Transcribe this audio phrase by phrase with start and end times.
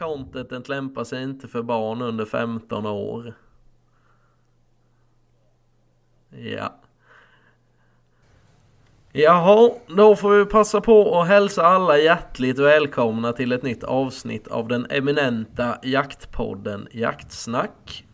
[0.00, 3.34] här contentet lämpar sig inte för barn under 15 år.
[6.30, 6.74] Ja.
[9.12, 14.48] Jaha, då får vi passa på att hälsa alla hjärtligt välkomna till ett nytt avsnitt
[14.48, 18.04] av den eminenta jaktpodden Jaktsnack.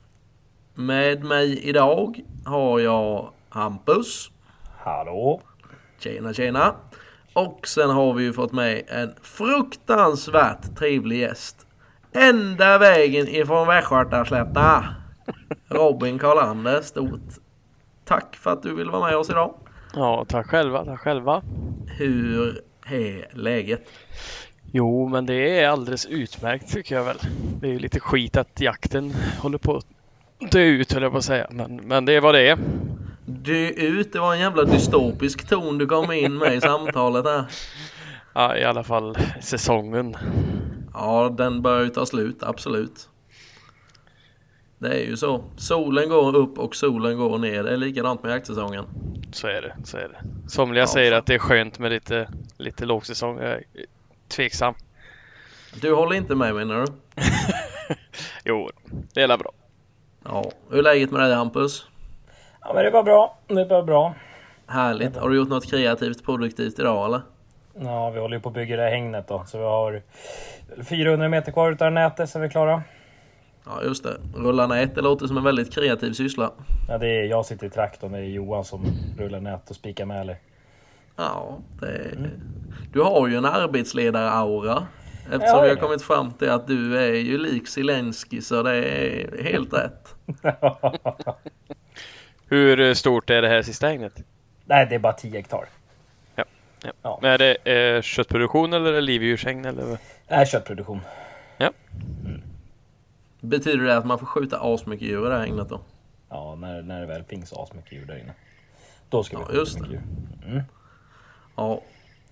[0.74, 4.30] Med mig idag har jag Hampus.
[4.78, 5.40] Hallå!
[5.98, 6.74] Tjena tjena!
[7.32, 11.65] Och sen har vi ju fått med en fruktansvärt trevlig gäst.
[12.16, 14.84] Ända vägen ifrån Västgötaslätta.
[15.68, 17.20] Robin Karlander, stort
[18.04, 19.54] tack för att du vill vara med oss idag.
[19.94, 21.42] Ja, tack själva, tack själva.
[21.86, 23.88] Hur är läget?
[24.72, 27.18] Jo, men det är alldeles utmärkt tycker jag väl.
[27.60, 29.86] Det är ju lite skit att jakten håller på att
[30.50, 32.58] dö ut höll jag på att säga, men, men det är vad det är.
[33.26, 37.44] Dö ut, det var en jävla dystopisk ton du kom in med i samtalet här.
[38.34, 40.16] Ja, i alla fall säsongen.
[40.96, 43.08] Ja, den börjar ju ta slut, absolut.
[44.78, 45.44] Det är ju så.
[45.56, 47.62] Solen går upp och solen går ner.
[47.62, 48.84] Det är likadant med jaktsäsongen.
[49.32, 50.48] Så är det, så är det.
[50.50, 53.38] Somliga Ja, säger att det är skönt med lite, lite lågsäsong.
[53.38, 53.62] Jag är
[54.28, 54.74] tveksam.
[55.80, 56.92] Du håller inte med menar du?
[58.44, 58.70] Jo,
[59.14, 59.52] det är bra.
[60.24, 60.50] Ja.
[60.70, 61.86] Hur är läget med dig Hampus?
[62.60, 63.38] Ja men det var bra.
[63.46, 64.14] Det var bra.
[64.66, 65.16] Härligt.
[65.16, 67.20] Har du gjort något kreativt produktivt idag eller?
[67.80, 69.44] Ja, vi håller ju på att bygga det här hängnet då.
[69.46, 70.02] Så vi har
[70.84, 72.82] 400 meter kvar utav nätet så är vi klara.
[73.64, 74.16] Ja just det.
[74.34, 76.50] Rulla nät, det låter som en väldigt kreativ syssla.
[76.88, 78.12] Ja, det är jag sitter i traktorn.
[78.12, 78.86] Det är Johan som
[79.18, 80.36] rullar nät och spikar mäler.
[81.16, 82.16] Ja, det...
[82.92, 84.86] Du har ju en arbetsledar-aura.
[85.32, 89.42] Eftersom vi har kommit fram till att du är ju lik Zelensky så det är
[89.42, 90.14] helt rätt.
[92.48, 94.12] Hur stort är det här sista hängnet?
[94.64, 95.64] Nej, det är bara 10 hektar.
[96.34, 96.44] Ja.
[97.02, 97.18] Ja.
[97.22, 97.54] Men är det
[97.96, 99.98] eh, köttproduktion eller är livdjurshägn eller?
[100.28, 101.00] Nej, köttproduktion.
[103.40, 105.80] Betyder det att man får skjuta asmycket djur i det här hägnet då?
[106.28, 108.32] Ja, när, när det väl finns asmycket djur där inne.
[109.08, 110.00] Då ska vi Ja, skjuta just mycket
[110.40, 110.48] det.
[110.50, 110.64] djur.
[111.56, 111.80] Ja,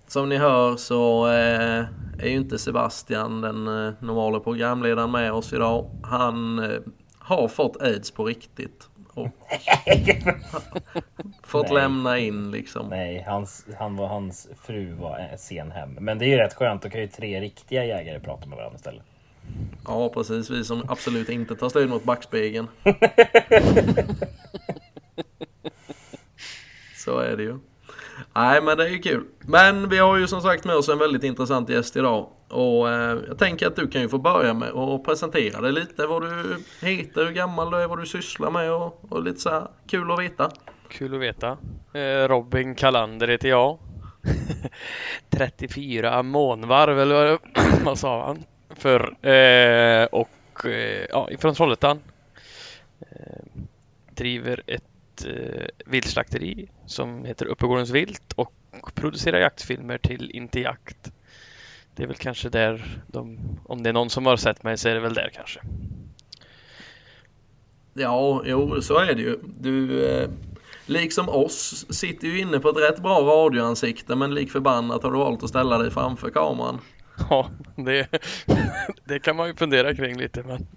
[0.07, 1.85] som ni hör så eh,
[2.19, 5.89] är ju inte Sebastian den eh, normala programledaren med oss idag.
[6.03, 6.79] Han eh,
[7.19, 8.89] har fått aids på riktigt.
[9.15, 9.27] Och
[11.43, 11.73] fått Nej.
[11.73, 12.89] lämna in liksom.
[12.89, 15.97] Nej, hans, han var, hans fru var sen hem.
[15.99, 16.81] Men det är ju rätt skönt.
[16.81, 19.03] Då kan ju tre riktiga jägare prata med varandra istället.
[19.85, 20.49] Ja, precis.
[20.49, 22.67] Vi som absolut inte tar stöd mot backspegeln.
[26.95, 27.59] Så är det ju.
[28.33, 29.23] Nej, men det är ju kul.
[29.39, 32.29] Men vi har ju som sagt med oss en väldigt intressant gäst idag.
[32.49, 36.07] Och eh, jag tänker att du kan ju få börja med att presentera dig lite.
[36.07, 39.49] Vad du heter, hur gammal du är, vad du sysslar med och, och lite så
[39.49, 40.51] här kul att veta.
[40.89, 41.57] Kul att veta.
[41.93, 43.77] Eh, Robin Kalander heter jag.
[45.29, 47.39] 34 månvarv eller
[47.83, 48.43] vad, sa han?
[48.69, 51.99] För eh, och eh, ja, ifrån Trollhättan.
[52.99, 53.61] Eh,
[54.15, 58.53] driver ett eh, viltslakteri som heter Uppegårdens vilt och
[58.95, 61.11] producerar jaktfilmer till Inte jakt.
[61.95, 64.89] Det är väl kanske där de, om det är någon som har sett mig så
[64.89, 65.59] är det väl där kanske.
[67.93, 69.39] Ja, jo, så är det ju.
[69.59, 70.29] Du, eh,
[70.85, 75.17] liksom oss, sitter ju inne på ett rätt bra radioansikte men lik förbannat har du
[75.17, 76.79] valt att ställa dig framför kameran.
[77.29, 78.07] Ja, det,
[79.03, 80.67] det kan man ju fundera kring lite men,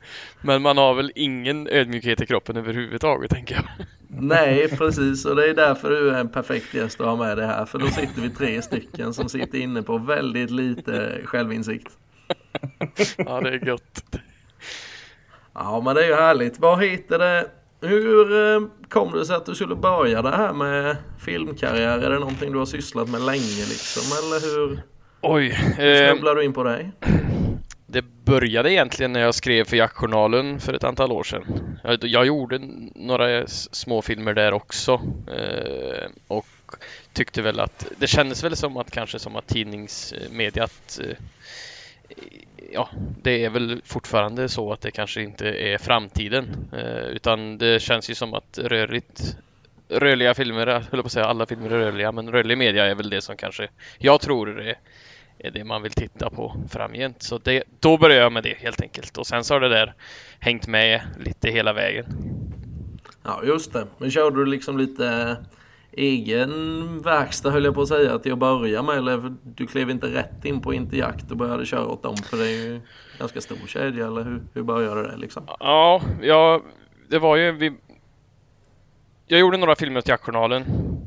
[0.41, 3.87] men man har väl ingen ödmjukhet i kroppen överhuvudtaget tänker jag.
[4.09, 5.25] Nej, precis.
[5.25, 7.67] Och det är därför du är en perfekt gäst att ha med dig här.
[7.67, 11.99] För då sitter vi tre stycken som sitter inne på väldigt lite självinsikt.
[13.17, 14.05] Ja, det är gött.
[15.55, 16.59] Ja, men det är ju härligt.
[16.59, 17.51] Vad heter det?
[17.81, 21.99] Hur eh, kom det sig att du skulle börja det här med filmkarriär?
[21.99, 24.03] Är det någonting du har sysslat med länge liksom?
[24.19, 24.83] Eller hur
[25.21, 25.47] Oj,
[25.79, 26.93] eh, snubblade du in på dig?
[27.91, 31.79] Det började egentligen när jag skrev för Jaktjournalen för ett antal år sedan.
[31.85, 32.61] Jag, jag gjorde
[32.95, 36.47] några små filmer där också eh, och
[37.13, 41.17] tyckte väl att det kändes väl som att kanske som att tidningsmediat eh,
[42.73, 42.89] Ja,
[43.23, 48.11] det är väl fortfarande så att det kanske inte är framtiden eh, utan det känns
[48.11, 49.37] ju som att rörligt
[49.89, 52.95] rörliga filmer, jag höll på att säga alla filmer är rörliga, men rörlig media är
[52.95, 53.69] väl det som kanske
[53.99, 54.79] jag tror är,
[55.39, 57.23] är det man vill titta på framgent.
[57.23, 59.95] Så det, då började jag med det helt enkelt och sen så har det där
[60.39, 62.07] hängt med lite hela vägen.
[63.23, 63.87] Ja, just det.
[63.99, 65.37] Men körde du liksom lite
[65.93, 68.97] egen verkstad höll jag på att säga till att börja med?
[68.97, 72.17] Eller du klev inte rätt in på Inte Jakt och började köra åt dem?
[72.17, 72.81] För det är ju
[73.19, 75.43] ganska stor kedja, eller hur, hur började det liksom?
[75.61, 76.63] Ja, jag,
[77.09, 77.73] det var ju vi,
[79.27, 80.65] Jag gjorde några filmer åt Jaktjournalen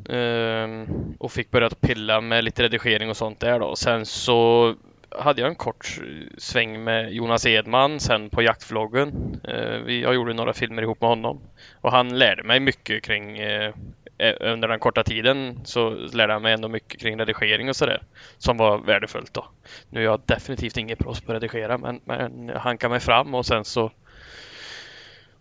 [0.08, 0.86] ehm,
[1.18, 3.76] och fick börja pilla med lite redigering och sånt där då.
[3.76, 4.74] Sen så
[5.18, 6.00] hade jag en kort
[6.38, 9.40] sväng med Jonas Edman sen på jaktvloggen.
[9.44, 11.40] Eh, jag gjorde några filmer ihop med honom
[11.80, 13.72] och han lärde mig mycket kring eh,
[14.18, 18.02] eh, under den korta tiden så lärde han mig ändå mycket kring redigering och sådär
[18.38, 19.46] som var värdefullt då.
[19.90, 23.34] Nu är jag definitivt ingen proffs på att redigera men, men han kan mig fram
[23.34, 23.90] och sen så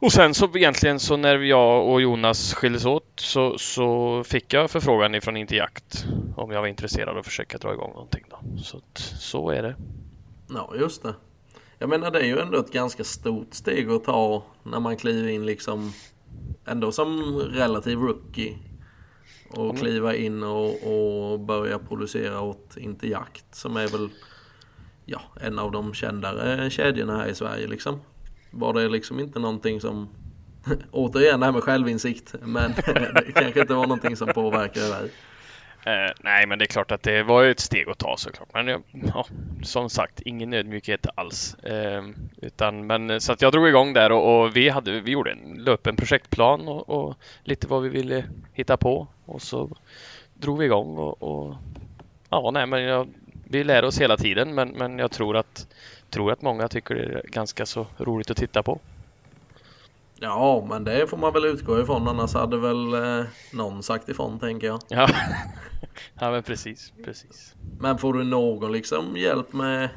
[0.02, 4.72] och sen så egentligen så när jag och Jonas skildes åt så, så fick jag
[4.72, 6.06] förfrågan ifrån Interjakt
[6.36, 8.62] om jag var intresserad av att försöka dra igång någonting då.
[8.64, 8.82] Så
[9.20, 9.76] så är det.
[10.50, 11.14] Ja, just det.
[11.80, 15.30] Jag menar det är ju ändå ett ganska stort steg att ta när man kliver
[15.30, 15.94] in liksom
[16.66, 18.58] ändå som relativ rookie.
[19.50, 24.10] Och kliva in och, och börja producera åt Interjakt som är väl
[25.06, 28.00] ja, en av de kändare kedjorna här i Sverige liksom.
[28.52, 30.10] Var det liksom inte någonting som
[30.92, 32.72] Återigen det här med självinsikt men
[33.16, 35.12] det kanske inte var någonting som påverkade dig.
[35.86, 38.50] Eh, nej, men det är klart att det var ett steg att ta såklart.
[38.54, 38.84] Men
[39.14, 39.26] ja,
[39.64, 41.56] som sagt, ingen ödmjukhet alls.
[41.56, 42.04] Eh,
[42.42, 45.32] utan, men, eh, så att jag drog igång där och, och vi, hade, vi gjorde
[45.32, 48.24] en, löpen projektplan och, och, lite vad vi ville
[48.54, 49.08] hitta på.
[49.26, 49.78] Och så
[50.34, 51.56] drog vi igång och, och
[52.30, 53.08] ja, nej, men jag,
[53.44, 54.56] vi lär oss hela tiden.
[54.56, 55.68] Men, men jag tror att,
[56.12, 58.80] tror att många tycker det är ganska så roligt att titta på.
[60.24, 62.08] Ja, men det får man väl utgå ifrån.
[62.08, 64.80] Annars hade väl eh, någon sagt ifrån, tänker jag.
[64.88, 65.10] Ja,
[66.20, 67.56] ja men precis, precis.
[67.80, 69.90] Men får du någon liksom hjälp med,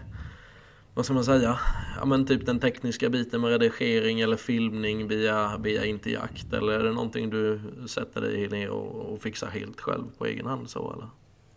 [0.94, 1.58] vad ska man säga,
[1.98, 6.52] ja men typ den tekniska biten med redigering eller filmning via, via Interjakt?
[6.52, 10.46] Eller är det någonting du sätter dig ner och, och fixar helt själv på egen
[10.46, 11.08] hand så eller?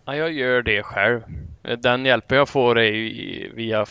[0.08, 1.22] Ja, jag gör det själv.
[1.78, 3.86] Den hjälpen jag får är ju via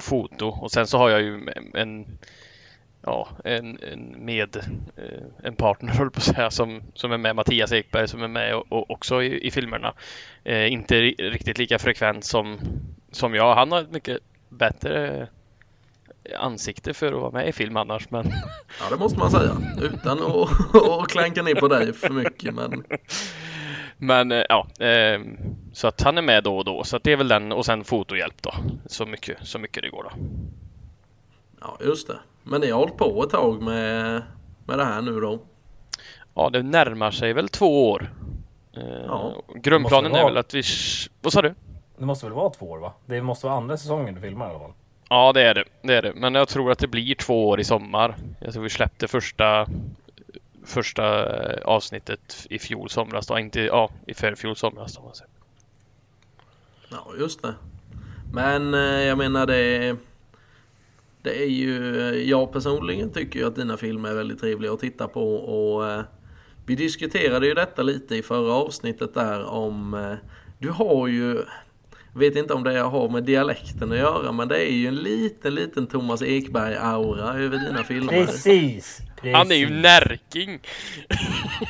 [0.00, 2.18] foto och sen så har jag ju en
[3.02, 4.56] ja, en, en med
[4.96, 8.28] eh, en partner höll på att säga som, som är med Mattias Ekberg som är
[8.28, 9.94] med och, och också i, i filmerna.
[10.44, 12.58] Eh, inte riktigt lika frekvent som,
[13.10, 13.54] som jag.
[13.54, 14.18] Han har ett mycket
[14.48, 15.28] bättre
[16.38, 18.24] ansikte för att vara med i film annars men
[18.80, 22.84] Ja det måste man säga utan att, att klanka ner på dig för mycket men
[24.02, 25.20] Men eh, ja, eh,
[25.72, 27.66] så att han är med då och då så att det är väl den och
[27.66, 28.54] sen fotohjälp då
[28.86, 30.10] så mycket, så mycket det går då.
[31.60, 32.18] Ja just det.
[32.42, 34.22] Men ni har hållit på ett tag med,
[34.66, 35.38] med det här nu då?
[36.34, 38.12] Ja, det närmar sig väl två år.
[38.76, 39.42] Eh, ja.
[39.54, 40.62] Grundplanen är väl att vi...
[41.20, 41.54] Vad sa du?
[41.98, 42.92] Det måste väl vara två år va?
[43.06, 44.72] Det måste vara andra säsongen du filmar i alla fall.
[45.08, 45.64] Ja, det är det.
[45.82, 46.12] det är det.
[46.14, 48.16] Men jag tror att det blir två år i sommar.
[48.40, 49.66] Jag tror vi släppte första
[50.64, 53.38] första eh, avsnittet i fjol somras då.
[53.38, 55.12] Inte, ja, i förfjol somras då.
[56.88, 57.54] Ja, just det.
[58.32, 59.96] Men eh, jag menar det
[61.22, 64.80] det är ju, eh, jag personligen tycker ju att dina filmer är väldigt trevliga att
[64.80, 66.04] titta på och
[66.66, 70.16] vi diskuterade ju detta lite i förra avsnittet där om
[70.58, 71.44] du har ju
[72.14, 75.54] vet inte om det har med dialekten att göra men det är ju en liten
[75.54, 78.12] liten Thomas Ekberg-aura över dina filmer.
[78.12, 78.98] Precis!
[79.16, 79.36] Precis.
[79.36, 80.60] Han är ju närking!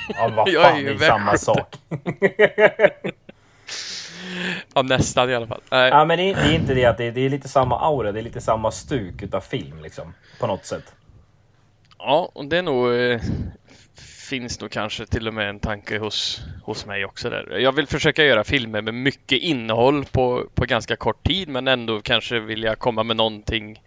[0.08, 1.76] Ja vad fan, det är samma sak.
[4.74, 5.60] Ja, nästan i alla fall.
[5.70, 5.90] Nej.
[5.90, 7.80] Ja, men det är, det är inte det att det är, det är, lite samma
[7.80, 10.14] aura, det är lite samma stuk utav film liksom.
[10.40, 10.94] På något sätt.
[11.98, 12.88] Ja, och det är nog...
[14.32, 17.58] Finns nog kanske till och med en tanke hos, hos mig också där.
[17.58, 22.00] Jag vill försöka göra filmer med mycket innehåll på, på ganska kort tid, men ändå
[22.00, 23.82] kanske vill jag komma med någonting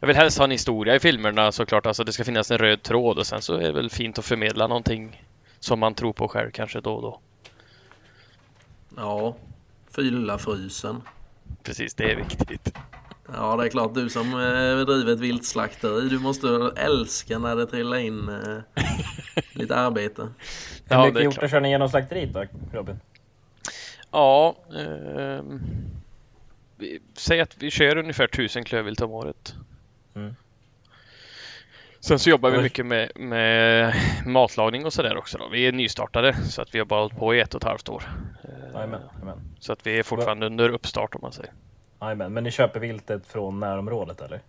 [0.00, 2.82] jag vill helst ha en historia i filmerna såklart, alltså det ska finnas en röd
[2.82, 5.24] tråd och sen så är det väl fint att förmedla någonting
[5.60, 7.20] som man tror på själv kanske då och då.
[8.96, 9.36] Ja,
[9.90, 11.02] fylla frysen.
[11.62, 12.74] Precis, det är viktigt.
[13.32, 13.94] Ja, det är klart.
[13.94, 18.84] Du som eh, driver ett viltslakteri, du måste älska när det trillar in eh,
[19.52, 20.22] lite arbete.
[20.22, 23.00] Hur ja, mycket hjortar kör ni genom slakteriet då, Robin?
[24.10, 25.42] Ja, eh,
[26.76, 29.54] vi, säg att vi kör ungefär tusen klövvilt om året.
[30.14, 30.34] Mm.
[32.00, 33.94] Sen så jobbar vi mycket med, med
[34.26, 35.38] matlagning och sådär också.
[35.38, 35.48] Då.
[35.48, 37.88] Vi är nystartade så att vi har bara hållit på i ett och ett halvt
[37.88, 38.04] år.
[38.74, 39.38] Amen, amen.
[39.60, 41.52] Så att vi är fortfarande under uppstart om man säger.
[41.98, 42.32] Amen.
[42.32, 44.40] Men ni köper viltet från närområdet eller?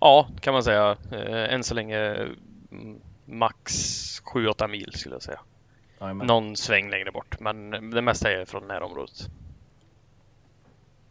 [0.00, 0.96] Ja, kan man säga.
[1.12, 3.72] Eh, än så länge mm, max
[4.22, 5.40] 7-8 mil skulle jag säga.
[5.98, 6.26] Amen.
[6.26, 9.28] Någon sväng längre bort, men det mesta är från närområdet.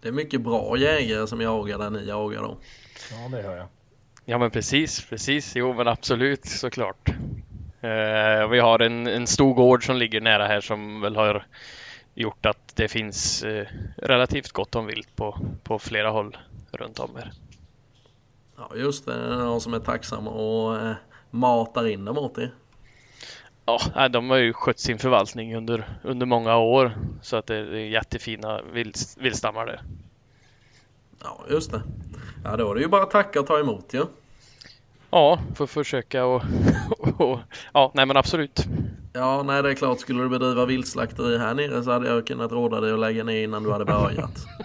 [0.01, 2.57] Det är mycket bra jägare som jagar där ni jagar då.
[3.11, 3.67] Ja, det hör jag.
[4.25, 5.55] Ja, men precis, precis.
[5.55, 7.09] Jo, men absolut såklart.
[7.81, 11.45] Eh, vi har en, en stor gård som ligger nära här som väl har
[12.15, 13.67] gjort att det finns eh,
[13.97, 16.37] relativt gott om vilt på, på flera håll
[16.71, 17.31] runt om här.
[18.57, 20.93] Ja just det, det är någon som är tacksam och eh,
[21.29, 22.53] matar in dem åt er.
[23.65, 27.73] Ja, de har ju skött sin förvaltning under, under många år så att det är
[27.73, 29.81] jättefina vild, vildstammar där.
[31.23, 31.81] Ja, just det.
[32.43, 33.97] Ja, då är det ju bara att tacka och ta emot ju.
[33.97, 34.07] Ja.
[35.09, 36.43] Ja, får försöka och,
[37.17, 37.39] och
[37.73, 38.67] ja, nej men absolut.
[39.15, 39.99] Ja, nej det är klart.
[39.99, 43.43] Skulle du bedriva viltslakteri här nere så hade jag kunnat råda dig att lägga ner
[43.43, 44.45] innan du hade börjat.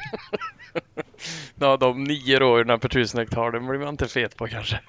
[1.63, 4.81] Ja, de nio rådjuren per tusen hektar, det blir man inte fet på kanske.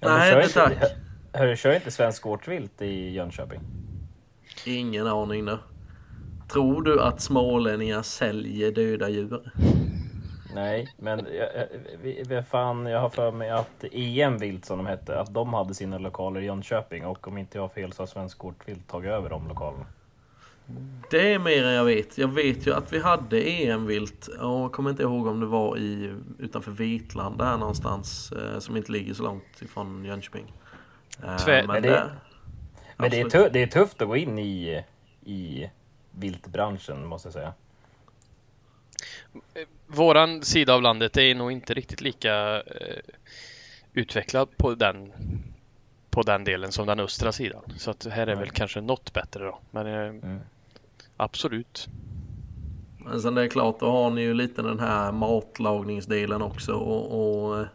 [0.00, 0.72] Ja, Nej, inte- tack.
[0.74, 0.88] hör-
[1.38, 3.60] Hörru, kör inte Svensk Gårdsvilt i Jönköping?
[4.66, 5.58] Ingen aning nu.
[6.52, 9.52] Tror du att smålänningar säljer döda djur?
[10.54, 11.66] Nej, men jag, jag,
[12.02, 15.54] vi- vi- fan, jag har för mig att EM Vilt som de hette, att de
[15.54, 18.88] hade sina lokaler i Jönköping och om inte jag har fel så har Svensk Gårdsvilt
[18.88, 19.86] tagit över de lokalerna.
[21.10, 22.18] Det är mer än jag vet.
[22.18, 24.26] Jag vet ju att vi hade EM-vilt.
[24.26, 28.32] och Jag kommer inte ihåg om det var i, utanför Vitlanda här någonstans.
[28.32, 30.52] Eh, som inte ligger så långt ifrån Jönköping.
[31.22, 32.14] Eh, Tvä- Men det- där-
[32.96, 33.46] Men det är, Absolut.
[33.46, 34.84] tu- det är tufft att gå in i,
[35.24, 35.70] i
[36.10, 37.52] viltbranschen måste jag säga.
[39.86, 42.98] Våran sida av landet är nog inte riktigt lika eh,
[43.92, 45.12] utvecklad på den
[46.10, 47.62] på den delen som den östra sidan.
[47.76, 48.36] Så att här är Nej.
[48.36, 49.58] väl kanske något bättre då.
[49.70, 49.92] Men eh,
[50.30, 50.38] Mm.
[51.16, 51.88] absolut.
[52.98, 57.46] Men sen det är klart, då har ni ju lite den här matlagningsdelen också och,
[57.48, 57.66] och eh,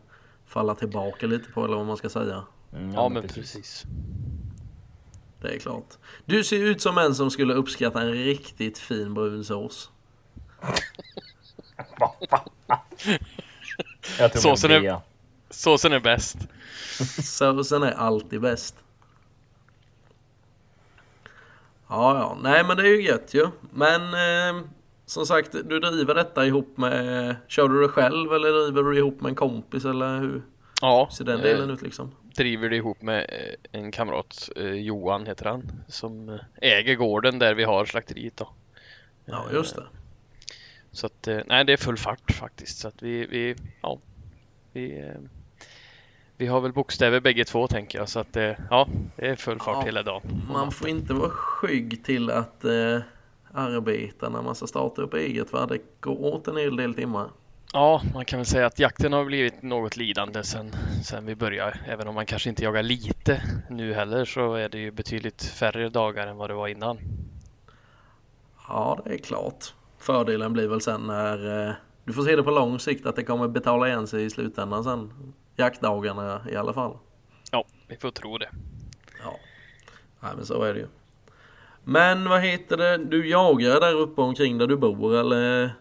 [0.46, 2.44] falla tillbaka lite på eller vad man ska säga.
[2.74, 3.84] Mm, Ja, men precis.
[5.42, 5.94] Det är klart.
[6.26, 9.92] Du ser ut som en som skulle uppskatta en riktigt fin brunsås.
[14.20, 15.00] Jag Såsen är-.
[15.50, 16.38] Såsen är bäst.
[17.24, 18.76] Såsen är alltid bäst.
[21.88, 22.38] Ja, ja.
[22.42, 23.48] Nej, men det är ju gött ju.
[23.72, 24.64] Men eh,
[25.06, 27.36] som sagt, du driver detta ihop med...
[27.48, 30.42] Kör du det själv eller driver du det ihop med en kompis eller hur
[30.82, 32.12] Ja, ser den eh, delen ut liksom?
[32.36, 37.40] driver det ihop med eh, en kamrat, eh, Johan heter han, som eh, äger gården
[37.40, 38.50] där vi har slakteriet då.
[39.26, 39.84] Ja, just det.
[40.96, 42.78] Så att, eh, nej det är full fart faktiskt.
[42.78, 44.00] Så att vi, vi ja,
[44.74, 45.22] vi, eh,
[46.38, 48.10] vi har väl bokstäver bägge två tänker jag.
[48.10, 50.42] Så att, eh, ja, det är full fart Ja, hela dagen.
[50.52, 53.00] Man får inte vara skygg till att eh,
[53.54, 55.66] arbeta när man ska starta upp eget va?
[55.66, 57.30] Det går åt en hel del timmar.
[57.74, 61.80] Ja, man kan väl säga att jakten har blivit något lidande sen, sen vi började.
[61.88, 65.90] Även om man kanske inte jagar lite nu heller så är det ju betydligt färre
[65.90, 66.98] dagar än vad det var innan.
[68.68, 69.74] Ja, det är klart.
[70.06, 71.68] Fördelen blir väl sen när...
[71.68, 74.30] Eh, du får se det på lång sikt att det kommer betala igen sig i
[74.30, 75.14] slutändan sen.
[75.56, 76.98] Jaktdagarna i alla fall.
[77.52, 78.50] Ja, vi får tro det.
[79.24, 79.40] Ja.
[80.20, 80.88] Nej men så är det ju.
[81.84, 82.98] Men vad heter det?
[82.98, 85.74] Du jagar där uppe omkring där du bor eller?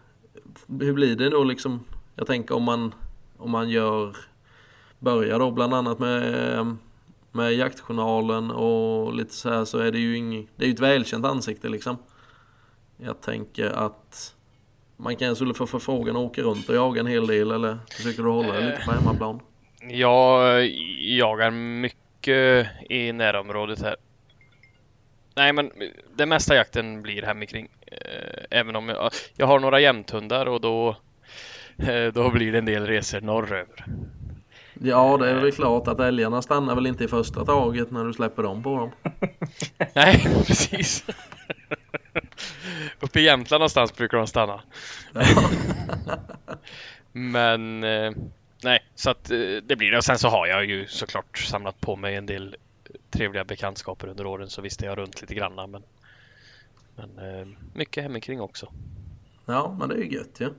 [0.67, 1.85] Hur blir det då liksom?
[2.15, 2.93] Jag tänker om man
[3.37, 4.15] om man gör
[4.99, 6.75] Börjar då bland annat med
[7.31, 10.79] med jaktjournalen och lite så här så är det ju inget Det är ju ett
[10.79, 11.97] välkänt ansikte liksom.
[12.97, 14.35] Jag tänker att
[14.97, 18.23] man kanske skulle få förfrågan att åka runt och jaga en hel del eller försöker
[18.23, 19.39] du hålla dig lite på hemmaplan?
[19.89, 20.65] Jag
[20.99, 23.95] jagar mycket i närområdet här.
[25.35, 25.71] Nej, men
[26.15, 27.67] det mesta jakten blir hemikring.
[27.87, 30.97] Eh, Även om jag, jag har några jämthundar och då,
[31.77, 33.85] eh, då blir det en del resor norröver.
[34.73, 38.13] Ja det är väl klart att älgarna stannar väl inte i första taget när du
[38.13, 38.91] släpper dem på dem.
[39.95, 41.05] Nej, precis.
[42.99, 44.61] Uppe i Jämtland någonstans brukar de stanna.
[47.11, 48.11] Men eh,
[48.63, 49.97] nej, så att eh, det blir det.
[49.97, 52.55] Och sen så har jag ju såklart samlat på mig en del
[53.11, 55.67] trevliga bekantskaper under åren så visste jag runt lite granna.
[55.67, 55.83] Men,
[56.95, 58.71] men eh, mycket hemikring också.
[59.45, 60.45] Ja, men det är ju gött ju.
[60.45, 60.51] Ja.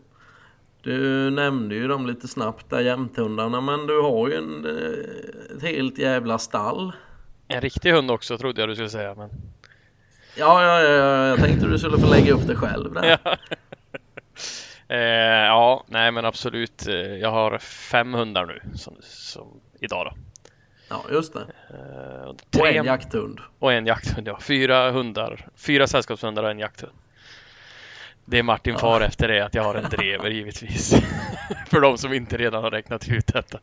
[0.83, 4.67] Du nämnde ju dem lite snabbt där jämthundarna, men du har ju en,
[5.57, 6.93] ett helt jävla stall.
[7.49, 9.15] En riktig hund också trodde jag du skulle säga.
[9.15, 9.31] Men...
[10.39, 13.19] Ja, ja, ja, ja, jag tänkte du skulle få lägga upp det själv där.
[13.25, 13.37] Ja.
[14.89, 14.99] Eh,
[15.47, 16.87] ja, nej men absolut.
[16.87, 20.13] Eh, Jag har fem hundar nu som, som idag då.
[20.89, 21.41] Ja, just det.
[21.71, 23.41] Eh, och Och tre- en jakthund.
[23.59, 24.39] Och en jakthund, ja.
[24.41, 25.49] Fyra hundar.
[25.57, 26.93] Fyra sällskapshundar och en jakthund.
[28.25, 28.79] Det är Martin Ja.
[28.79, 30.95] far efter det att jag har en drever givetvis.
[31.67, 33.59] För de som inte redan har räknat ut detta.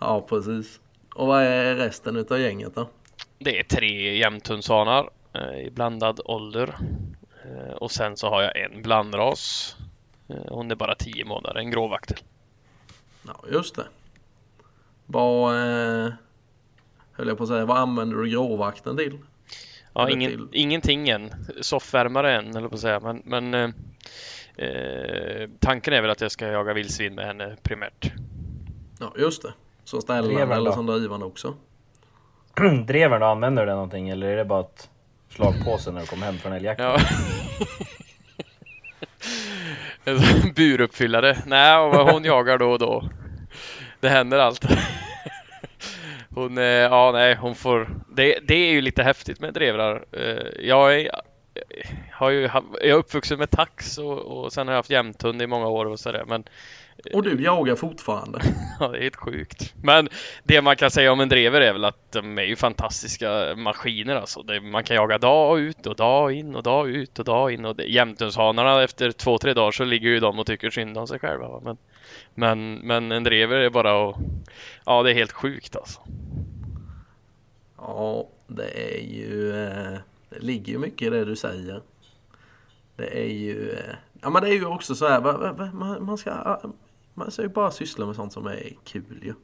[0.00, 0.80] Ja, precis.
[1.14, 2.88] Och vad är resten utav gänget då?
[3.44, 6.74] Det är tre jämthundshanar eh, i blandad ålder.
[7.44, 9.76] Eh, och sen så har jag en blandras.
[10.28, 12.18] Eh, hon är bara tio månader, en gråvaktel.
[13.26, 13.84] Ja, just det.
[15.06, 16.12] Vad, eh,
[17.12, 19.18] höll jag på att säga, vad använder du gråvakten till?
[19.92, 21.30] Ja, ingen, till- ingenting än.
[21.60, 23.00] Soffvärmare än, eller på att säga.
[23.00, 23.70] Men, men eh,
[25.58, 28.12] tanken är väl att jag ska jaga vildsvin med henne primärt.
[29.00, 29.54] Ja, just det.
[29.84, 31.54] Som ställande eller som drivande också.
[32.86, 34.90] Dreven då, använder du den någonting eller är det bara ett
[35.28, 36.86] slag på sig när du kommer hem från älgjakten?
[36.86, 36.98] Ja.
[40.04, 40.18] En
[40.56, 41.36] buruppfyllare.
[41.46, 43.08] Nej, och hon jagar då och då.
[44.00, 44.64] Det händer allt.
[46.34, 47.88] Hon, eh, ja nej, hon får.
[48.16, 50.04] Det, det är ju lite häftigt med drevrar.
[50.12, 51.10] Eh, jag är,
[52.12, 55.46] har ju, jag är uppvuxen med tax och, och sen har jag haft jämthund i
[55.46, 56.24] många år och sådär.
[56.26, 56.44] Men
[57.14, 58.40] och du jagar fortfarande.
[58.80, 59.74] Ja, det är helt sjukt.
[59.82, 60.08] Men
[60.44, 64.16] det man kan säga om en drever är väl att de är ju fantastiska maskiner
[64.16, 64.42] alltså.
[64.42, 67.64] Det, man kan jaga dag ut och dag in och dag ut och dag in
[67.64, 71.18] och jämthundshanarna efter två, tre dagar så ligger ju de och tycker synd om sig
[71.18, 71.48] själva.
[71.48, 71.60] va.
[71.64, 71.76] Men,
[72.34, 74.16] men, men en drever är bara att...
[74.86, 76.00] Ja, det är helt sjukt alltså.
[77.78, 79.64] Ja, det är ju...
[79.64, 79.98] eh,
[80.30, 81.80] Det ligger ju mycket i det du säger.
[82.96, 83.70] Det är ju...
[83.70, 86.60] eh, Ja men det är ju också så här, man ska...
[87.14, 89.34] Man ska ju bara syssla med sånt som är kul ju.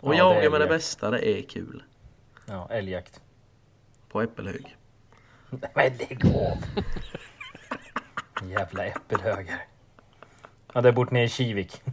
[0.00, 1.82] Och Ja, jaga med det bästa, det är kul.
[2.46, 3.20] Ja, älgjakt.
[4.08, 4.76] På Äppelhög.
[5.50, 6.58] Men lägg av!
[8.48, 9.66] Jävla äppelhögar.
[10.72, 11.82] Ja, det bort ner i Kivik.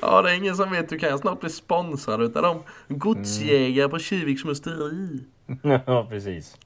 [0.00, 0.88] Ja, det är ingen som vet.
[0.88, 2.62] Du kan snart bli sponsrad utav de
[2.98, 5.24] godsjägare på Kiviks musteri.
[5.86, 6.56] ja, precis.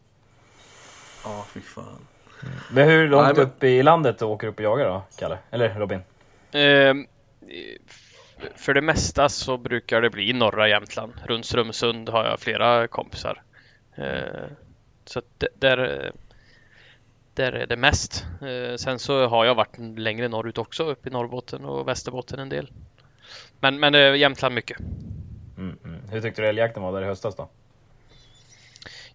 [1.25, 2.07] Ja, fy fan.
[2.71, 5.39] Men hur långt Nej, men- upp i landet åker du upp och jagar då, Kalle?
[5.51, 6.01] Eller Robin?
[7.89, 11.13] F- för det mesta så brukar det bli norra Jämtland.
[11.27, 13.43] Runt Strömsund har jag flera kompisar.
[13.95, 14.47] Eh,
[15.05, 16.11] så att där, eh,
[17.35, 18.27] där är det mest.
[18.41, 22.49] Eh, sen så har jag varit längre norrut också, upp i Norrbotten och Västerbotten en
[22.49, 22.71] del.
[23.61, 24.79] Men, men eh, Jämtland mycket.
[25.59, 26.01] Mm, mm.
[26.11, 27.49] Hur tyckte du älgjakten var där i höstas då?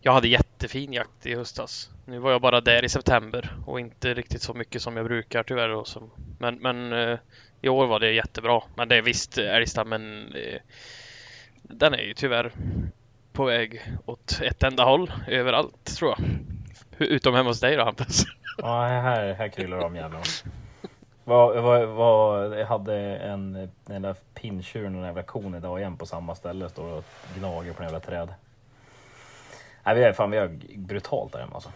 [0.01, 1.89] Jag hade jättefin jakt i höstas.
[2.05, 5.43] Nu var jag bara där i september och inte riktigt så mycket som jag brukar
[5.43, 5.69] tyvärr.
[5.69, 7.19] Och som, men men eh,
[7.61, 8.61] i år var det jättebra.
[8.75, 10.33] Men det är visst älgstammen.
[10.35, 10.59] Eh,
[11.61, 12.51] den är ju tyvärr
[13.33, 16.29] på väg åt ett enda håll överallt tror jag.
[17.07, 18.23] Utom hemma hos dig då Hampus.
[18.57, 20.23] Ja, här, här kryllar de jävlarna.
[21.23, 25.97] Vad, vad, vad, jag hade en, den där pinntjuren och den jävla kon idag igen
[25.97, 26.69] på samma ställe.
[26.69, 27.03] Står och
[27.35, 28.29] gnager på en jävla träd.
[29.87, 31.71] Nej, vi är fan vi är brutalt där hemma alltså.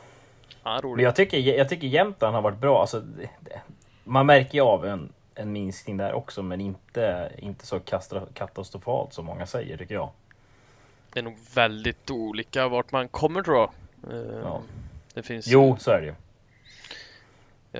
[0.63, 2.81] Ja, Men jag tycker, jag tycker Jämtland har varit bra.
[2.81, 3.61] Alltså, det, det,
[4.03, 9.13] man märker ju av en, en minskning där också, men inte, inte så kastra- katastrofalt
[9.13, 10.09] som många säger tycker jag.
[11.13, 13.71] Det är nog väldigt olika vart man kommer tror jag.
[14.13, 14.61] Eh, Ja.
[15.13, 16.13] Det finns Jo, så är det ju.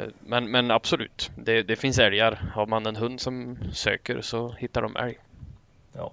[0.01, 2.51] Eh, Men, men absolut, det, det finns älgar.
[2.53, 5.17] Har man en hund som söker så hittar de älg.
[5.93, 6.11] Ja.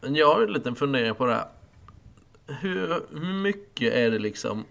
[0.00, 1.44] Men jag har en liten fundering på det här.
[2.46, 3.00] Hur
[3.42, 4.64] mycket är det liksom...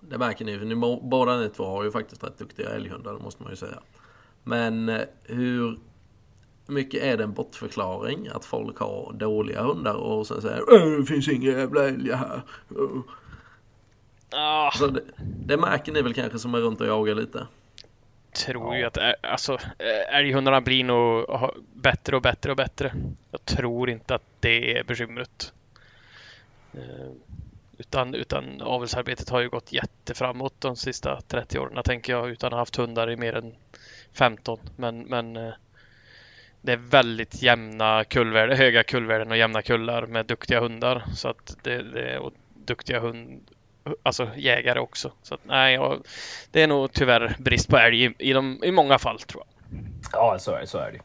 [0.00, 3.18] Det märker ni, för ni båda ni två har ju faktiskt rätt duktiga älghundar, det
[3.22, 3.78] måste man ju säga.
[4.44, 5.78] Men eh, hur
[6.66, 11.06] mycket är det en bortförklaring att folk har dåliga hundar och sen säger "Äh, det
[11.06, 12.40] finns inga jävla älgar här.
[14.30, 15.02] Ah, Så det,
[15.46, 17.46] det märker ni väl kanske som är runt och jagar lite?
[18.46, 18.78] tror Ja.
[18.78, 19.58] ju att alltså,
[20.12, 21.26] älghundarna blir nog
[21.74, 22.94] bättre och bättre och bättre.
[23.30, 25.52] Jag tror inte att det är bekymret.
[26.74, 27.10] Eh,
[27.78, 32.52] utan, utan avelsarbetet har ju gått jätteframåt de sista 30 åren tänker jag utan att
[32.52, 33.54] ha haft hundar i mer än
[34.12, 34.58] 15.
[34.76, 35.52] Men, men eh,
[36.60, 41.04] det är väldigt jämna kullvärden, höga kullvärden och jämna kullar med duktiga hundar.
[41.14, 43.40] Så att det, det och duktiga hund,
[44.02, 45.12] alltså jägare också.
[45.22, 46.02] Så att, nej, jag,
[46.50, 49.80] det är nog tyvärr brist på älg i, i, de, i många fall tror jag.
[50.12, 51.00] Ja, så är, så är det.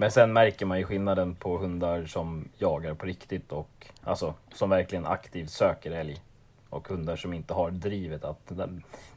[0.00, 4.70] Men sen märker man ju skillnaden på hundar som jagar på riktigt och alltså som
[4.70, 6.20] verkligen aktivt söker älg.
[6.70, 8.52] Och hundar som inte har drivet att...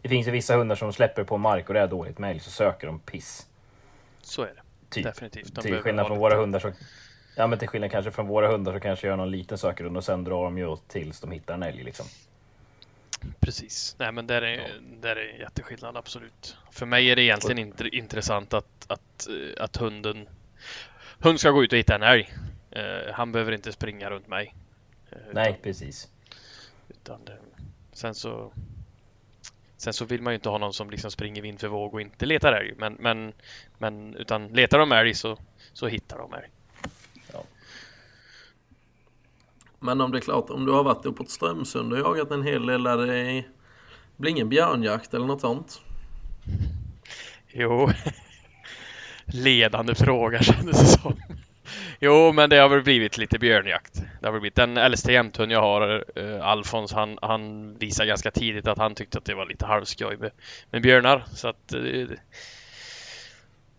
[0.02, 2.40] Det finns ju vissa hundar som släpper på mark och det är dåligt med älg
[2.40, 3.48] så söker de piss.
[4.22, 4.62] Så är det.
[4.90, 5.04] Typ.
[5.04, 5.56] Definitivt.
[5.56, 6.72] De till skillnad från våra hundar så...
[7.36, 10.04] Ja men till skillnad kanske från våra hundar så kanske gör någon liten sökrunda och
[10.04, 12.06] sen drar de ju åt tills de hittar en älg liksom.
[13.40, 13.96] Precis.
[14.00, 16.58] Nej men där är, där är en jätteskillnad absolut.
[16.72, 20.28] För mig är det egentligen inte intressant att, att, eh, att hunden
[21.24, 22.34] Hund ska gå ut och hitta en älg.
[22.72, 24.56] Eh, han behöver inte springa runt mig.
[25.12, 26.10] Eh, Nej, Utan, precis.
[26.90, 27.38] utan det,
[27.94, 28.52] sen så
[29.78, 32.02] Sen så vill man ju inte ha någon som liksom springer vind för våg och
[32.02, 32.74] inte letar älg.
[32.78, 33.34] Men, men,
[33.78, 35.38] men utan letar de älg så,
[35.74, 36.48] så hittar de älg.
[39.80, 42.66] Men om det är klart, om du har varit uppåt Strömsund och jagat en hel
[42.66, 43.44] del där det
[44.18, 45.82] blir ingen björnjakt eller något sånt.
[47.54, 47.90] Jo.
[49.26, 51.22] Ledande fråga kändes det som.
[52.00, 53.94] Jo, men det har väl blivit lite björnjakt.
[54.20, 58.32] Det har väl blivit den äldste jämthund jag har, uh, Alfons, han, han visade ganska
[58.32, 60.32] tidigt att han tyckte att det var lite halvskoj med,
[60.72, 61.26] med björnar.
[61.34, 61.74] Så att...
[61.74, 62.08] eh,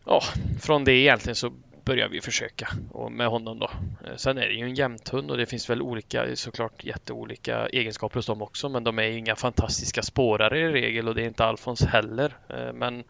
[0.05, 0.23] Ja,
[0.61, 1.53] från det egentligen så
[1.85, 3.71] börjar vi försöka och med honom då.
[4.07, 8.17] Eh, sen är det ju en jämthund och det finns väl olika, såklart jätteolika egenskaper
[8.17, 11.27] hos dem också, men de är ju inga fantastiska spårare i regel och det är
[11.27, 12.37] inte Alfons heller.
[12.49, 13.05] Eh, men,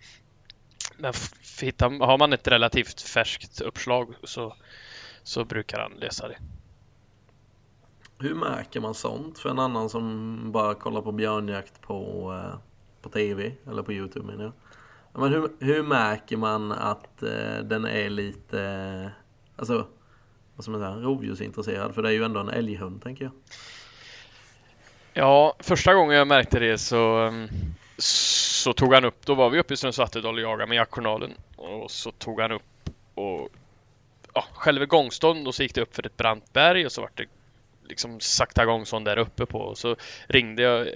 [1.02, 1.12] men
[1.60, 4.56] hittar, har man ett relativt färskt uppslag så,
[5.22, 6.38] så brukar han lösa det.
[8.18, 12.58] Hur märker man sånt för en annan som bara kollar på björnjakt på, eh,
[13.02, 14.52] på TV eller på Youtube menar jag?
[15.22, 19.10] Men hur, hur märker man att eh, den är lite, eh,
[19.56, 19.86] alltså,
[20.56, 21.94] vad ska man säga, rovdjursintresserad?
[21.94, 23.32] För det är ju ändå en älghund tänker jag.
[25.12, 27.48] Ja, första gången jag märkte det så, mm,
[28.02, 31.34] så tog han upp, då var vi uppe i Strömsvattedal och jagade med jaktjournalen.
[31.56, 32.62] Och så tog han upp
[33.14, 33.48] och
[34.34, 37.16] ja, själva gångstånd och så gick det upp för ett brant berg och så vart
[37.16, 37.26] det
[37.88, 39.58] liksom sakta gångstånd där uppe på.
[39.58, 40.92] Och så ringde jag eh,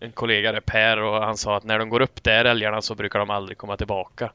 [0.00, 2.94] en kollega där, Per, och han sa att när de går upp där, älgarna, så
[2.94, 4.32] brukar de aldrig komma tillbaka.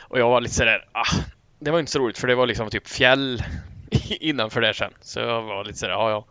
[0.00, 1.16] Och jag var lite sådär, ah,
[1.58, 3.42] det var inte så roligt för det var liksom typ fjäll
[4.20, 4.92] innanför där sen.
[5.00, 6.24] Så jag var lite sådär, ja ja.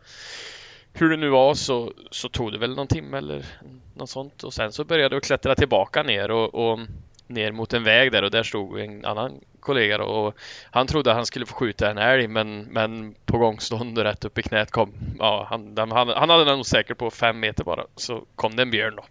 [0.94, 3.46] Hur det nu var så, så tog det väl någon timme eller
[4.02, 6.80] något sånt och sen så började jag klättra tillbaka ner och, och
[7.28, 10.36] ner mot en väg där och där stod en annan kollega och
[10.72, 14.38] han trodde att han skulle få skjuta en älg men, men på gångstånd rätt upp
[14.38, 18.24] i knät kom, ja han, han, han hade den säkert på fem meter bara, så
[18.36, 19.06] kom det en björn då.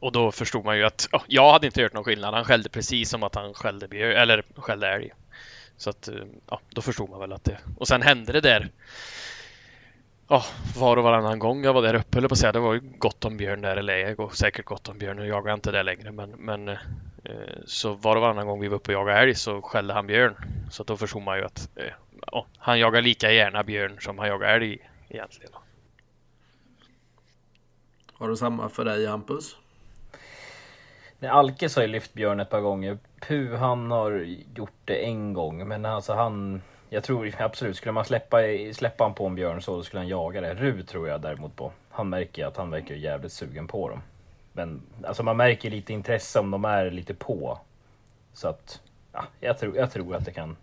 [0.00, 2.34] Och då förstod man ju att ja, jag hade inte hört någon skillnad.
[2.34, 5.10] Han skällde precis som att han skällde björn, eller skällde älg.
[5.76, 6.14] Så att, eh,
[6.50, 7.58] ja, då förstod man väl att det...
[7.78, 8.70] Och sen hände det där
[10.28, 10.44] ja,
[10.76, 12.52] var och varannan gång jag var där uppe, eller på att säga.
[12.52, 15.16] Det var ju gott om björn där i läge och säkert gott om björn.
[15.16, 16.76] Nu jagar jag inte där längre, men, men eh,
[17.66, 20.36] så var och varannan gång vi var uppe och jagade älg så skällde han björn.
[20.70, 21.92] Så då förstod man ju att eh,
[22.32, 25.52] ja, han jagar lika gärna björn som han jagar älg egentligen.
[28.12, 29.56] Har du samma för dig Hampus?
[31.18, 32.98] Nej, Alkes har ju lyft björn ett par gånger.
[33.20, 36.62] Pu han har gjort det en gång, men alltså han
[36.96, 38.38] jag tror absolut, skulle man släppa,
[38.72, 40.54] släppa han på en björn så skulle han jaga det.
[40.54, 41.72] Ru tror jag däremot på.
[41.90, 44.02] Han märker att han verkar jävligt sugen på dem.
[44.52, 47.60] Men alltså man märker lite intresse om de är lite på.
[48.32, 48.80] Så att,
[49.12, 50.56] ja, jag tror, jag tror att det kan.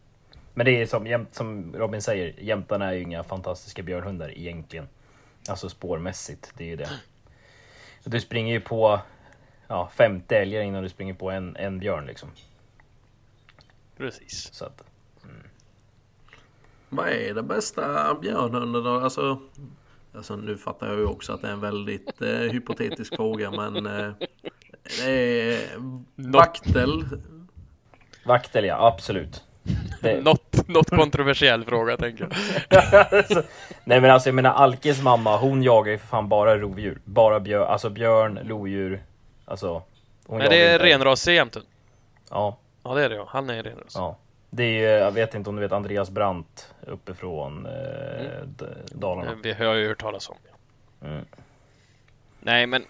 [0.54, 4.88] Men det är som, som Robin säger, jämtarna är ju inga fantastiska björnhundar egentligen.
[5.50, 6.90] Alltså spårmässigt, det är ju det.
[8.04, 9.00] Du springer ju på
[9.68, 12.30] ja, 50 älgar innan du springer på en, en björn liksom.
[13.98, 14.54] Precis.
[14.54, 14.84] Så att,
[16.96, 19.00] vad är det bästa björnhunden då?
[19.00, 19.40] Alltså,
[20.16, 23.86] alltså nu fattar jag ju också att det är en väldigt eh, hypotetisk fråga men
[23.86, 24.12] eh,
[25.00, 25.60] det är
[26.16, 27.06] vaktel.
[28.26, 29.44] Vaktel ja, absolut.
[30.02, 30.22] Det...
[30.24, 32.28] något, något kontroversiell fråga tänker
[32.70, 33.44] jag.
[33.84, 37.02] Nej men alltså jag menar Alkes mamma hon jagar ju för fan bara rovdjur.
[37.04, 39.04] Bara björn, alltså björn, lodjur.
[39.46, 39.84] Alltså.
[40.28, 41.64] Hon är det renrasig jämten?
[42.30, 42.58] Ja.
[42.84, 44.00] Ja det är det ja, han är renrasig.
[44.00, 44.18] Ja.
[44.56, 48.56] Det är jag vet inte om du vet Andreas Brandt uppifrån eh, mm.
[48.92, 49.36] Dalarna.
[49.44, 50.38] Det har jag ju hört talas om.
[51.02, 51.26] Mm.
[52.40, 52.86] Nej, men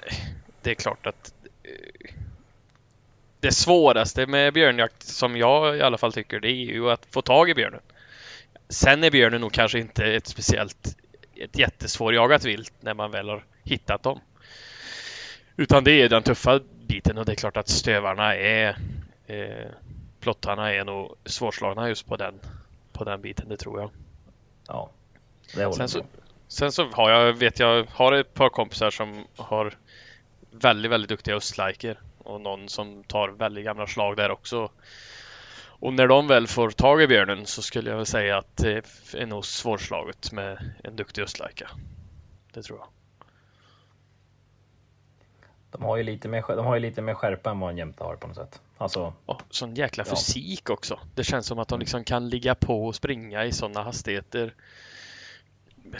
[0.61, 2.11] det är klart att eh,
[3.39, 7.21] det svåraste med björnjakt som jag i alla fall tycker det är ju att få
[7.21, 7.81] tag i björnen.
[8.69, 10.97] Sen är björnen nog kanske inte ett speciellt
[11.35, 14.19] ett jättesvårjagat vilt när man väl har hittat dem.
[15.57, 18.77] Utan det är den tuffa biten och det är klart att stövarna är
[19.27, 19.69] eh,
[20.23, 22.39] plottarna är nog svårslagna just på den,
[22.93, 23.89] på den biten, det tror jag.
[24.67, 24.89] Ja,
[25.55, 26.05] det håller sen så,
[26.47, 29.73] sen så har jag, vet jag, har ett par kompisar som har
[30.51, 34.69] väldigt, väldigt duktiga östliker och någon som tar väldigt gamla slag där också.
[35.65, 39.25] Och när de väl får tag i björnen så skulle jag säga att det är
[39.25, 41.69] nog svårslaget med en duktig östlajka.
[42.53, 42.87] Det tror jag.
[45.71, 48.03] De har ju lite mer, de har ju lite mer skärpa än vad en jämte
[48.03, 48.61] har på något sätt.
[48.77, 50.73] Alltså, oh, sån jäkla fysik ja.
[50.73, 50.99] också.
[51.15, 54.53] Det känns som att de liksom kan ligga på och springa i sådana hastigheter.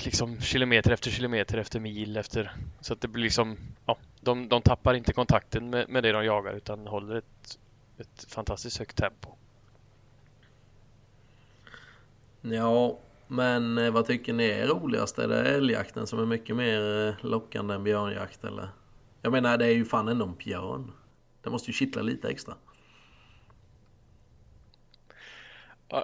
[0.05, 2.55] Liksom kilometer efter kilometer efter mil efter.
[2.81, 6.25] Så att det blir liksom, ja, de, de tappar inte kontakten med, med det de
[6.25, 7.59] jagar utan håller ett,
[7.97, 9.29] ett fantastiskt högt tempo.
[12.41, 15.19] Ja, men eh, vad tycker ni är roligast?
[15.19, 18.69] Är det älgjakten som är mycket mer eh, lockande än björnjakt eller?
[19.21, 20.91] Jag menar det är ju fan ändå en björn.
[21.43, 22.53] Det måste ju kittla lite extra.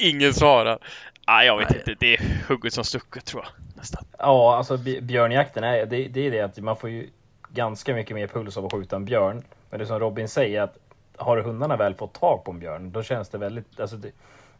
[0.00, 0.78] Ingen svarar.
[1.24, 1.78] Ah, jag vet Nej.
[1.78, 3.52] inte, det är hugget som stucket tror jag.
[3.76, 4.04] Nästan.
[4.18, 7.10] Ja, alltså björnjakten är det, det är det att man får ju
[7.48, 9.42] ganska mycket mer puls av att skjuta en björn.
[9.70, 10.78] Men det som Robin säger att
[11.16, 13.80] har hundarna väl fått tag på en björn, då känns det väldigt...
[13.80, 14.10] Alltså det,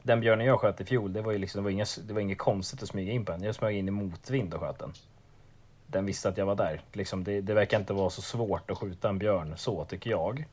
[0.03, 2.21] den björnen jag sköt i fjol, det var ju liksom, det var, inget, det var
[2.21, 3.43] inget konstigt att smyga in på den.
[3.43, 4.93] Jag smög in i motvind och sköt den.
[5.90, 6.81] Den visste att jag var där.
[6.92, 10.44] Liksom det, det verkar inte vara så svårt att skjuta en björn så, tycker jag.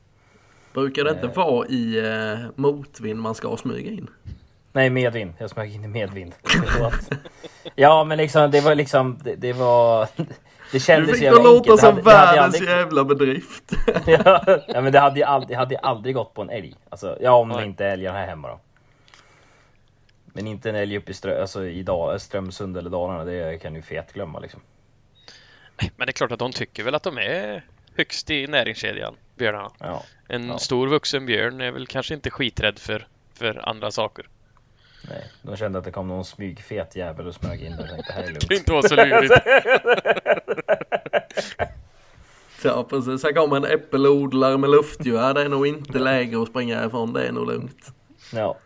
[0.72, 1.34] Brukar det inte Eh.
[1.34, 4.10] vara i eh, motvind man ska smyga in?
[4.72, 5.32] Nej, medvind.
[5.38, 6.34] Jag smög in i medvind.
[7.74, 10.08] Ja, men liksom det var liksom, det, det var...
[10.16, 13.72] Det Du kändes fick det låta som hade- världens aldrig- jävla bedrift.
[14.06, 16.74] ja, men det hade ju aldrig, hade aldrig gått på en älg.
[16.88, 18.58] Alltså, ja, om det inte är älgar här hemma då.
[20.26, 21.84] Men inte en älg uppe i, Strö, alltså, i
[22.18, 24.60] Strömsund eller Dalarna, det kan du fet glömma liksom.
[25.96, 27.64] Men det är klart att de tycker väl att de är
[27.96, 29.70] högst i näringskedjan, björnarna.
[29.78, 30.02] Ja.
[30.28, 30.58] En Ja.
[30.58, 34.28] stor vuxen björn är väl kanske inte skiträdd för, för andra saker.
[35.08, 38.22] Nej, de kände att det kom någon smygfet jävel och smög in och tänkte här
[38.22, 38.60] är Det kan lugnt.
[38.60, 39.34] inte vara så lurigt.
[42.64, 45.34] Ja precis, här kommer en äppelodlare med luftgevär.
[45.34, 47.12] Det är nog inte läge att springa ifrån.
[47.12, 47.92] Det är nog lugnt.
[48.32, 48.58] Ja,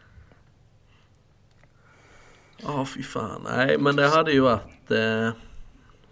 [2.62, 3.46] Ja fy fan.
[3.56, 5.30] Nej men det hade ju varit eh,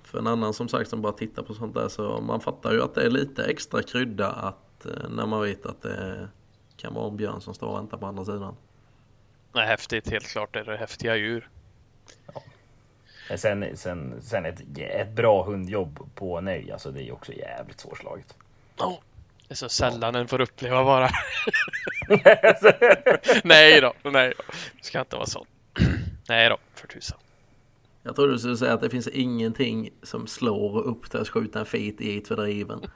[0.09, 2.83] för en annan som sagt som bara tittar på sånt där så man fattar ju
[2.83, 6.29] att det är lite extra krydda att eh, när man vet att det
[6.77, 8.57] kan vara en björn som står och väntar på andra sidan.
[9.53, 10.11] Nej, häftigt.
[10.11, 11.49] Helt klart är det häftiga djur.
[13.29, 17.13] men sen, sen, sen ett, ett bra hundjobb på en älg, alltså det är ju
[17.13, 18.37] också jävligt svårslaget.
[18.79, 18.99] Oh,
[19.49, 21.11] det är så sällan en får uppleva bara.
[23.45, 24.43] nej då, nej då.
[24.77, 25.47] Det ska inte vara så.
[26.29, 27.19] nej då, för tusan.
[28.03, 31.61] Jag trodde du skulle säga att det finns ingenting som slår upp till att skjuta
[31.61, 32.81] en fet get för driven.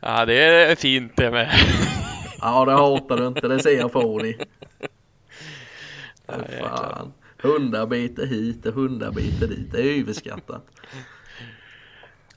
[0.00, 1.50] Ja, det är fint det med.
[2.40, 4.38] Ja det hatar du inte, det ser jag på dig.
[6.26, 7.12] Ja, fan.
[7.38, 9.72] Hundarbete hit och hundarbete dit.
[9.72, 10.62] Det är överskattat.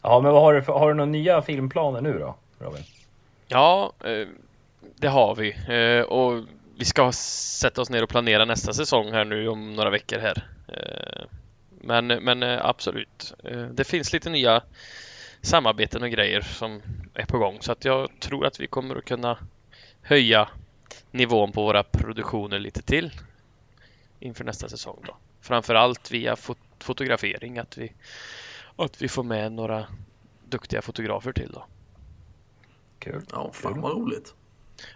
[0.01, 2.83] Ja, men vad har du, för, har du några nya filmplaner nu då, Robin?
[3.47, 4.27] Ja, eh,
[4.95, 5.49] det har vi.
[5.49, 6.43] Eh, och
[6.79, 10.47] vi ska sätta oss ner och planera nästa säsong här nu om några veckor här.
[10.67, 11.25] Eh,
[11.81, 14.63] Men, men eh, absolut, Eh, det finns lite nya
[15.41, 16.81] samarbeten och grejer som
[17.13, 19.37] är på gång så att jag tror att vi kommer att kunna
[20.01, 20.49] höja
[21.11, 23.11] nivån på våra produktioner lite till
[24.19, 25.17] inför nästa säsong då.
[25.41, 27.93] Framförallt via fot fotografering, att vi,
[28.75, 29.87] att vi får med några
[30.45, 31.65] duktiga fotografer till då.
[32.99, 33.21] Kul.
[33.31, 34.35] Ja fan vad roligt.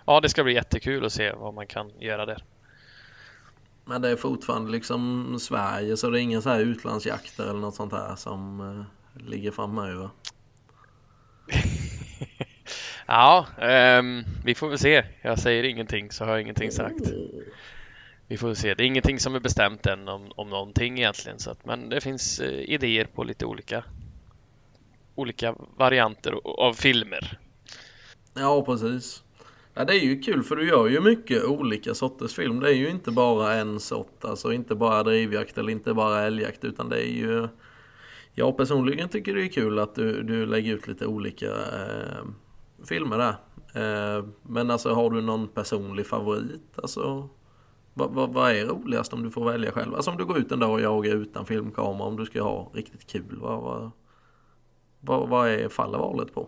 [0.06, 2.44] Ja, det ska bli jättekul att se vad man kan göra där.
[3.86, 7.76] Men det är fortfarande liksom Sverige så det är inga så här utlandsjakter eller något
[7.76, 10.10] sånt här som eh, ligger framöver.
[13.06, 15.04] Ja, ehm, vi får väl se.
[15.22, 17.02] Jag säger ingenting så har jag ingenting sagt.
[18.28, 18.74] Vi får väl se.
[18.74, 21.40] Det är ingenting som är bestämt än om, om någonting egentligen.
[21.40, 23.84] Så att, men det finns eh, idéer på lite olika
[25.16, 27.40] olika varianter av filmer.
[28.34, 29.24] Ja precis.
[29.74, 32.60] Ja, det är ju kul för du gör ju mycket olika sorters film.
[32.60, 36.64] Det är ju inte bara en sort, alltså inte bara drivjakt eller inte bara älgjakt
[36.64, 37.48] utan det är ju
[38.34, 42.26] Jag personligen tycker det är kul att du, du lägger ut lite olika eh,
[42.86, 43.36] filmer där.
[43.76, 46.80] Eh, men alltså har du någon personlig favorit?
[46.82, 47.30] Alltså
[47.94, 49.96] vad, vad, vad är roligast om du får välja själv?
[49.96, 52.72] Alltså om du går ut en dag och jagar utan filmkamera om du ska ha
[52.74, 53.38] riktigt kul.
[53.42, 53.92] Vad, vad,
[55.00, 56.48] vad, vad är faller valet på?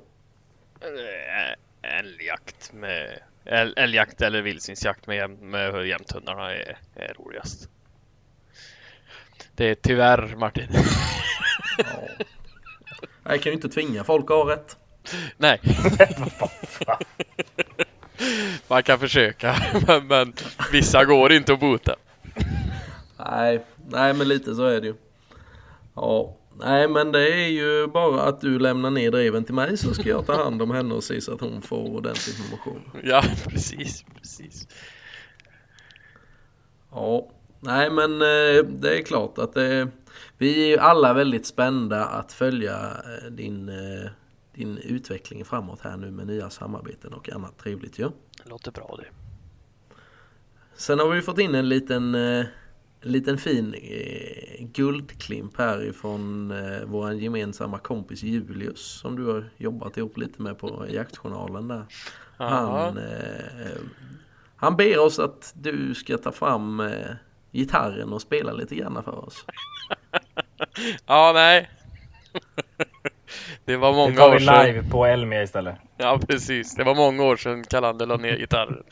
[0.79, 1.64] Eh,
[1.99, 7.69] Älgjakt med äl- älgjakt eller vildsvinsjakt med, med jämthundarna är, är roligast.
[9.55, 10.67] Det är tyvärr Martin.
[11.77, 12.07] Ja.
[13.23, 14.77] Jag kan ju inte tvinga folk att ha rätt.
[15.37, 15.61] Nej.
[18.67, 19.55] Man kan försöka,
[19.87, 20.33] men, men
[20.71, 21.95] vissa går inte att bota.
[23.17, 24.95] Nej, nej men lite så är det ju.
[25.95, 29.93] Ja, nej men det är ju bara att du lämnar ner driven till mig så
[29.93, 32.81] ska jag ta hand om henne och se så att hon får ordentlig information.
[33.03, 34.67] Ja, precis, precis.
[36.91, 39.87] Ja, nej men eh, det är klart att det,
[40.37, 44.09] vi är ju alla väldigt spända att följa eh, din, eh,
[44.55, 48.09] din utveckling framåt här nu med nya samarbeten och annat trevligt ju.
[48.43, 49.07] Det låter bra det.
[50.77, 52.45] Sen har vi fått in en liten, eh,
[53.05, 59.49] en liten fin eh, guldklimp här ifrån eh, vår gemensamma kompis Julius som du har
[59.57, 61.85] jobbat ihop lite med på Jaktjournalen där.
[62.37, 63.03] Han, eh,
[64.55, 66.91] han ber oss att du ska ta fram eh,
[67.51, 69.45] gitarren och spela lite grann för oss.
[71.05, 71.69] Ja, nej.
[73.65, 74.65] Det var Det många tar år vi sedan.
[74.65, 75.75] live på Elmia istället.
[75.97, 76.75] Ja, precis.
[76.75, 78.83] Det var många år sedan Kalander la ner gitarren.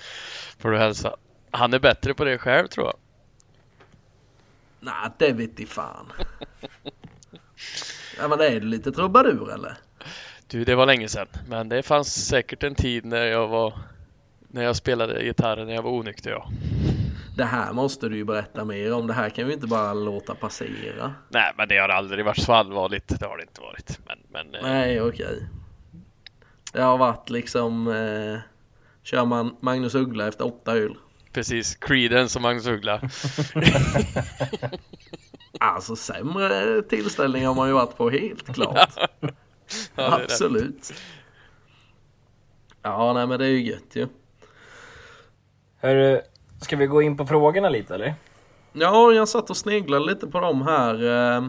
[0.60, 1.15] Får du hälsa.
[1.52, 2.95] Han är bättre på det själv tror jag.
[4.84, 6.12] Nej, det vet i fan.
[8.17, 9.78] Ja, men är du lite trubadur eller?
[10.48, 11.28] Du, det var länge sedan.
[11.48, 13.74] Men det fanns säkert en tid när jag var
[14.48, 16.50] när jag spelade gitarren när jag var onykter ja.
[17.38, 19.08] Det här måste du ju berätta mer om.
[19.08, 21.13] Det här kan vi inte bara låta passera.
[21.30, 23.19] Nej, men det har aldrig varit så allvarligt.
[23.19, 24.00] Det har det inte varit.
[24.08, 25.48] Men, men eh, Nej, okej.
[26.74, 28.39] Det har varit liksom eh,
[29.04, 30.98] Kör man Magnus Uggla efter åtta öl.
[31.34, 33.02] Precis, Creedence och Magnus Uggla.
[35.60, 38.89] Alltså sämre tillställningar har man ju varit på helt klart.
[39.96, 40.22] Ja, rätt.
[40.32, 40.93] Absolut.
[42.82, 44.08] Ja, nej men det är ju gött ju.
[45.78, 46.22] Hörru,
[46.62, 48.15] ska vi gå in på frågorna lite eller?
[48.74, 51.04] Ja, jag satt och sneglade lite på dem här.
[51.38, 51.48] Eh,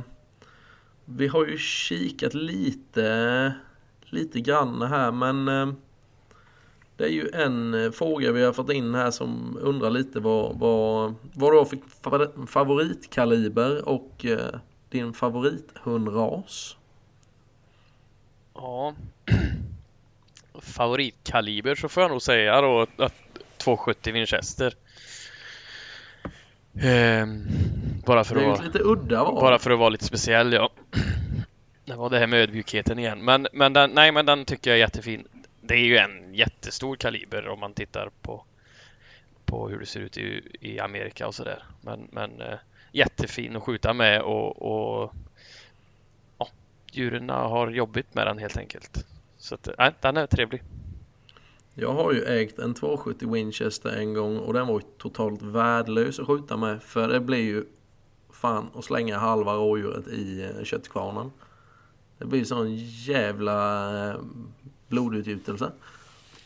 [1.04, 3.54] Vi har ju kikat lite,
[4.00, 5.72] lite grann här men eh,
[6.96, 10.58] det är ju en eh, fråga vi har fått in här som undrar lite vad,
[10.58, 14.54] vad, vad du har för fa- favoritkaliber och eh,
[14.88, 16.76] din favorithundras.
[18.54, 18.94] Ja.
[20.60, 23.12] Favoritkaliber så får jag nog säga då att
[23.56, 24.74] 270 Winchester.
[26.82, 27.46] Ehm,
[28.06, 29.34] bara för Det är att ett lite udda val.
[29.34, 30.70] Bara för att vara lite speciell, ja.
[31.84, 33.24] Det var det här med ödmjukheten igen.
[33.24, 35.28] Men, men den, nej, men den tycker jag är jättefin.
[35.66, 38.44] Det är ju en jättestor kaliber om man tittar på,
[39.44, 41.62] på hur det ser ut i, i Amerika och sådär.
[41.80, 42.58] Men, men eh,
[42.92, 45.12] jättefin att skjuta med och, och
[46.38, 46.48] ja,
[46.92, 49.06] djuren har jobbigt med den helt enkelt.
[49.36, 50.62] Så att, eh, nej, den är trevlig.
[51.74, 56.20] Jag har ju ägt en 270 Winchester en gång och den var ju totalt värdelös
[56.20, 57.64] att skjuta med för det blir ju
[58.32, 61.30] fan att slänga halva rådjuret i eh, köttkvarnen.
[62.18, 64.16] Det blir sån jävla eh,
[64.94, 65.72] blodutgjutelse.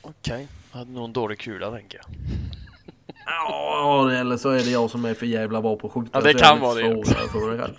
[0.03, 2.07] Okej, jag hade nog en dålig kula tänker jag.
[3.27, 6.11] Ja, eller så är det jag som är för jävla bra på att skjuta.
[6.13, 7.05] Ja, det kan vara det.
[7.05, 7.75] för mig själv.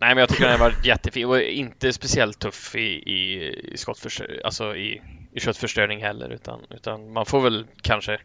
[0.00, 3.76] Nej, men jag tycker den har varit jättefin och inte speciellt tuff i, i, i
[3.76, 8.20] skottförstör, alltså i, i köttförstöring heller, utan, utan man får väl kanske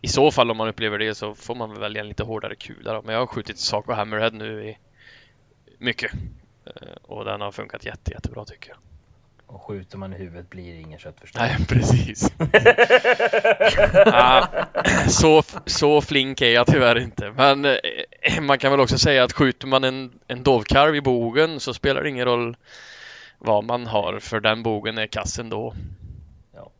[0.00, 2.54] i så fall om man upplever det så får man väl välja en lite hårdare
[2.54, 3.02] kula då.
[3.02, 4.78] Men jag har skjutit Saco Hammerhead nu i
[5.78, 6.12] mycket
[6.64, 8.78] Eh, och den har funkat jätte, jättebra tycker jag.
[9.52, 11.48] Och skjuter man i huvudet blir det ingen köttförstöring.
[11.58, 12.32] Nej, precis.
[14.06, 14.46] ah,
[15.08, 17.30] så, så flink är jag tyvärr inte.
[17.30, 21.60] Men eh, man kan väl också säga att skjuter man en, en dovkarv i bogen
[21.60, 22.56] så spelar det ingen roll
[23.38, 25.74] vad man har för den bogen är kassen då.
[26.54, 26.70] Ja,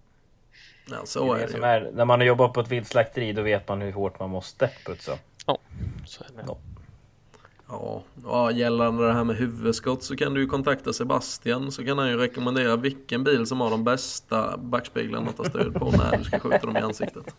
[0.86, 1.66] Det så är är det det som ju.
[1.66, 4.70] är, när man har jobbat på ett viltslakteri då vet man hur hårt man måste
[4.86, 5.18] putsa.
[6.06, 6.42] Så är det.
[6.46, 6.58] Ja.
[7.70, 11.98] Ja, ja, gällande det här med huvudskott så kan du ju kontakta Sebastian så kan
[11.98, 16.16] han ju rekommendera vilken bil som har de bästa backspeglarna att ta stöd på när
[16.16, 17.34] du ska skjuta dem i ansiktet.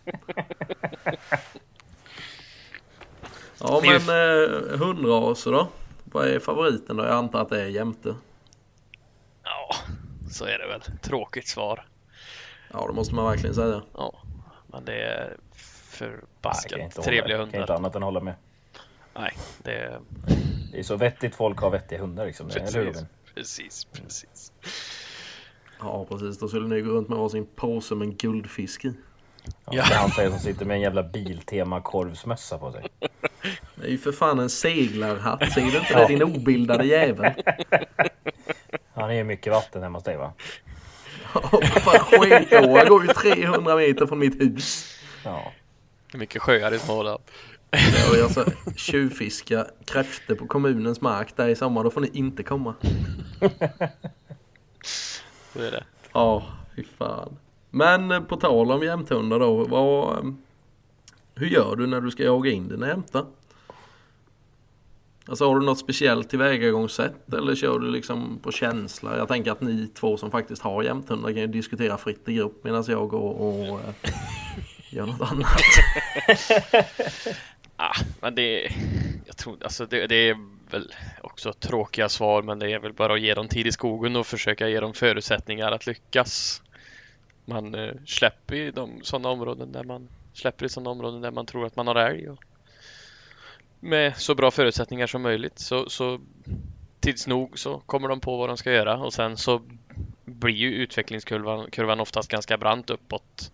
[3.58, 5.68] Ja men eh, hundraser då?
[6.04, 7.04] Vad är favoriten då?
[7.04, 8.14] Jag antar att det är jämte.
[9.42, 9.74] Ja,
[10.30, 10.82] så är det väl.
[11.02, 11.86] Tråkigt svar.
[12.72, 13.82] Ja det måste man verkligen säga.
[13.94, 14.22] Ja,
[14.66, 15.38] men det är jag
[15.90, 17.74] förbaskat trevliga hålla, kan inte hundar.
[17.74, 18.34] annat än hålla med.
[19.14, 20.00] Nej, det är
[20.72, 22.48] Det är så vettigt folk har vettiga hundar liksom.
[22.48, 23.06] Eller hur precis, Robin?
[23.34, 24.52] precis, precis.
[25.80, 28.94] Ja precis, då skulle ni gå runt med varsin påse med en guldfisk i.
[29.44, 29.72] Ja, Ja.
[29.88, 32.88] Det är han säger som sitter med en jävla Biltema korvsmössa på sig.
[33.74, 37.32] Det är ju för fan en seglarhatt, ser du inte det din obildade jävel?
[38.94, 40.32] Han är ju mycket vatten hemma hos dig va?
[41.34, 44.98] Ja för fan skitår, jag går ju 300 meter från mitt hus.
[45.24, 45.52] Ja.
[46.14, 47.22] Mycket sjöar i Småland.
[48.10, 48.44] Och jag så
[48.76, 52.74] tjuvfiska kräftor på kommunens mark där i sommar, då får ni inte komma.
[55.52, 55.84] Så är det.
[56.12, 56.44] Ja,
[56.76, 57.36] fy fan.
[57.70, 60.32] Men eh, på tal om jämthundar då, vad, eh,
[61.34, 63.26] hur gör du när du ska jaga in dina jämtar?
[65.26, 69.16] Alltså har du något speciellt tillvägagångssätt eller kör du liksom på känsla?
[69.16, 72.64] Jag tänker att ni två som faktiskt har jämthundar kan ju diskutera fritt i grupp
[72.64, 74.14] medan jag går och eh,
[74.90, 75.48] gör något annat.
[77.76, 78.72] Ah, men det,
[79.26, 80.36] jag tror, alltså det, det är
[80.70, 84.16] väl också tråkiga svar, men det är väl bara att ge dem tid i skogen
[84.16, 86.62] och försöka ge dem förutsättningar att lyckas.
[87.44, 91.46] Man eh, släpper i de sådana områden där man släpper i sådana områden där man
[91.46, 92.30] tror att man har älg.
[92.30, 92.44] Och
[93.80, 96.20] med så bra förutsättningar som möjligt så, så
[97.00, 99.62] tids nog så kommer de på vad de ska göra och sen så
[100.24, 103.52] blir ju utvecklingskurvan kurvan oftast ganska brant uppåt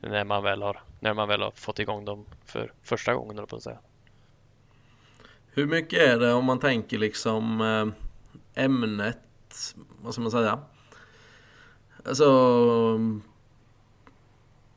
[0.00, 3.56] när man väl har, när man väl har fått igång dem för första gången, på
[3.56, 3.78] att säga.
[5.52, 10.58] Hur mycket är det om man tänker liksom eh, ämnet, vad ska man säga?
[12.04, 12.98] Alltså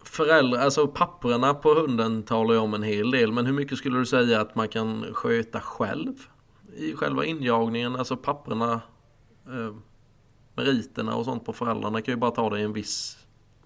[0.04, 3.98] föräldrar, alltså papperna på hunden talar ju om en hel del men hur mycket skulle
[3.98, 6.14] du säga att man kan sköta själv
[6.78, 7.96] i själva injagningen?
[7.96, 8.82] Alltså papperna,
[9.48, 9.76] eh,
[10.56, 13.23] meriterna och sånt på föräldrarna kan ju bara ta det i en viss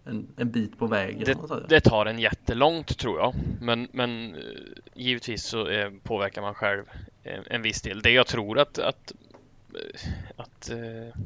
[0.09, 1.23] en, en bit på vägen.
[1.25, 1.37] Det,
[1.69, 4.41] det tar en jättelångt tror jag, men, men eh,
[4.93, 6.83] givetvis så eh, påverkar man själv
[7.23, 8.01] en, en viss del.
[8.01, 9.13] Det jag tror att, att,
[9.73, 11.21] eh, att eh,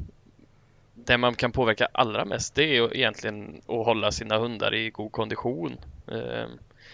[0.94, 5.12] det man kan påverka allra mest det är egentligen att hålla sina hundar i god
[5.12, 5.76] kondition.
[6.08, 6.46] Eh,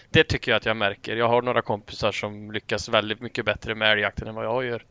[0.09, 1.15] det tycker jag att jag märker.
[1.15, 4.85] Jag har några kompisar som lyckas väldigt mycket bättre med älgjakten än vad jag gör.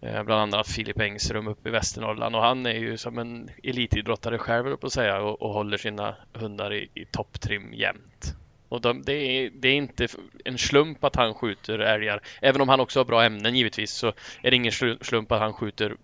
[0.00, 4.38] Eh, bland annat Filip Engström uppe i Västernorrland och han är ju som en elitidrottare
[4.38, 8.34] själv på att säga och, och håller sina hundar i, i topptrim jämt.
[8.68, 10.08] Och de, det, är, det är inte
[10.44, 12.20] en slump att han skjuter älgar.
[12.42, 14.06] Även om han också har bra ämnen givetvis så
[14.42, 15.96] är det ingen slump att han skjuter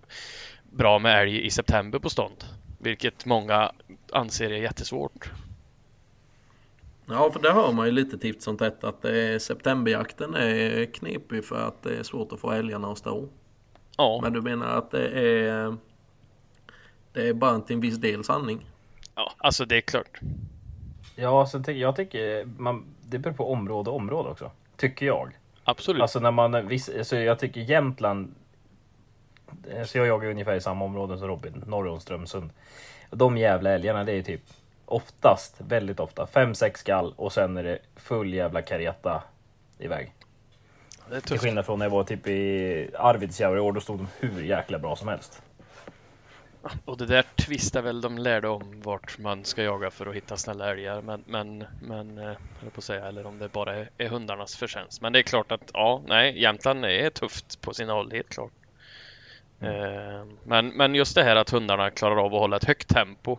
[0.70, 2.45] bra med älg i september på stånd.
[2.78, 3.72] Vilket många
[4.12, 5.30] anser är jättesvårt.
[7.07, 11.45] Ja, för det hör man ju lite tips som tätt att eh, septemberjakten är knepig
[11.45, 13.28] för att det är svårt att få älgarna att stå.
[14.03, 14.20] Ja.
[14.22, 15.76] Men du menar att det är
[17.12, 18.66] det är bara till en viss del sanning?
[19.14, 20.20] Ja, alltså det är klart.
[21.16, 24.50] Ja, sen ty jag tycker man, det beror på område och område också.
[24.76, 25.38] Tycker jag.
[25.64, 26.03] Absolut.
[26.03, 28.34] Alltså när man, viss, alltså jag tycker Jämtland
[29.86, 32.50] så jag jagar ungefär i samma område som Robin, norr om Strömsund.
[33.11, 34.42] De jävla älgarna, det är typ
[34.84, 39.22] oftast, väldigt ofta, fem sex skall och sen är det full jävla kareta
[39.78, 40.12] iväg.
[41.12, 43.98] Det är Till skillnad från när jag var typ i Arvidsjaur i år, då stod
[43.98, 45.42] de hur jäkla bra som helst.
[46.84, 50.36] Och det där tvistar väl de lärde om vart man ska jaga för att hitta
[50.36, 51.02] snälla älgar.
[51.02, 55.00] Men, men, men eh, på att säga, eller om det bara är, är hundarnas förtjänst.
[55.00, 58.52] Men det är klart att ja, nej, Jämtland är tufft på sina håll, helt klart.
[59.60, 60.38] Mm.
[60.44, 63.38] Men, men just det här att hundarna klarar av att hålla ett högt tempo.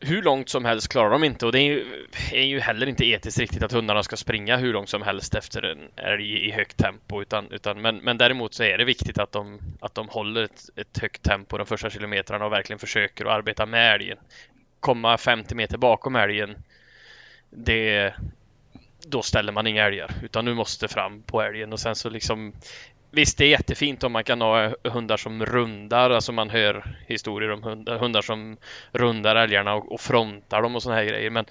[0.00, 3.04] Hur långt som helst klarar de inte och det är ju, är ju heller inte
[3.04, 6.76] etiskt riktigt att hundarna ska springa hur långt som helst efter en älg i högt
[6.76, 7.22] tempo.
[7.22, 10.70] Utan, utan, men, men däremot så är det viktigt att de, att de håller ett,
[10.76, 14.18] ett högt tempo de första kilometrarna och verkligen försöker att arbeta med älgen.
[14.80, 16.56] Komma 50 meter bakom älgen,
[17.50, 18.14] det,
[19.06, 22.52] då ställer man inga älgar utan nu måste fram på älgen och sen så liksom
[23.16, 27.50] Visst, det är jättefint om man kan ha hundar som rundar, alltså man hör historier
[27.50, 28.56] om hundar, hundar som
[28.92, 31.30] rundar älgarna och, och frontar dem och såna här grejer.
[31.30, 31.44] Men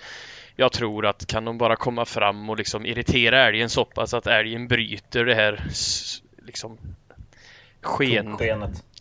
[0.56, 4.28] jag tror att kan de bara komma fram och liksom irritera älgen så pass att
[4.28, 5.64] älgen bryter det här
[6.46, 6.78] liksom
[7.82, 8.38] sken.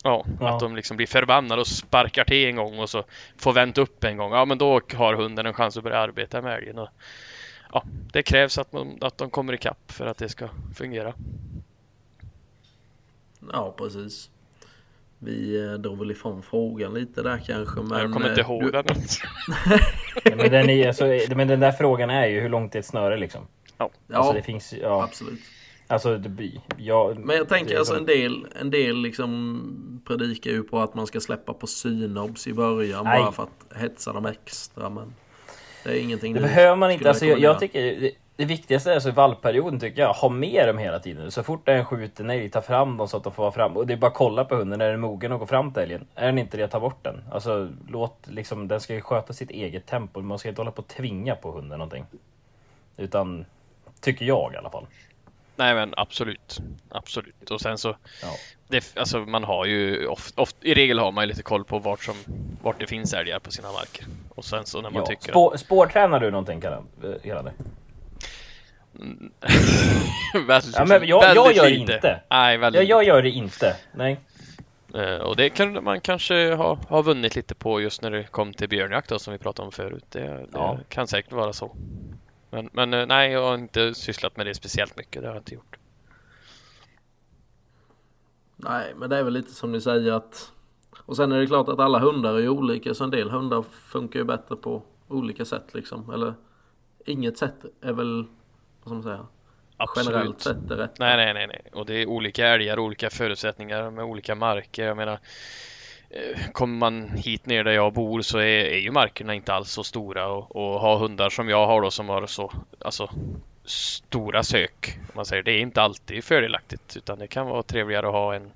[0.03, 3.03] Ja, ja, att de liksom blir förbannade och sparkar till en gång och så
[3.37, 4.31] får vänt upp en gång.
[4.31, 6.77] Ja, men då har hunden en chans att börja arbeta med älgen.
[6.77, 6.89] Och,
[7.73, 11.13] ja, det krävs att, man, att de kommer ikapp för att det ska fungera.
[13.53, 14.29] Ja, precis.
[15.19, 17.81] Vi eh, drog väl ifrån frågan lite där kanske.
[17.81, 18.71] Men jag kommer inte eh, ihåg du...
[18.71, 18.85] den.
[20.23, 22.85] ja, men, den är, alltså, men den där frågan är ju hur långt är ett
[22.85, 23.47] snöre liksom?
[23.77, 25.03] Ja, alltså, det finns, ja.
[25.03, 25.39] absolut.
[25.87, 30.79] Alltså, det, ja, men jag tänker alltså en del, en del liksom predikar ju på
[30.79, 33.21] att man ska släppa på synobs i början Nej.
[33.21, 34.89] bara för att hetsa dem extra.
[34.89, 35.13] Men
[35.83, 37.09] det är ingenting Det behöver man inte.
[37.09, 40.77] Alltså, jag, jag tycker det viktigaste är alltså i vallperioden tycker jag, ha med dem
[40.77, 41.31] hela tiden.
[41.31, 43.77] Så fort en skjuten älg, ta fram dem så att de får vara fram.
[43.77, 45.83] Och det är bara att kolla på hunden, är den mogen och gå fram till
[45.83, 46.07] älgen?
[46.15, 47.23] Är den inte det, ta bort den.
[47.31, 50.21] Alltså låt liksom, den ska ju sköta sitt eget tempo.
[50.21, 52.05] Man ska inte hålla på och tvinga på hunden någonting.
[52.97, 53.45] Utan,
[54.01, 54.87] tycker jag i alla fall.
[55.55, 56.59] Nej men absolut,
[56.89, 57.51] absolut.
[57.51, 58.27] Och sen så, ja.
[58.67, 61.79] det, alltså man har ju oft, oft, i regel har man ju lite koll på
[61.79, 62.15] vart, som,
[62.61, 64.05] vart det finns älgar på sina marker.
[64.29, 65.05] Och sen så när man ja.
[65.05, 65.31] tycker...
[65.31, 66.87] Spår, spårtränar du någonting Karan?
[70.33, 71.93] Hela väldigt, ja, men jag, jag gör lite.
[71.93, 72.21] inte.
[72.29, 73.75] Nej, väldigt jag, jag gör det inte.
[73.93, 74.19] Nej.
[74.95, 78.53] Uh, och det kan man kanske ha, ha vunnit lite på just när det kom
[78.53, 80.05] till björnjakt då, som vi pratade om förut.
[80.09, 80.79] Det, det ja.
[80.89, 81.75] kan säkert vara så.
[82.49, 85.21] Men, men uh, nej, jag har inte sysslat med det speciellt mycket.
[85.21, 85.77] Det har jag inte gjort.
[88.55, 90.51] Nej, men det är väl lite som ni säger att
[91.05, 94.19] och sen är det klart att alla hundar är olika så en del hundar funkar
[94.19, 96.09] ju bättre på olika sätt liksom.
[96.09, 96.33] Eller
[97.05, 98.25] inget sätt är väl
[98.85, 99.27] vad ska man säga?
[99.77, 100.07] Absolut.
[100.07, 100.99] Generellt sett är rätt.
[100.99, 101.61] Nej, nej, nej, nej.
[101.73, 104.85] Och det är olika älgar, olika förutsättningar med olika marker.
[104.87, 105.19] Jag menar,
[106.09, 109.71] eh, kommer man hit ner där jag bor så är, är ju markerna inte alls
[109.71, 113.09] så stora och, och ha hundar som jag har då som har så, alltså
[113.65, 114.99] stora sök.
[114.99, 118.35] Om man säger det är inte alltid fördelaktigt utan det kan vara trevligare att ha
[118.35, 118.51] en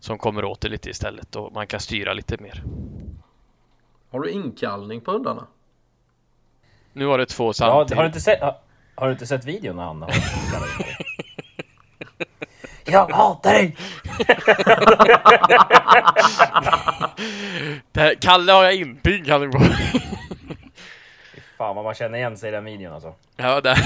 [0.00, 2.62] som kommer åt det lite istället och man kan styra lite mer.
[4.10, 5.46] Har du inkallning på hundarna?
[6.92, 7.90] Nu var det två samtidigt.
[7.90, 8.40] Ja, har du inte sett?
[8.94, 10.10] Har du inte sett videon när han har
[12.84, 13.76] Jag hatar dig!
[17.92, 19.58] det Kalle har jag inte inkallning på.
[21.58, 23.14] Fan vad man känner igen sig i den videon alltså.
[23.36, 23.76] Ja, den,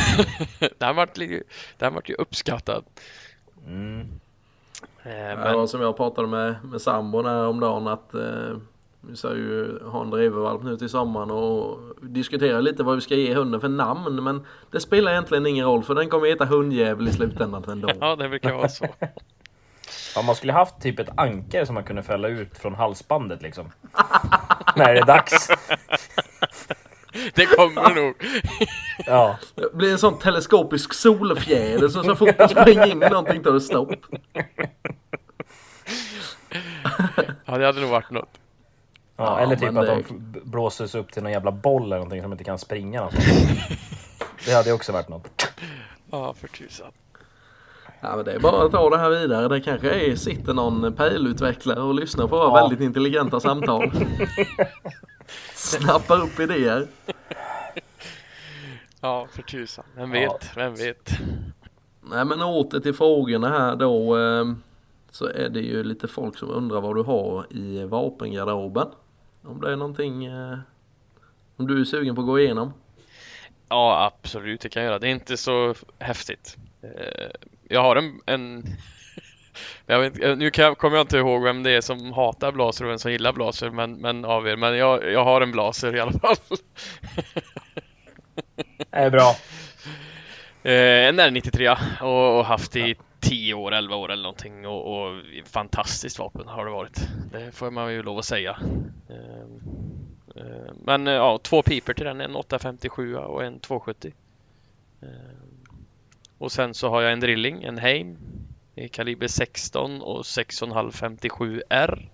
[0.78, 1.14] den, vart,
[1.78, 2.84] den vart ju uppskattad.
[3.66, 4.00] Mm.
[5.02, 5.38] Eh, men...
[5.38, 8.56] Ja, som jag pratade med, med sambon här om dagen att eh,
[9.08, 13.14] vi ska ju ha en drevervalp nu till sommaren och diskutera lite vad vi ska
[13.14, 14.24] ge hunden för namn.
[14.24, 17.88] Men det spelar egentligen ingen roll för den kommer heta hundjävel i slutändan ändå.
[18.00, 18.86] Ja, det brukar vara så.
[20.14, 23.72] Ja, man skulle haft typ ett ankare som man kunde fälla ut från halsbandet liksom.
[24.76, 25.48] När det är dags.
[27.34, 28.14] Det kommer nog.
[29.06, 33.42] Ja, Det blir en sån teleskopisk solfjäder så så fort man springer in i någonting
[33.42, 33.92] tar det stopp.
[37.44, 38.38] Ja, det hade nog varit något.
[39.16, 42.22] Ja, Ja, eller typ att det- de blåses upp till någon jävla boll eller någonting
[42.22, 43.26] som inte kan springa någonstans.
[44.46, 45.52] Det hade ju också varit något.
[46.10, 46.92] Ja, för tusan.
[48.00, 49.48] Ja, men det är bara att ta det här vidare.
[49.48, 52.54] Det kanske är, sitter någon pejlutvecklare och lyssnar på våra Ja.
[52.54, 53.90] väldigt intelligenta samtal.
[55.54, 56.86] Snappar upp idéer.
[59.00, 59.84] Ja, för tusan.
[59.96, 60.20] Vem Ja.
[60.32, 61.10] vet, vem vet.
[62.10, 64.18] Nej men åter till frågorna här då.
[64.18, 64.44] Eh,
[65.10, 68.88] så är det ju lite folk som undrar vad du har i vapengarderoben.
[69.46, 70.58] Om det är någonting eh,
[71.56, 72.72] om du är sugen på att gå igenom.
[73.68, 74.98] Ja, absolut, det kan jag göra.
[74.98, 76.56] Det är inte så häftigt.
[76.82, 77.30] Eh,
[77.68, 78.20] Jag har en...
[78.26, 78.64] en
[79.86, 82.90] jag vet, nu kan kommer jag inte ihåg vem det är som hatar blaser och
[82.90, 84.56] vem som gillar blaser men, men av er.
[84.56, 86.36] Men jag, jag har en blaser i alla fall.
[88.76, 89.34] Det är bra.
[90.62, 92.96] Eh, en R93 och, och haft i
[93.28, 97.08] 10 år, 11 år eller någonting och, och fantastiskt vapen har det varit.
[97.32, 98.58] Det får man ju lov att säga.
[99.10, 99.60] Ehm,
[100.36, 104.12] ehm, men eh, ja, två piper till den, en 857 och en 270.
[105.02, 105.08] Ehm,
[106.38, 108.16] och sen så har jag en drilling, en Heim
[108.74, 112.08] i kaliber 16 och 6,5 57 R.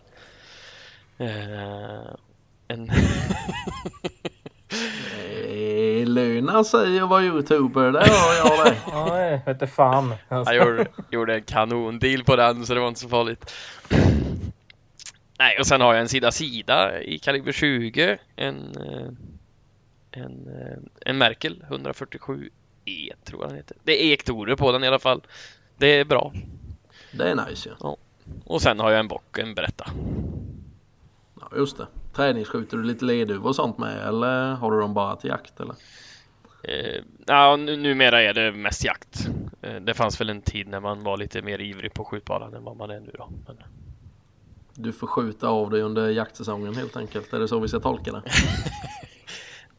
[2.69, 2.91] En
[6.03, 8.77] Det lönar sig att vara youtuber, det har jag det.
[9.13, 10.15] Nej, vet du fan.
[10.29, 13.53] Jag gjorde, gjorde en kanondeal på den så det var inte så farligt.
[15.39, 18.19] Nej, och sen har jag en sida sida i kaliber 20.
[18.37, 19.09] En, eh,
[20.23, 20.79] en, eh,
[21.11, 22.51] en Merkel 147
[22.85, 23.77] E tror jag den heter.
[23.85, 25.23] Det är ektorer på den i alla fall.
[25.77, 26.33] Det är bra.
[27.13, 27.97] Det är nice ja.
[28.45, 29.87] Och sen har jag en bock, en Beretta.
[31.41, 31.49] ja.
[31.57, 31.87] Just det.
[32.13, 35.75] Träningsskjuter du lite leduvor och sånt med eller har du dem bara till jakt eller?
[36.63, 39.29] Eh, ja, nu, numera är det mest jakt.
[39.63, 42.65] Eh, det fanns väl en tid när man var lite mer ivrig på skjutbanan än
[42.65, 43.29] vad man är nu då.
[43.47, 43.57] Men,
[44.75, 47.33] Du får skjuta av dig under jaktsäsongen helt enkelt.
[47.33, 48.23] Är det så vi ska tolka det?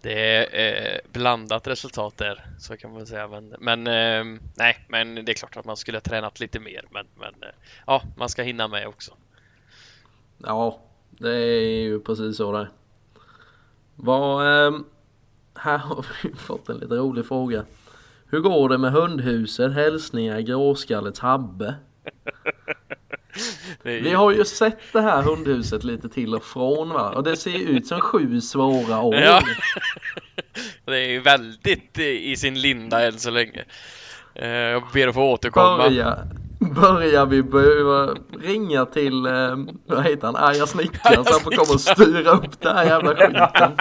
[0.01, 3.27] Det är eh, blandat resultat där, så kan man säga.
[3.27, 6.85] Men, men eh, nej, men det är klart att man skulle ha tränat lite mer.
[6.91, 7.55] Men, men eh,
[7.87, 9.13] ja, man ska hinna med också.
[10.37, 10.81] Ja,
[11.19, 12.67] det är ju precis så det.
[13.95, 14.85] Vad, ehm,
[15.55, 17.65] här har vi fått en lite rolig fråga.
[18.29, 19.73] Hur går det med hundhuset?
[19.73, 21.75] Hälsningar Gråskallets Habbe.
[23.83, 27.09] Vi har ju sett det här hundhuset lite till och från va?
[27.09, 29.15] Och det ser ut som sju svåra år.
[29.15, 29.41] Ja.
[30.85, 33.63] det är ju väldigt i sin linda än så länge.
[34.35, 35.77] Eh, Jag ber att få återkomma.
[35.77, 36.17] Börja,
[36.73, 37.41] börjar vi
[38.47, 39.55] ringa till, eh,
[39.85, 43.15] vad heter han, Arga snickaren så han får komma och styra upp den här jävla
[43.15, 43.77] skiten.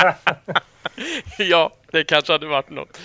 [1.50, 3.00] ja, det kanske hade varit något.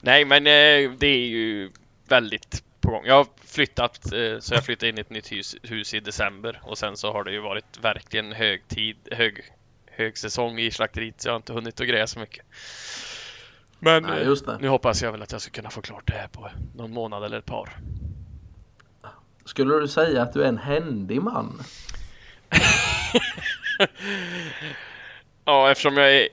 [0.00, 1.70] Nej, men eh, det är ju
[2.08, 3.02] väldigt på gång.
[3.06, 6.60] Jag har flyttat, eh, så jag flyttade in i ett nytt hus, hus i december
[6.62, 9.40] och sen så har det ju varit verkligen hög tid, hög,
[9.86, 12.46] hög säsong i slakteriet så jag har inte hunnit att greja så mycket.
[13.78, 16.28] Men Nej, eh, nu hoppas jag väl att jag ska kunna få klart det här
[16.28, 17.76] på någon månad eller ett par.
[19.44, 21.62] Skulle du säga att du är en händig man?
[25.44, 26.28] Ja, eftersom jag är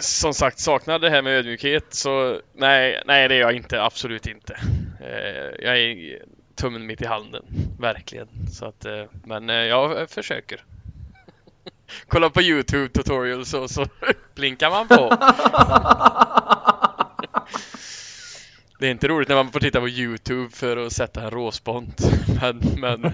[0.00, 4.26] som sagt saknar det här med ödmjukhet så nej, nej det är jag inte, absolut
[4.26, 4.56] inte.
[5.00, 6.18] Eh, jag är
[6.54, 7.44] tummen mitt i handen,
[7.78, 8.28] verkligen.
[8.52, 10.64] Så att, eh, men eh, jag försöker.
[12.08, 13.86] Kolla på Youtube tutorials och så
[14.34, 15.16] blinkar man på.
[18.80, 22.00] Det är inte roligt när man får titta på Youtube för att sätta en råspont.
[22.40, 23.00] Men, men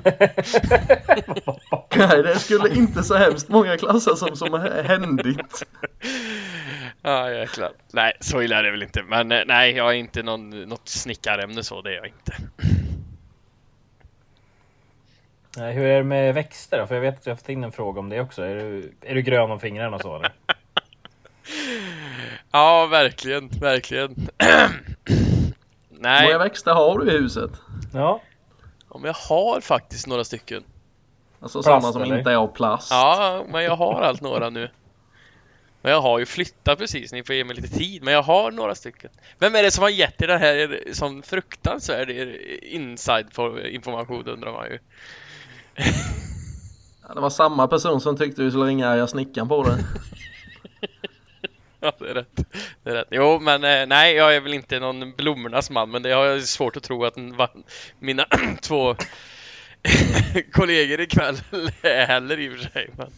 [1.97, 5.63] Nej, det skulle inte så hemskt många klassa som, som är händigt.
[7.03, 7.73] Ja, jäklar.
[7.93, 9.03] Nej, så illa är det väl inte.
[9.03, 12.33] Men eh, nej, jag är inte någon, något snickarämne så, det är jag inte.
[15.57, 16.87] Nej, Hur är det med växter då?
[16.87, 18.43] För jag vet att jag har fått in en fråga om det också.
[18.43, 20.33] Är du, är du grön om fingrarna och så eller?
[22.51, 24.29] Ja, verkligen, verkligen.
[25.97, 27.51] Hur många nej, växter har du i huset?
[27.95, 28.21] Ja.
[28.89, 30.65] om jag har faktiskt några stycken.
[31.41, 32.19] Alltså Plast, sådana som eller?
[32.19, 32.91] inte är av plast.
[32.91, 34.71] Ja, men jag har allt några nu.
[35.83, 38.03] Men jag har ju flyttat precis, ni får ge mig lite tid.
[38.03, 39.11] Men jag har några stycken.
[39.39, 42.11] Vem är det som har gett er den här som fruktansvärd
[42.63, 43.27] inside
[43.71, 44.79] information undrar man ju.
[47.09, 49.77] Ja, Det var samma person som tyckte du skulle ringa arga snickaren på det.
[51.81, 52.37] Ja, det är rätt.
[52.83, 53.09] Det är rätt.
[53.11, 56.43] Jo, men eh, nej, jag är väl inte någon blommornas man, men det har jag
[56.43, 57.17] svårt att tro att
[57.99, 58.27] mina
[58.61, 58.97] två
[60.53, 61.37] kollegor ikväll
[61.83, 62.91] heller i och för sig.
[62.97, 63.11] Men...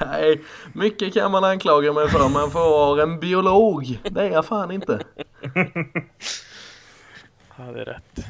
[0.00, 0.42] Nej,
[0.72, 5.04] mycket kan man anklaga mig för men för en biolog, det är jag fan inte.
[7.56, 8.26] Ja, det är rätt.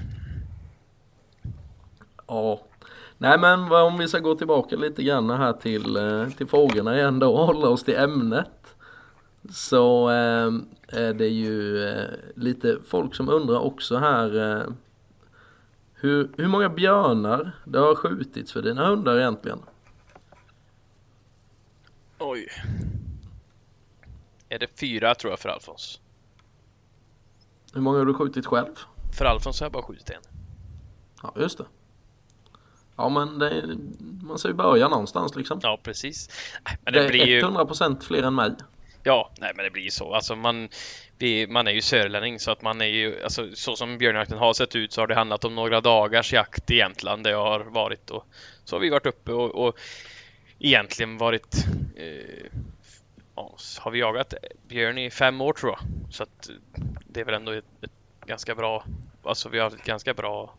[2.26, 2.67] Ja.
[3.18, 7.18] Nej men om vi ska gå tillbaka lite grann här till, eh, till frågorna igen
[7.18, 8.76] då och hålla oss till ämnet.
[9.50, 10.52] Så eh,
[10.88, 14.72] är det ju eh, lite folk som undrar också här eh,
[15.94, 19.58] hur, hur många björnar det har skjutits för dina hundar egentligen?
[22.18, 22.48] Oj.
[24.48, 26.00] Är det fyra tror jag för Alfons?
[27.74, 28.74] Hur många har du skjutit själv?
[29.18, 30.22] För Alfons har jag bara skjutit en.
[31.22, 31.64] Ja just det.
[32.98, 33.64] Ja men det,
[34.22, 35.60] man ska ju börja någonstans liksom.
[35.62, 36.30] Ja precis.
[36.84, 37.38] Men det, det blir ju...
[37.38, 38.50] är 100% fler än mig.
[39.02, 40.14] Ja, nej men det blir ju så.
[40.14, 40.68] Alltså man,
[41.18, 44.52] vi, man är ju sörlänning så att man är ju, alltså så som björnjakten har
[44.52, 47.60] sett ut så har det handlat om några dagars jakt i Jämtland där jag har
[47.60, 48.26] varit och
[48.64, 49.78] så har vi varit uppe och, och
[50.58, 52.46] egentligen varit eh,
[53.34, 54.34] ja, har vi jagat
[54.68, 56.12] björn i fem år tror jag.
[56.14, 56.50] Så att
[57.06, 57.90] det är väl ändå ett, ett
[58.26, 58.84] ganska bra,
[59.22, 60.54] alltså vi har ett ganska bra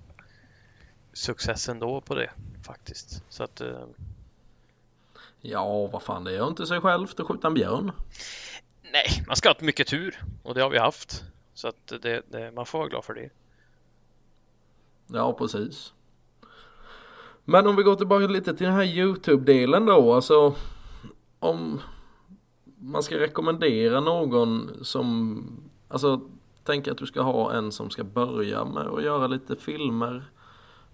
[1.20, 2.30] success ändå på det
[2.63, 3.24] faktiskt.
[3.30, 3.86] Så att eh,
[5.41, 7.91] Ja, vad fan det gör inte sig självt att skjuta en björn.
[8.91, 11.24] Nej, man ska ha mycket tur och det har vi haft.
[11.53, 13.30] Så att det, det, man får vara glad för det.
[15.07, 15.93] Ja, precis.
[17.45, 20.55] Men om vi går tillbaka lite till den här Youtube-delen då, alltså
[21.39, 21.82] om
[22.78, 25.43] man ska rekommendera någon som,
[25.88, 26.22] alltså
[26.63, 30.32] tänk att du ska ha en som ska börja med att göra lite filmer.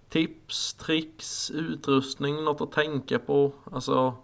[0.09, 4.15] Tips, tricks, utrustning, något att tänka på, alltså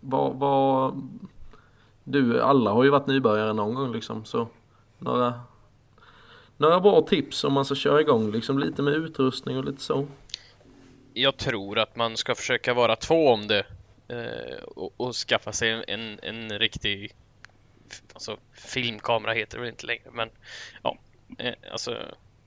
[0.00, 1.02] vad, vad
[2.04, 4.48] du, alla har ju varit nybörjare någon gång liksom så
[4.98, 5.40] några
[6.56, 10.06] några bra tips om man ska köra igång liksom lite med utrustning och lite så.
[11.14, 13.66] Jag tror att man ska försöka vara två om det
[14.08, 17.12] eh, och, och, skaffa sig en, en, en riktig
[18.12, 20.28] alltså, filmkamera heter det väl inte längre men
[20.82, 20.98] ja,
[21.38, 21.96] eh, alltså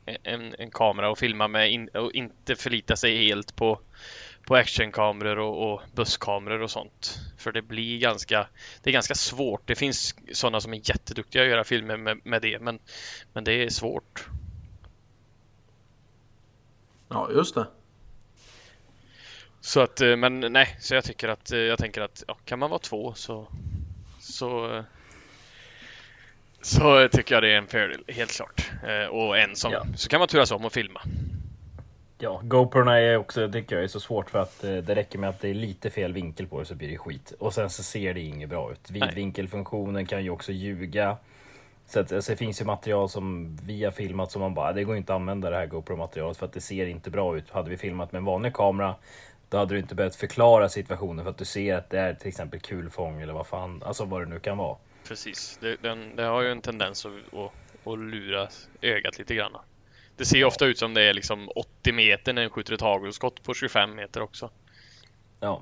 [0.05, 3.79] en, en kamera och filma med in, och inte förlita sig helt på
[4.45, 7.19] på actionkameror och, och busskameror och sånt.
[7.37, 8.47] För det blir ganska,
[8.81, 9.67] det är ganska svårt.
[9.67, 12.79] Det finns sådana som är jätteduktiga att göra filmer med, med det, men,
[13.33, 14.27] men det är svårt.
[17.09, 17.67] Ja, just det.
[19.61, 22.59] Så att, eh, men nej, så jag tycker att, eh, jag tänker att ja, kan
[22.59, 23.47] man vara två så,
[24.19, 24.83] så,
[26.63, 28.71] så tycker jag det är en fördel, helt klart.
[28.83, 29.85] Eh, och en som, ja.
[29.95, 31.01] så kan man turas om och filma.
[32.17, 35.29] Ja, GoProna är också, tycker jag är så svårt för att eh, det räcker med
[35.29, 37.33] att det är lite fel vinkel på det så blir det skit.
[37.39, 38.91] Och sen så ser det inget bra ut.
[38.91, 41.17] Vidvinkelfunktionen kan ju också ljuga.
[41.87, 44.83] Så att, alltså, det finns ju material som vi har filmat som man bara, det
[44.83, 47.49] går inte att använda det här GoPro-materialet för att det ser inte bra ut.
[47.49, 48.95] Hade vi filmat med en vanlig kamera
[49.53, 52.27] då hade du inte behövt förklara situationen för att du ser att det är till
[52.27, 54.77] exempel kulfång eller vad fan, alltså vad det nu kan vara.
[55.07, 57.51] Precis, det, den, det har ju en tendens att, att,
[57.87, 58.47] att lura
[58.81, 59.51] ögat lite grann.
[60.17, 62.81] Det ser ju ofta ut som det är liksom 80 meter när den skjuter ett
[62.81, 64.49] hagelskott på 25 meter också.
[65.39, 65.61] Ja.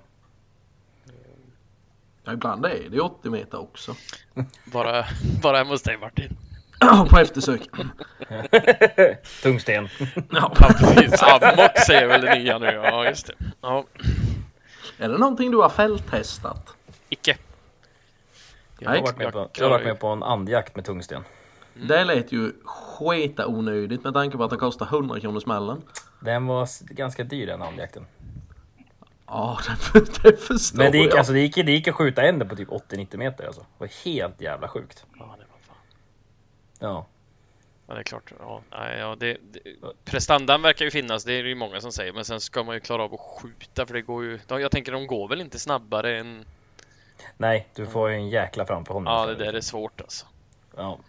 [2.23, 3.95] Ja, ibland är det 80 meter också.
[4.65, 5.05] Bara,
[5.41, 6.37] bara hemma hos dig Martin.
[7.09, 7.61] på eftersök.
[9.43, 9.89] Tungsten.
[10.31, 11.23] Ja, precis.
[11.23, 12.65] Amok säger väl det nya nu.
[12.65, 13.33] Ja, just det.
[13.61, 13.85] Ja.
[14.97, 16.75] Är det någonting du har fälttestat?
[17.09, 17.37] Icke.
[18.83, 21.23] Jag har varit med på, jag har varit med på en andjakt med tungsten.
[21.75, 21.87] Mm.
[21.87, 25.81] Det lät ju sketa onödigt med tanke på att det kostar 100 kronor smällen.
[26.19, 28.05] Den var ganska dyr den andjakten.
[29.27, 29.59] Ja,
[29.93, 31.17] det, det förstår Men det gick, jag.
[31.17, 33.61] alltså, det, gick, det gick att skjuta en på typ 80-90 meter alltså.
[33.61, 35.05] Det var helt jävla sjukt.
[35.19, 35.75] Ja, det var fan.
[36.79, 37.07] Ja.
[37.87, 38.33] Ja, det är klart.
[38.39, 38.61] Ja,
[38.97, 39.59] ja, det, det,
[40.05, 42.13] prestandan verkar ju finnas, det är det ju många som säger.
[42.13, 44.39] Men sen ska man ju klara av att skjuta för det går ju...
[44.47, 46.45] Jag tänker de går väl inte snabbare än...
[47.37, 49.13] Nej, du får ju en jäkla framförhållning.
[49.13, 50.25] Ja, det där är svårt alltså.
[50.75, 50.99] Ja.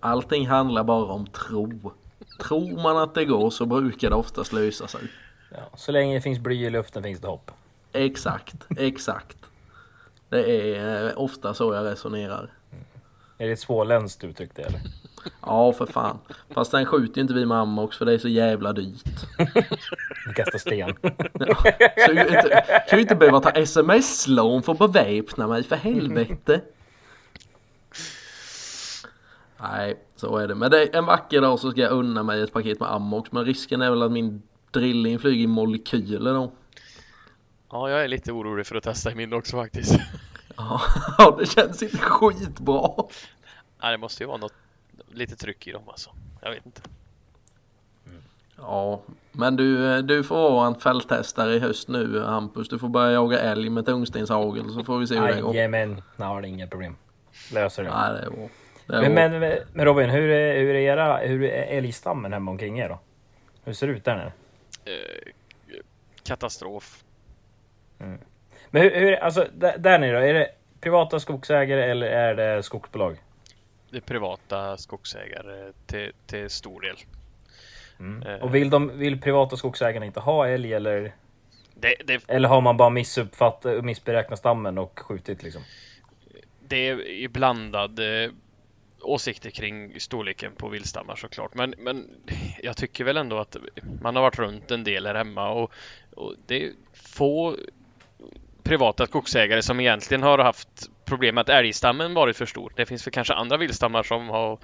[0.00, 1.92] Allting handlar bara om tro.
[2.40, 5.00] Tror man att det går så brukar det oftast lösa sig.
[5.50, 7.50] Ja, så länge det finns bly i luften finns det hopp.
[7.92, 9.36] Exakt, exakt.
[10.28, 12.50] Det är eh, ofta så jag resonerar.
[12.70, 12.84] Mm.
[13.38, 14.80] Är det ett småländskt uttryck det eller?
[15.40, 16.18] Ja, för fan.
[16.50, 19.26] Fast den skjuter ju inte vi mamma också för det är så jävla dyrt.
[20.26, 20.94] Vi kastar sten.
[21.32, 21.54] Ja,
[22.06, 26.60] så jag inte, kan ju inte behöva ta sms-lån för att beväpna mig för helvete.
[29.60, 30.54] Nej, så är det.
[30.54, 33.32] Men det är en vacker dag så ska jag unna mig ett paket med Amox.
[33.32, 36.52] Men risken är väl att min drilling flyger i molekyler då.
[37.70, 40.00] Ja, jag är lite orolig för att testa i min också faktiskt.
[40.56, 40.80] Ja,
[41.38, 42.90] det känns inte skitbra.
[43.82, 44.61] Nej, det måste ju vara något
[45.12, 46.10] lite tryck i dem alltså.
[46.40, 46.80] Jag vet inte.
[48.56, 52.68] Ja, men du, du får vara en fälttestare i höst nu Hampus.
[52.68, 55.54] Du får börja jaga älg med tungstenshagel så får vi se hur det går.
[55.54, 56.96] Jajamän, nej det är inga problem.
[57.52, 57.90] Löser det.
[57.90, 58.48] Nej, det är bra.
[58.86, 62.50] Det är Men, men, men Robin, hur är, hur är era, hur är älgstammen hemma
[62.50, 63.00] omkring er då?
[63.64, 64.32] Hur ser det ut där nere?
[64.84, 65.32] Eh,
[66.22, 67.04] katastrof.
[68.70, 70.48] Men hur, hur alltså där, där nere då, är det
[70.80, 73.22] privata skogsägare eller är det skogsbolag?
[73.92, 76.96] Det privata skogsägare till, till stor del.
[78.26, 78.42] Eh.
[78.42, 81.14] Och vill, de, vill privata skogsägarna inte ha älg eller,
[81.74, 85.62] Det, det, eller har man bara missuppfattat, missberäknat stammen och skjutit liksom?
[86.72, 88.30] det är i blandad eh,
[89.00, 91.54] åsikter kring storleken på viltstammar såklart.
[91.54, 92.10] Men, men
[92.62, 93.56] jag tycker väl ändå att
[94.02, 95.72] man har varit runt en del här hemma och,
[96.16, 97.56] och det är få
[98.62, 102.72] privata skogsägare som egentligen har haft problem med att älgstammen varit för stor.
[102.76, 104.58] Det finns väl kanske andra viltstammar som har,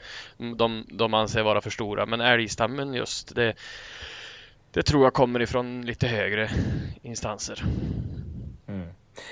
[0.57, 3.55] de, de anser vara för stora, men älgstammen just det,
[4.71, 6.51] det tror jag kommer ifrån lite högre
[7.03, 7.63] instanser.
[8.69, 8.89] Mm.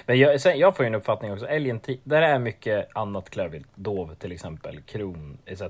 [0.06, 3.68] Men jag, sen, jag får ju en uppfattning också, älgen, där är mycket annat klövvilt,
[3.74, 5.62] dov till exempel, kron etc.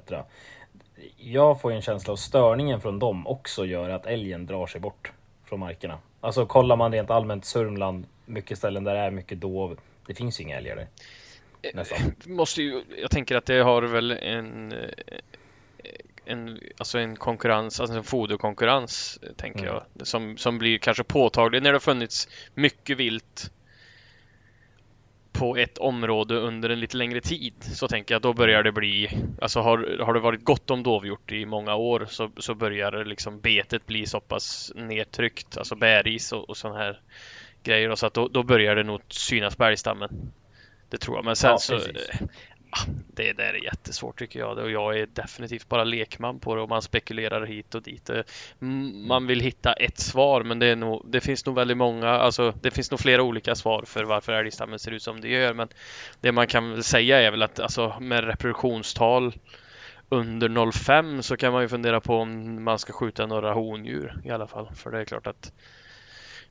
[1.17, 4.81] Jag får ju en känsla av störningen från dem också gör att älgen drar sig
[4.81, 5.13] bort
[5.45, 5.99] från markerna.
[6.21, 10.41] Alltså kollar man rent allmänt Sörmland, mycket ställen där det är mycket dov, det finns
[10.41, 10.87] ju inga älgar där.
[11.75, 12.15] Nästan.
[12.27, 15.19] måste ju, jag tänker att det har väl en eh,
[16.27, 19.75] en, alltså en konkurrens, alltså en foderkonkurrens tänker Mm.
[19.75, 23.51] jag som, som blir kanske påtaglig när det har funnits mycket vilt
[25.33, 29.09] på ett område under en lite längre tid så tänker jag då börjar det bli
[29.43, 33.41] alltså har, har det varit gott om dovhjort i många år så, så börjar liksom
[33.41, 37.01] betet bli så pass nedtryckt alltså bäris och, och sådana här
[37.63, 40.33] grejer och så att då, då börjar det nog synas på älgstammen
[40.89, 41.81] det tror jag men sen Ja, så eh,
[42.71, 42.85] ah,
[43.15, 44.59] det där är jättesvårt tycker jag.
[44.59, 48.11] Och jag är definitivt bara lekman på det och man spekulerar hit och dit.
[48.11, 48.23] Eh,
[48.63, 52.55] mm, Man vill hitta ett svar men det, nog, det finns nog väldigt många, alltså
[52.63, 55.55] det finns nog flera olika svar för varför älgstammen ser ut som det gör.
[55.55, 55.69] Men
[56.21, 59.35] det man kan säga är väl att alltså med reproduktionstal
[60.09, 64.31] under 0,5 så kan man ju fundera på om man ska skjuta några hondjur i
[64.31, 64.69] alla fall.
[64.75, 65.53] För det är klart att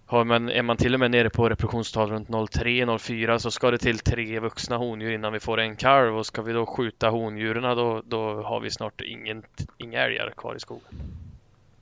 [0.08, 3.78] har man, är man till och med nere på reproduktionstal runt 0,3-0,4 så ska det
[3.78, 7.78] till tre vuxna hondjur innan vi får en kalv och ska vi då skjuta hondjuren
[7.78, 9.44] då, då har vi snart ingen,
[9.78, 10.84] inga älgar kvar i skogen.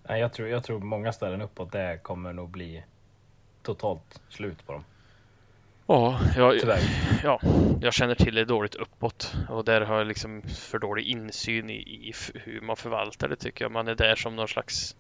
[0.10, 2.84] Nej, jag, tror, jag tror många ställen uppåt det kommer nog bli
[3.62, 4.84] totalt slut på dem.
[5.88, 6.80] Ja, jag, Tyvärr.
[7.24, 7.40] ja,
[7.82, 11.74] jag känner till det dåligt uppåt och där har jag liksom för dålig insyn i,
[11.74, 13.72] i hur man förvaltar det tycker jag.
[13.72, 14.96] Man är där som någon slags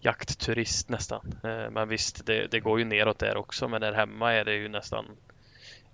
[0.00, 1.34] jaktturist nästan.
[1.44, 4.54] Eh, Men visst, det, det går ju neråt där också men där hemma är det
[4.54, 5.06] ju nästan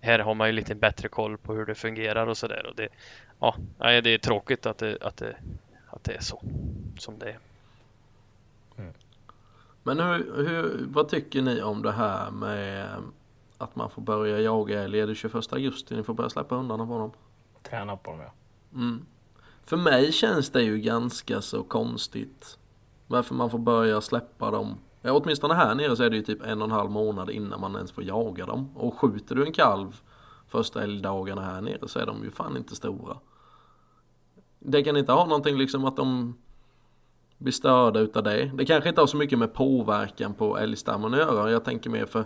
[0.00, 2.66] här har man ju lite bättre koll på hur det fungerar och sådär.
[2.66, 2.88] Och det,
[3.40, 5.36] ja, nej, det är tråkigt att det, att, det,
[5.86, 6.42] att det är så
[6.98, 7.38] som det är.
[9.82, 12.88] Men hur, hur, vad tycker ni om det här med
[13.59, 15.00] att man får börja jaga älg?
[15.00, 17.12] Är det 21 augusti ni får börja släppa undan på dem?
[17.62, 18.32] Träna på dem ja.
[18.74, 19.07] Mm.
[19.64, 22.59] För mig känns det ju ganska så konstigt.
[23.07, 24.74] Varför man får börja släppa dem.
[25.02, 27.61] Ja, åtminstone här nere så är det ju typ en och en halv månad innan
[27.61, 28.70] man ens får jaga dem.
[28.76, 30.00] Och skjuter du en kalv
[30.48, 33.16] första älgdagarna här nere så är de ju fan inte stora.
[34.59, 36.34] Det kan inte ha någonting liksom att de
[37.38, 38.50] blir störda utav det.
[38.54, 41.50] Det kanske inte har så mycket med påverkan på älgstammen att göra.
[41.50, 42.24] Jag tänker mer för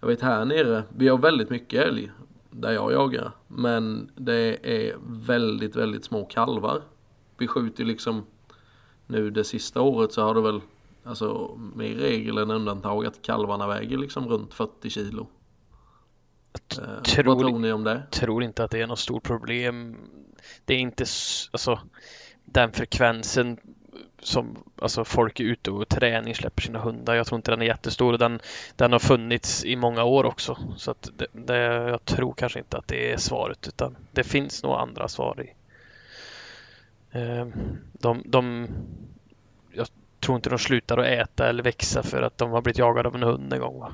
[0.00, 2.12] jag vet här nere, vi har väldigt mycket älg
[2.50, 3.32] där jag jagar.
[3.48, 6.82] Men det är väldigt, väldigt små kalvar.
[7.38, 8.26] Vi skjuter liksom
[9.06, 10.60] nu det sista året så har det väl
[11.04, 15.26] alltså mer regel än undantag att kalvarna väger liksom runt 40 kilo.
[16.78, 18.02] Eh, tror- vad tror ni om det?
[18.10, 19.96] tror inte att det är något stort problem.
[20.64, 21.04] Det är inte
[21.52, 21.80] alltså
[22.44, 23.58] den frekvensen
[24.18, 27.14] som alltså folk är ute och träning släpper sina hundar.
[27.14, 28.40] Jag tror inte den är jättestor och den,
[28.76, 30.58] den har funnits i många år också.
[30.76, 34.62] Så att det, det, jag tror kanske inte att det är svaret utan det finns
[34.62, 35.54] nog andra svar i.
[37.16, 37.46] Eh,
[37.92, 38.68] de, de,
[39.72, 39.86] jag
[40.20, 43.14] tror inte de slutar att äta eller växa för att de har blivit jagade av
[43.14, 43.92] en hund en gång va?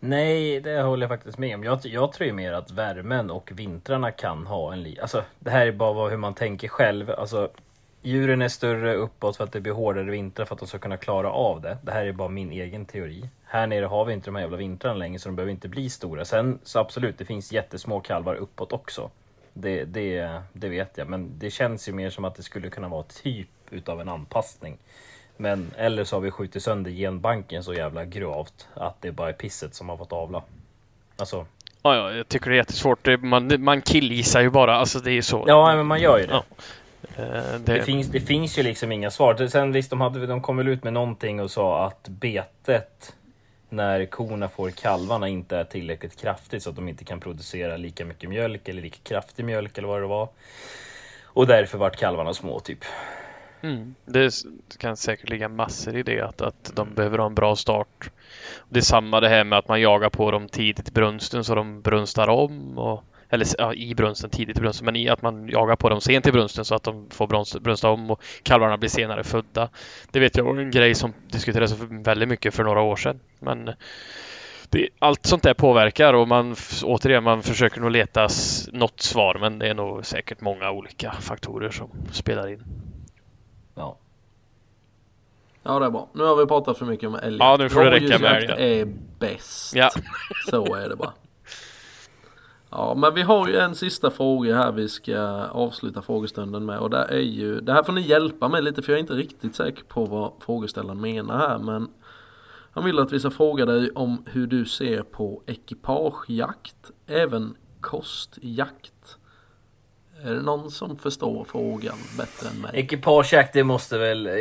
[0.00, 1.64] Nej, det håller jag faktiskt med om.
[1.64, 5.00] Jag, jag tror ju mer att värmen och vintrarna kan ha en li...
[5.00, 7.10] Alltså, det här är bara hur man tänker själv.
[7.10, 7.50] Alltså,
[8.02, 10.96] djuren är större uppåt för att det blir hårdare vintrar för att de ska kunna
[10.96, 11.78] klara av det.
[11.82, 13.28] Det här är bara min egen teori.
[13.44, 15.90] Här nere har vi inte de här jävla vintrarna längre så de behöver inte bli
[15.90, 16.24] stora.
[16.24, 19.10] Sen så absolut, det finns jättesmå kalvar uppåt också.
[19.60, 22.88] Det, det, det vet jag, men det känns ju mer som att det skulle kunna
[22.88, 24.76] vara typ utav en anpassning.
[25.36, 29.32] Men eller så har vi skjutit sönder genbanken så jävla gravt att det bara är
[29.32, 30.42] pisset som har fått avla.
[31.16, 31.46] Alltså,
[31.82, 33.08] Ja, ja, jag tycker det är jättesvårt.
[33.22, 34.74] Man, man killgissar ju bara.
[34.76, 35.44] Alltså det är ju så.
[35.46, 36.32] ja men man gör ju det.
[36.32, 36.44] Ja.
[37.16, 39.46] Eh, Det det, finns, det finns ju liksom inga svar.
[39.46, 43.14] Sen visst, de, hade, de kom väl ut med någonting och sa att betet
[43.68, 48.04] när korna får kalvarna inte är tillräckligt kraftigt så att de inte kan producera lika
[48.04, 50.28] mycket mjölk eller lika kraftig mjölk eller vad det var.
[51.24, 52.84] Och därför vart kalvarna små typ.
[53.60, 54.34] mm, det
[54.78, 58.10] kan säkert ligga massor i det att, att de behöver ha en bra start.
[58.68, 61.54] Det är samma det här med att man jagar på dem tidigt i brunsten så
[61.54, 62.78] de brunstar om.
[62.78, 66.00] Och, eller ja, i brunsten, tidigt i brunsten, men i att man jagar på dem
[66.00, 69.68] sent i brunsten så att de får brunst, brunsta om och kalvarna blir senare födda.
[70.10, 73.20] Det vet jag var en grej som diskuterades väldigt mycket för några år sedan.
[73.38, 73.70] Men
[74.70, 78.28] det, allt sånt där påverkar och man återigen, man försöker nog leta
[78.72, 82.64] något svar men det är nog säkert många olika faktorer som spelar in.
[83.74, 83.98] Ja.
[85.62, 86.08] Ja det är bra.
[86.12, 87.44] Nu har vi pratat för mycket om älgjakt.
[87.44, 88.58] Ja, nu får det räcka med älgen.
[88.58, 89.74] är bäst.
[89.74, 89.90] Ja.
[90.50, 91.12] Så är det bara.
[92.70, 96.90] Ja men vi har ju en sista fråga här vi ska avsluta frågestunden med och
[96.90, 99.54] det är ju Det här får ni hjälpa mig lite för jag är inte riktigt
[99.54, 101.88] säker på vad frågeställaren menar här men
[102.72, 109.16] Han vill att vi ska fråga dig om hur du ser på ekipagejakt Även kostjakt
[110.22, 112.70] Är det någon som förstår frågan bättre än mig?
[112.74, 114.26] Ekipagejakt, det måste väl...
[114.26, 114.32] eh,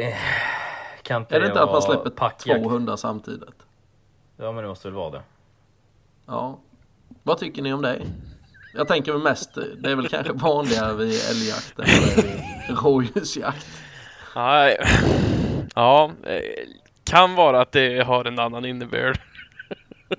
[1.03, 2.63] Kan inte Är det inte att man släpper packjakt?
[2.63, 3.65] två hundar samtidigt?
[4.37, 5.21] Ja men det måste väl vara det.
[6.25, 6.59] Ja.
[7.27, 8.01] Vad tycker ni om det?
[8.73, 13.67] Jag tänker mest, det är väl kanske vanligare vid älgjakt än vid rådjursjakt.
[14.35, 14.77] Nej.
[15.75, 16.41] Ja, eh,
[17.03, 19.19] kan vara att det har en annan innebörd.
[20.09, 20.15] I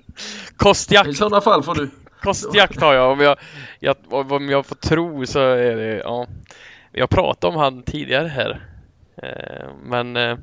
[0.57, 1.89] Kostjakt, sådana fall får du,
[2.21, 3.11] kostjakt har jag.
[3.11, 3.37] Om jag,
[3.79, 6.27] jag, om jag får tro så är det, ja.
[6.91, 8.61] Vi har pratat om han tidigare här.
[9.17, 10.37] Eh, Men eh,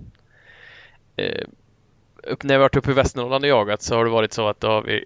[1.17, 1.47] eh,
[2.43, 4.69] när jag varit uppe i Västernorrland och jagat så har det varit så att då
[4.69, 5.05] har vi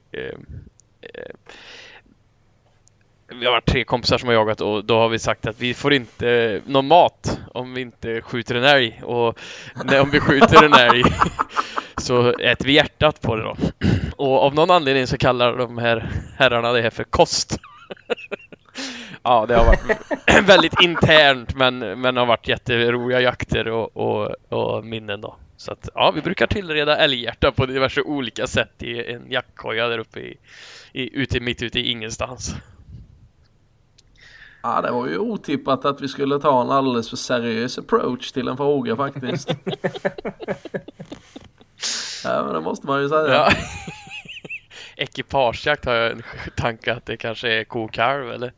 [1.15, 1.35] Eh,
[3.33, 5.75] vi har varit tre kompisar som har jagat och då har vi sagt att vi
[5.75, 9.39] får inte eh, någon mat om vi inte skjuter en älg och
[9.85, 11.03] när, om vi skjuter en älg
[11.97, 13.57] så äter vi hjärtat på det då.
[14.17, 17.59] Och av någon anledning så kallar de här herrarna det här för kost.
[19.23, 19.81] Ja, det har varit
[20.49, 25.37] väldigt internt men, men har varit jätteroliga jakter och, och, och minnen då.
[25.57, 29.99] Så att ja, vi brukar tillreda älghjärta på diverse olika sätt i en jaktkoja där
[29.99, 30.37] uppe i,
[30.93, 32.55] i ute, mitt ute i ingenstans.
[34.63, 38.49] ja det var ju otippat att vi skulle ta en alldeles för seriös approach till
[38.49, 39.51] en fråga faktiskt.
[42.25, 43.29] Ja men det måste man ju säga.
[43.29, 43.53] Ja.
[44.97, 46.23] Ekipagejakt har jag en
[46.57, 48.53] tanke att det kanske är kokalv eller?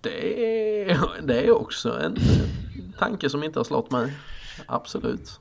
[0.00, 2.16] Det, är, det är också en
[2.98, 4.12] tanke som inte har slått mig.
[4.66, 5.40] Absolut.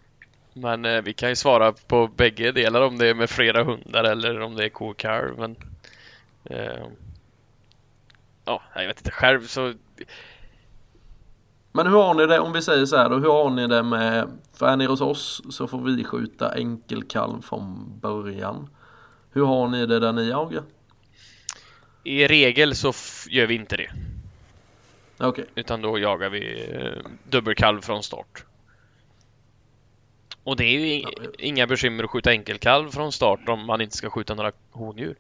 [0.54, 4.04] Men eh, vi kan ju svara på bägge delar om det är med flera hundar
[4.04, 5.39] eller om det är kokalv.
[5.39, 5.56] Men
[6.43, 6.86] eh,
[8.45, 9.74] ja, jag vet inte själv så
[11.72, 13.16] Men hur har ni det om vi säger så här då?
[13.16, 17.41] Hur har ni det med, för är ni hos oss så får vi skjuta enkelkalv
[17.41, 18.70] från början.
[19.32, 20.64] Hur har ni det där ni jagar?
[22.04, 22.93] i regel så
[23.30, 23.91] gör vi inte det.
[25.18, 28.45] Okej, Utan då jagar vi eh, dubbelkalv från start.
[30.43, 31.03] Och det är ju
[31.39, 35.15] inga bekymmer att skjuta enkelkalv från start om man inte ska skjuta några hondjur.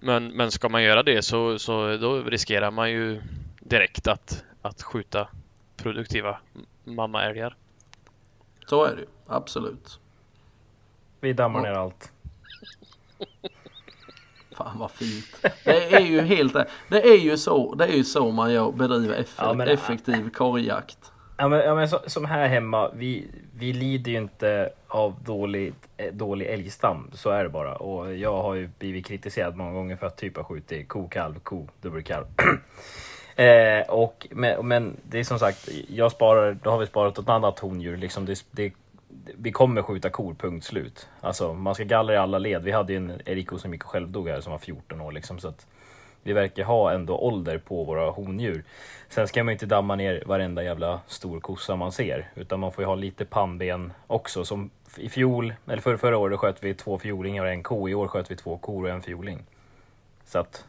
[0.00, 3.22] Men, men ska man göra det så, så då riskerar man ju
[3.60, 5.28] direkt att, att skjuta
[5.76, 6.38] produktiva
[6.84, 7.56] mammaälgar.
[8.66, 9.06] så är det ju.
[9.26, 9.98] Absolut.
[11.20, 12.12] Vi dammar ner allt.
[14.56, 15.46] Fan vad fint.
[15.64, 16.52] Det är ju helt
[16.88, 20.30] Det är ju så, det är ju så man gör, bedriver eff Ja, men- effektiv
[20.30, 21.12] korgjakt.
[21.40, 23.26] Ja men, ja, men så, som här hemma, vi,
[23.58, 27.10] vi lider ju inte av dålig, eh, dålig älgstam.
[27.12, 27.76] Så är det bara.
[27.76, 31.38] Och jag har ju blivit kritiserad många gånger för att typ ha skjutit ko, kalv,
[31.38, 32.24] ko, dubbelkalv.
[33.36, 37.28] eh, och, men, men det är som sagt, jag sparar, då har vi sparat ett
[37.28, 37.96] annat hondjur.
[37.96, 38.72] Liksom det, det,
[39.38, 41.08] vi kommer skjuta kor, punkt slut.
[41.20, 42.62] Alltså man ska gallra i alla led.
[42.62, 45.38] Vi hade ju en eriko som gick och självdog här som var 14 år liksom.
[45.38, 45.66] Så att
[46.22, 48.64] vi verkar ha ändå ålder på våra hondjur.
[49.08, 52.28] Sen ska man inte damma ner varenda jävla stor kossa man ser.
[52.34, 54.44] Utan man får ju ha lite pannben också.
[54.44, 57.88] Som i fjol, eller för, förra året sköt vi två fjolingar och en ko.
[57.88, 59.44] I år sköt vi två kor och en fjoling.
[60.24, 60.64] Så att...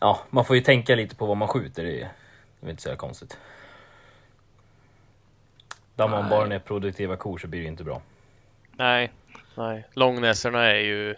[0.00, 1.84] Ja, man får ju tänka lite på vad man skjuter.
[1.84, 2.08] Det är,
[2.60, 3.38] det är inte så konstigt.
[5.94, 8.02] Dammar man bara ner produktiva kor så blir det inte bra.
[8.72, 9.12] Nej,
[9.54, 9.84] nej.
[9.92, 11.14] Långnäsorna är ju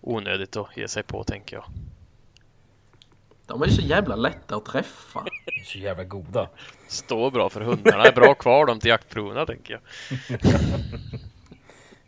[0.00, 1.64] onödigt att ge sig på tänker jag.
[3.50, 5.24] De är ju så jävla lätta att träffa.
[5.44, 6.48] De är så jävla goda.
[6.88, 8.04] Står bra för hundarna.
[8.04, 9.82] är bra kvar dem till jaktproverna tänker jag.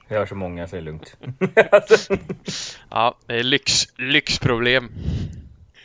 [0.09, 1.16] Jag har så många så det är lugnt.
[2.90, 4.93] Ja, det är lyx, lyxproblem.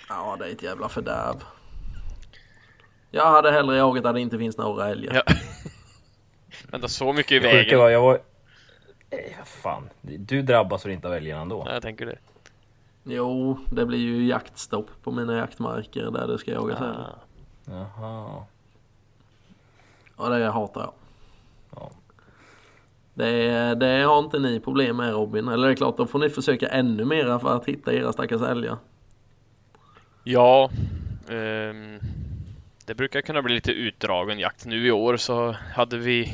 [0.10, 1.44] Ja, det är ett jävla fördärv.
[3.12, 5.14] Jag hade hellre jagat där det inte finns några älgar.
[5.14, 5.34] Ja.
[6.72, 7.80] Vänta, så mycket i vägen.
[7.80, 8.20] var, jag var...
[9.10, 11.64] Eh, fan, du drabbas väl inte av älgarna ändå?
[11.66, 12.18] Ja, jag tänker det.
[13.10, 16.90] Jo, det blir ju jaktstopp på mina jaktmarker där det ska jagas älg.
[16.90, 17.28] Ah.
[17.66, 18.46] Jaha.
[20.16, 20.94] Och det hatar jag.
[21.76, 21.92] Ja.
[23.14, 25.48] Det, det har inte ni problem med Robin.
[25.48, 28.42] Eller det är klart, då får ni försöka ännu mera för att hitta era stackars
[28.42, 28.78] älgar.
[30.24, 30.70] Ja,
[31.30, 32.00] ehm,
[32.86, 34.66] det brukar kunna bli lite utdragen jakt.
[34.66, 36.34] Nu i år så hade vi,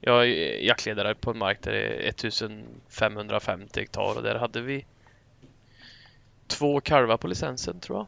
[0.00, 4.84] jag är jaktledare på en mark där det är 1550 hektar och där hade vi
[6.50, 8.06] två kalvar på licensen tror jag.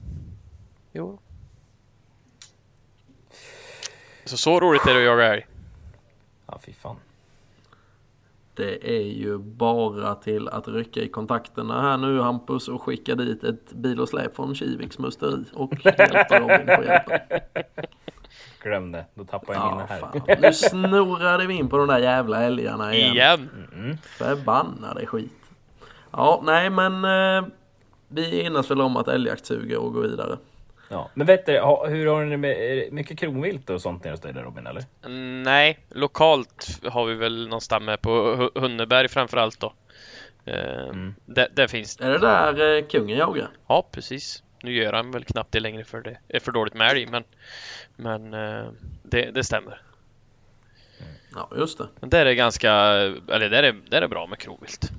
[0.92, 1.18] Jo.
[4.24, 5.46] Så så roligt är det att jaga älg.
[6.46, 6.96] Ja, fy fan.
[8.54, 13.44] Det är ju bara till att rycka i kontakterna här nu Hampus och skicka dit
[13.44, 17.20] ett bil och släp från Kiviks musteri och hjälpa Robin på hjälpen.
[18.62, 20.00] Glöm det, då tappar jag Ja, minne här.
[20.00, 20.20] fan.
[20.42, 23.12] Nu snurrade vi in på de där jävla älgarna igen.
[23.12, 23.48] Igen!
[23.74, 23.96] Mm.
[23.96, 25.32] Förbannade skit.
[26.10, 27.48] Ja, nej men eh,
[28.12, 30.38] vi enas väl om att älgjakt suger och går vidare.
[30.88, 31.10] Ja.
[31.14, 31.52] Men vet du,
[31.88, 34.42] hur har ni det med är det mycket kronvilt och sånt nere hos dig där
[34.42, 34.82] Robin eller?
[35.04, 39.72] Mm, Nej, lokalt har vi väl någon stamme på Hu- Hunneberg framförallt då.
[40.44, 41.14] Ehm, Mm.
[41.26, 43.48] där, där finns Är det där eh, kungen jagar?
[43.66, 44.42] Ja, precis.
[44.62, 47.24] Nu gör han väl knappt det längre för det är för dåligt med älg, men,
[47.96, 48.64] men eh,
[49.02, 49.80] det, det stämmer.
[51.34, 51.88] Ja, just det.
[52.00, 52.72] Men där är ganska,
[53.28, 54.90] eller där är, där är bra med kronvilt.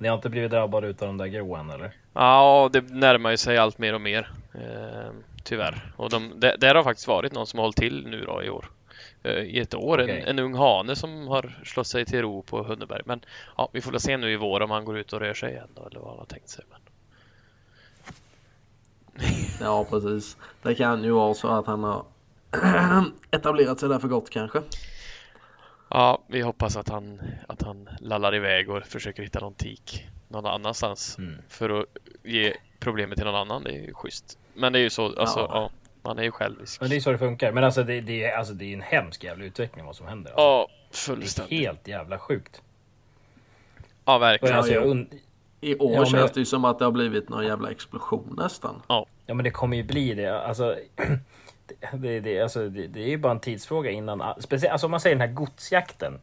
[0.00, 1.92] Ni har inte blivit drabbade utav de där grå än eller?
[2.12, 4.30] Ja, det närmar ju sig allt mer och mer.
[4.54, 5.10] Eh,
[5.44, 5.92] tyvärr.
[5.96, 8.50] Och de, det, där har faktiskt varit någon som har hållit till nu då i
[8.50, 8.70] år.
[9.22, 10.02] Eh, I ett år.
[10.02, 10.20] Okej.
[10.20, 13.02] En, en ung hane som har slått sig till ro på Hunneberg.
[13.04, 13.20] Men
[13.56, 15.52] ja, vi får väl se nu i vår om han går ut och rör sig
[15.52, 16.64] igen då, eller vad han har tänkt sig.
[16.70, 16.80] Men,
[19.60, 20.36] Ja, precis.
[20.62, 22.04] Det kan ju vara så att han har
[23.30, 24.62] etablerat sig där för gott kanske.
[25.90, 30.46] Ja, vi hoppas att han, att han lallar iväg och försöker hitta någon tik någon
[30.46, 31.34] annanstans Mm.
[31.48, 31.86] för att
[32.22, 33.64] ge problemet till någon annan.
[33.64, 34.38] Det är ju schysst.
[34.54, 35.48] Men det är ju så, alltså, Ja.
[35.52, 35.70] ja.
[36.02, 36.80] man är ju självisk.
[36.80, 37.52] Men det är så det funkar.
[37.52, 40.30] Men alltså det, det, är, alltså, det är en hemsk jävla utveckling vad som händer.
[40.30, 40.42] Alltså.
[40.42, 41.58] Ja, det är fullständigt.
[41.60, 42.62] helt jävla sjukt.
[44.04, 44.56] Ja, verkligen.
[44.56, 45.06] alltså, jag
[45.60, 48.34] I år Ja, men- känns det ju som att det har blivit någon jävla explosion
[48.38, 48.82] nästan.
[48.86, 50.40] Ja men det kommer ju bli det.
[50.40, 50.76] Alltså,
[51.92, 54.22] det, det, alltså, det, det är ju bara en tidsfråga innan.
[54.38, 56.20] Speciellt alltså, om man säger den här godsjakten.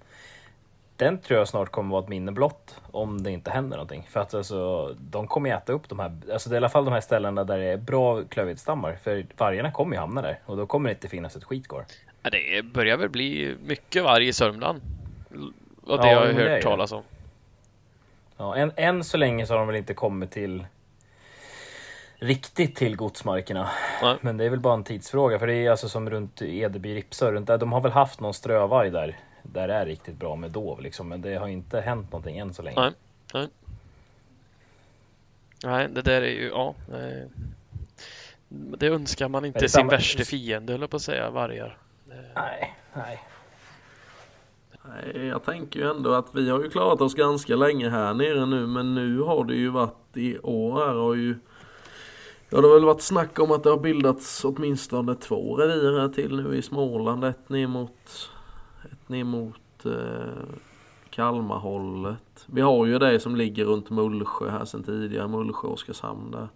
[0.95, 4.07] Den tror jag snart kommer vara ett minne blott om det inte händer någonting.
[4.09, 6.69] För att alltså, de kommer ju äta upp de här, alltså det är i alla
[6.69, 8.97] fall de här ställena där det är bra klövviltstammar.
[9.03, 11.85] För vargarna kommer ju hamna där och då kommer det inte finnas ett skit kvar.
[12.21, 14.81] Ja, det börjar väl bli mycket varg i Sörmland.
[15.83, 17.03] Och det Ja, har jag hört talas om.
[18.37, 20.65] Ja, än, än så länge så har de väl inte kommit till
[22.20, 23.70] riktigt till godsmarkerna.
[24.01, 24.18] Nej.
[24.22, 27.32] Men det är väl bara en tidsfråga för det är alltså som runt Edeby, Ripsö,
[27.32, 27.57] runt där.
[27.57, 29.20] De har väl haft någon strövarg där.
[29.43, 31.07] Där det är riktigt bra med dov liksom.
[31.09, 32.93] Men det har inte hänt någonting än så länge.
[33.34, 33.47] Nej.
[35.63, 36.76] Nej, det där är ju, ja.
[36.93, 37.28] eh,
[38.49, 41.78] Det önskar man inte sin samma- värsta fiende, höll jag på att säga, vargar.
[42.36, 43.24] Nej, nej.
[44.84, 48.45] Nej, Jag tänker ju ändå att vi har ju klarat oss ganska länge här nere
[48.45, 51.36] nu men nu har det ju varit i år här och ju
[52.49, 56.09] Ja det har väl varit snack om att det har bildats åtminstone två revir här
[56.09, 57.23] till nu i Småland.
[57.23, 58.29] Ett ner mot,
[58.91, 59.91] ett ner mot eh,
[61.09, 62.45] Kalmarhållet.
[62.45, 65.27] Vi har ju det som ligger runt Mullsjö här sedan tidigare.
[65.27, 66.47] Mullsjö Oskarshamn där.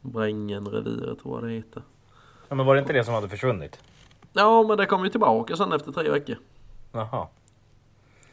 [0.00, 1.82] Brängen-reviret tror jag det heter.
[2.48, 3.80] Ja, men var det inte det som hade försvunnit?
[4.32, 6.36] Ja men det kom ju tillbaka sen efter tre veckor.
[6.92, 7.26] Jaha.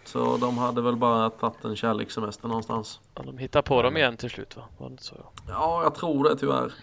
[0.07, 2.99] Så de hade väl bara tagit en kärlekssemester någonstans.
[3.15, 4.63] Ja, de hittar på dem igen till slut va?
[4.77, 5.15] Var det så?
[5.17, 5.31] Ja.
[5.47, 6.73] Ja, jag tror det tyvärr.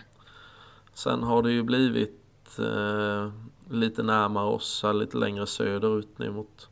[0.95, 3.31] Sen har det ju blivit eh,
[3.71, 6.69] lite närmare oss, här, lite längre söderut ner mot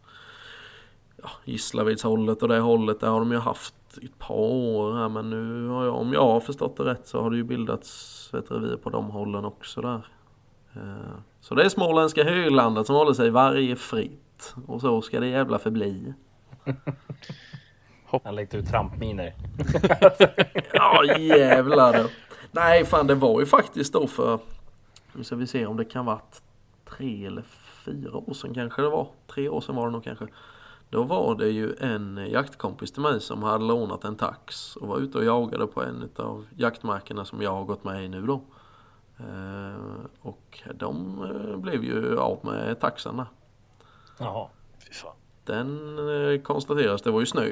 [1.23, 3.01] ja, Gislavedshållet och det hållet.
[3.01, 6.27] Där har de ju haft ett par år här men nu har jag, om jag
[6.27, 9.81] har förstått det rätt så har det ju bildats ett revir på de hållen också
[9.81, 10.07] där.
[10.75, 14.55] Eh, så det är småländska höglandet som håller sig varje fritt.
[14.67, 16.15] Och så ska det jävla förbli.
[18.25, 19.35] Han läckte ut trampminer.
[20.73, 22.07] Ja jävlar.
[22.51, 24.39] Nej fan det var ju faktiskt då för
[25.13, 26.43] Nu ska vi se om det kan varit
[26.85, 27.43] tre eller
[27.85, 29.09] fyra år sedan kanske det var.
[29.27, 30.27] Tre år sedan var det nog kanske.
[30.91, 34.99] Då var det ju en jaktkompis till mig som hade lånat en tax och var
[34.99, 38.41] ute och jagade på en av jaktmarkerna som jag har gått med i nu då.
[39.19, 43.27] Eh, och de eh, blev ju av med där.
[44.19, 44.49] Jaha.
[44.87, 45.15] Fy fan.
[45.45, 45.99] Den
[46.33, 47.51] eh, konstaterades, det var ju snö.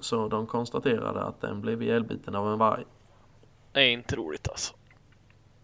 [0.00, 2.84] Så de konstaterade att den blev ihjälbiten av en varg.
[3.72, 4.74] Det är inte roligt alltså.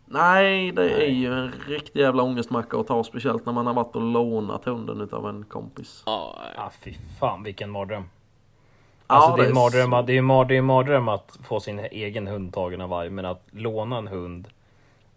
[0.07, 1.13] Nej, det är Nej.
[1.13, 3.05] ju en riktig jävla ångestmacka att ta.
[3.05, 6.03] Speciellt när man har varit och lånat hunden utav en kompis.
[6.07, 8.03] Ja, Ah, fy fan vilken mardröm.
[8.03, 11.09] Ja, Alltså det är det är mardröm, så- det är en mar- det är mardröm
[11.09, 13.11] att få sin egen hund tagen av varg.
[13.11, 14.49] Men att låna en hund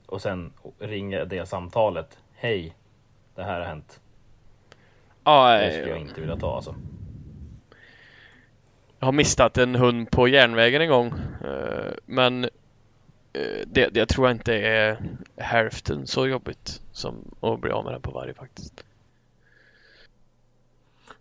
[0.05, 2.17] och sen ringa det samtalet.
[2.33, 2.75] Hej,
[3.35, 3.99] det här har hänt.
[5.23, 6.75] Ja Det skulle jag inte vilja ta alltså.
[8.99, 11.07] jag har mistat en hund på järnvägen en gång.
[11.43, 12.43] eh, Men
[13.33, 14.97] eh, det, det tror jag inte är
[15.35, 18.85] hälften så jobbigt som att bli av med den på varje faktiskt.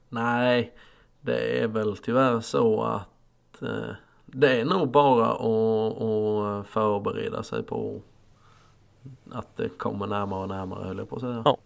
[0.08, 0.72] Nej,
[1.20, 3.94] det är väl tyvärr så att eh,
[4.26, 8.00] det är nog bara att, att förbereda sig på
[9.32, 11.42] att det kommer närmare och närmare höll jag på att säga.
[11.44, 11.58] Ja.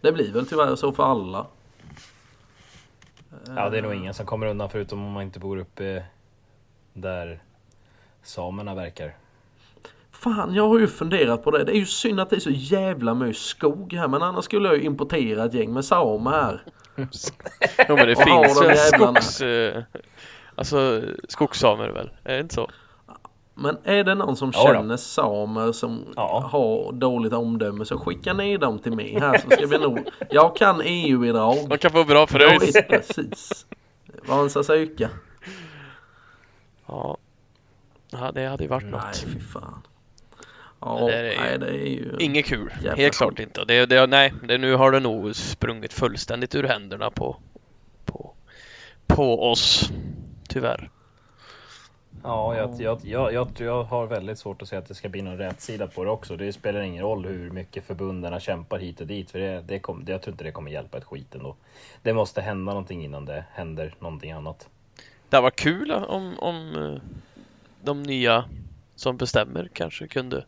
[0.00, 1.46] Det blir väl tyvärr så för alla.
[3.56, 6.04] Ja, det är nog ingen som kommer undan förutom om man inte bor uppe
[6.92, 7.42] där
[8.22, 9.16] samerna verkar.
[10.10, 11.64] Fan, jag har ju funderat på det.
[11.64, 14.08] Det är ju synd att det är så jävla mycket skog här.
[14.08, 16.62] Men annars skulle jag ju importera ett gäng med samer här.
[17.88, 19.40] Jo men det Och finns väl skogs...
[19.40, 19.82] eh,
[20.54, 22.10] Alltså skogssamer väl?
[22.24, 22.70] Är det inte så?
[23.60, 24.74] Men är det någon som Ja då.
[24.74, 26.48] känner samer som Ja.
[26.52, 29.98] har dåligt omdöme så skicka ner dem till mig här så ska vi nog...
[30.30, 31.68] Jag kan EU-bidrag.
[31.68, 32.76] Man kan få bra pröjs.
[32.76, 33.66] vet precis.
[34.50, 35.08] Ska söka.
[36.86, 37.16] Ja.
[38.10, 39.16] ja, det hade ju varit Nej, något.
[39.16, 39.82] fy fan.
[40.80, 42.16] Ja, Det är nej det är ju...
[42.18, 42.72] Inget kul.
[42.82, 43.64] Jävla Helt klart inte.
[43.64, 47.36] Det, det, nej, det, nu har det nog sprungit fullständigt ur händerna på,
[48.04, 48.34] på,
[49.06, 49.90] på oss.
[50.48, 50.90] Tyvärr.
[52.22, 55.22] Ja, jag, jag, jag, jag, jag har väldigt svårt att se att det ska bli
[55.22, 56.36] någon rätsida på det också.
[56.36, 59.30] Det spelar ingen roll hur mycket förbundarna kämpar hit och dit.
[59.30, 61.56] För det, det kom, jag tror inte det kommer hjälpa ett skit ändå.
[62.02, 64.68] Det måste hända någonting innan det händer någonting annat.
[65.28, 67.02] Det varit kul om, om eh,
[67.82, 68.44] de nya
[68.96, 70.44] som bestämmer kanske kunde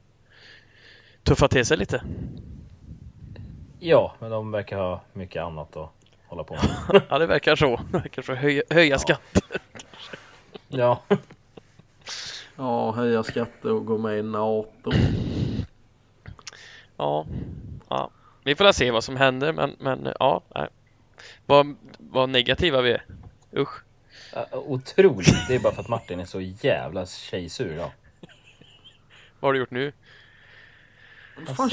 [1.22, 2.02] tuffa till sig lite.
[3.78, 5.90] Ja, men de verkar ha mycket annat att
[6.26, 7.02] hålla på med.
[7.08, 7.80] Ja, det verkar så.
[7.92, 8.34] Det verkar så.
[8.34, 9.42] Höja, höja skatt.
[10.68, 11.02] Ja,
[12.56, 14.92] Ja, höja skatter och gå med i NATO.
[16.96, 17.26] Ja,
[17.88, 18.10] ja.
[18.44, 20.42] Vi får se vad som händer, men, men ja.
[20.54, 20.68] Nej.
[21.46, 23.04] Vad, vad negativa vi är.
[23.56, 23.82] Usch.
[24.52, 25.48] Otroligt.
[25.48, 27.90] Det är bara för att Martin är så jävla tjejsur idag.
[29.40, 29.92] Vad har du gjort nu?
[31.46, 31.70] Vad fan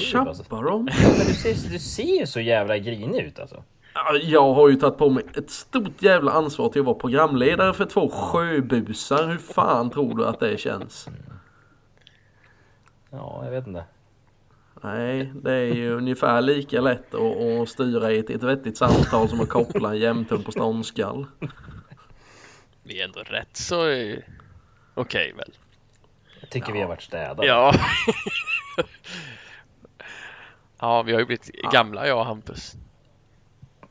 [0.63, 0.86] de?
[0.86, 3.63] Men du ser, du ser ju så jävla grinig ut alltså.
[4.06, 7.74] Ja, Jag har ju tagit på mig ett stort jävla ansvar till att vara programledare
[7.74, 9.28] för två sjöbusar.
[9.28, 11.10] Hur fan tror du att det känns?
[13.10, 13.84] Ja, jag vet inte.
[14.82, 19.30] Nej, det är ju ungefär lika lätt att, att styra i ett, ett vettigt samtal
[19.30, 21.26] som att koppla en jämthund på ståndskall.
[22.84, 23.82] Vi är ändå rätt så
[24.94, 25.53] okej väl.
[26.40, 27.48] Jag tycker vi har varit städade.
[27.48, 27.73] Ja.
[30.80, 32.76] ja, vi har ju blivit gamla jag och Hampus.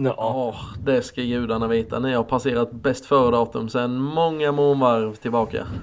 [0.00, 0.14] Ja.
[0.18, 1.98] Åh, det ska gudarna veta.
[1.98, 5.66] Ni har passerat bäst före-datum sedan många månvarv tillbaka.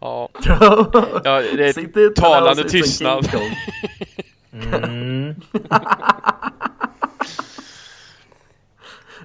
[0.00, 0.28] Ja,
[1.24, 3.28] ja det är talande tystnad.
[4.52, 5.34] Mm.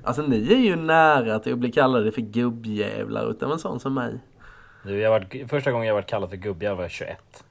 [0.04, 3.94] Alltså ni är ju nära till att bli kallade för gubbjävlar utav en sån som
[3.94, 4.20] mig.
[4.84, 7.44] Du, jag varit, första gången jag varit kallad för gubbjävel var jag 21.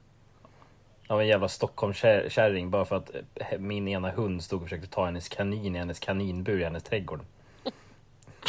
[1.11, 5.05] Av en jävla Stockholmskärring bara för att eh, min ena hund stod och försökte ta
[5.05, 7.19] hennes kanin i hennes kaninbur i hennes trädgård.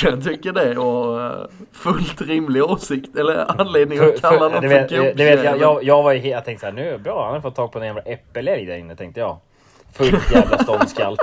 [0.02, 4.68] Jag tycker det var eh, fullt rimlig åsikt eller anledning att kalla någon för du
[4.68, 5.60] vet, jag, gubbjävel.
[5.60, 7.72] jag, jag var ju jag tänkte såhär, nu är det bra, han har fått tag
[7.72, 9.38] på en jävla äppelälg där inne tänkte jag.
[9.92, 11.16] Fullt jävla ståndskall.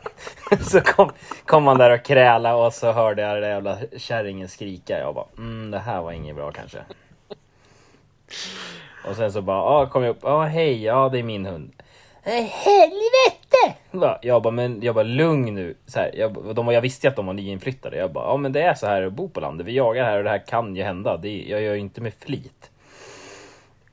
[0.60, 1.10] så kom,
[1.44, 4.98] kom han där och kräla och så hörde jag den där jävla kärringen skrika.
[4.98, 6.78] Jag bara, mm det här var inget bra kanske.
[9.06, 11.72] Och sen så bara, ah, kom jag upp, ja hej, ja det är min hund.
[12.24, 13.78] "Eh, Helvete!
[13.90, 15.74] Bara, Jag bara, men jag bara lugn nu.
[15.86, 17.96] Så här, jag, de, jag visste att de var nyinflyttade.
[17.96, 19.66] Jag bara, ja men det är så här att bo på landet.
[19.66, 21.16] Vi jagar här och det här kan ju hända.
[21.16, 22.70] Det, jag gör ju inte med flit.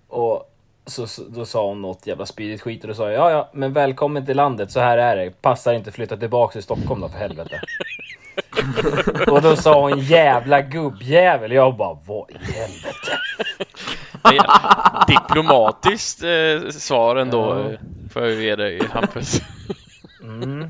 [0.07, 0.49] Och
[0.85, 3.49] så, så, då sa hon något jävla spydigt skit och då sa jag, ja ja,
[3.53, 5.41] men välkommen till landet, så här är det.
[5.41, 7.61] Passar inte flytta tillbaka till Stockholm då för helvete.
[9.31, 11.52] och då sa hon jävla gubbjävel.
[11.52, 13.18] Jag bara, vad i helvete?
[14.24, 17.78] Är Diplomatiskt eh, svar ändå Ja.
[18.14, 19.41] får jag ju ge dig Hampus.
[20.24, 20.68] Mm.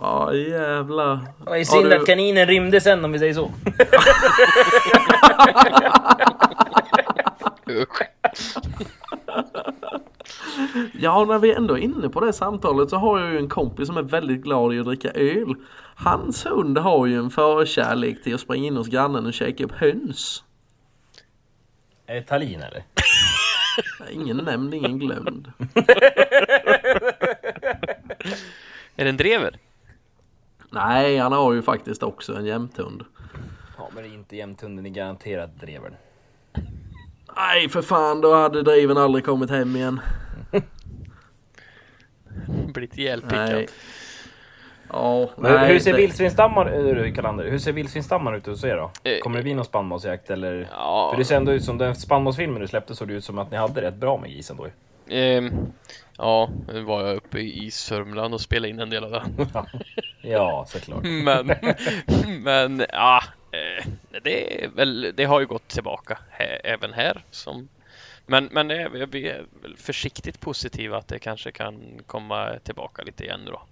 [0.00, 1.16] Ja jävlar.
[1.16, 3.50] Det var ju Har synd du- att kaninen rymde sen om vi säger så.
[10.92, 13.86] Ja, när vi ändå är inne på det samtalet så har jag ju en kompis
[13.86, 15.54] som är väldigt glad i att dricka öl.
[15.96, 19.72] Hans hund har ju en förkärlek till att springa in hos grannen och käka upp
[19.72, 20.42] höns.
[22.06, 22.84] Är det Tallinn eller?
[24.10, 25.52] Ingen nämnd, ingen glömd.
[28.96, 29.58] Är det en drever?
[30.70, 33.04] Nej, han har ju faktiskt också en jämthund.
[33.78, 35.94] Ja, men det är inte jämthunden, det är garanterat drevern.
[37.36, 40.00] Nej, för fan, då hade driven aldrig kommit hem igen.
[42.74, 43.66] Blivit ihjälpickad.
[45.36, 48.90] Men nej, hur ser det- vildsvinsstammar, äh, Kalander, hur ser vildsvinsstammar ut hos er då?
[49.10, 50.68] Eh, Kommer det bli någon spannmålsjakt eller?
[50.72, 51.08] Ja.
[51.10, 53.50] För det ser ändå ut som den spannmålsfilmen du släppte såg det ut som att
[53.50, 54.72] ni hade rätt bra med grisen då ju.
[55.18, 55.50] Ehm,
[56.18, 59.24] ja, nu var jag uppe i Sörmland och spelade in en del av det.
[60.22, 61.02] Ja, såklart.
[61.24, 61.52] Men,
[62.42, 63.22] men ja,
[63.52, 63.86] eh,
[64.22, 67.22] det är väl, det har ju gått tillbaka här, även här.
[67.30, 67.68] Som,
[68.26, 73.24] men men är, vi är väl försiktigt positiva att det kanske kan komma tillbaka lite
[73.24, 73.62] igen då.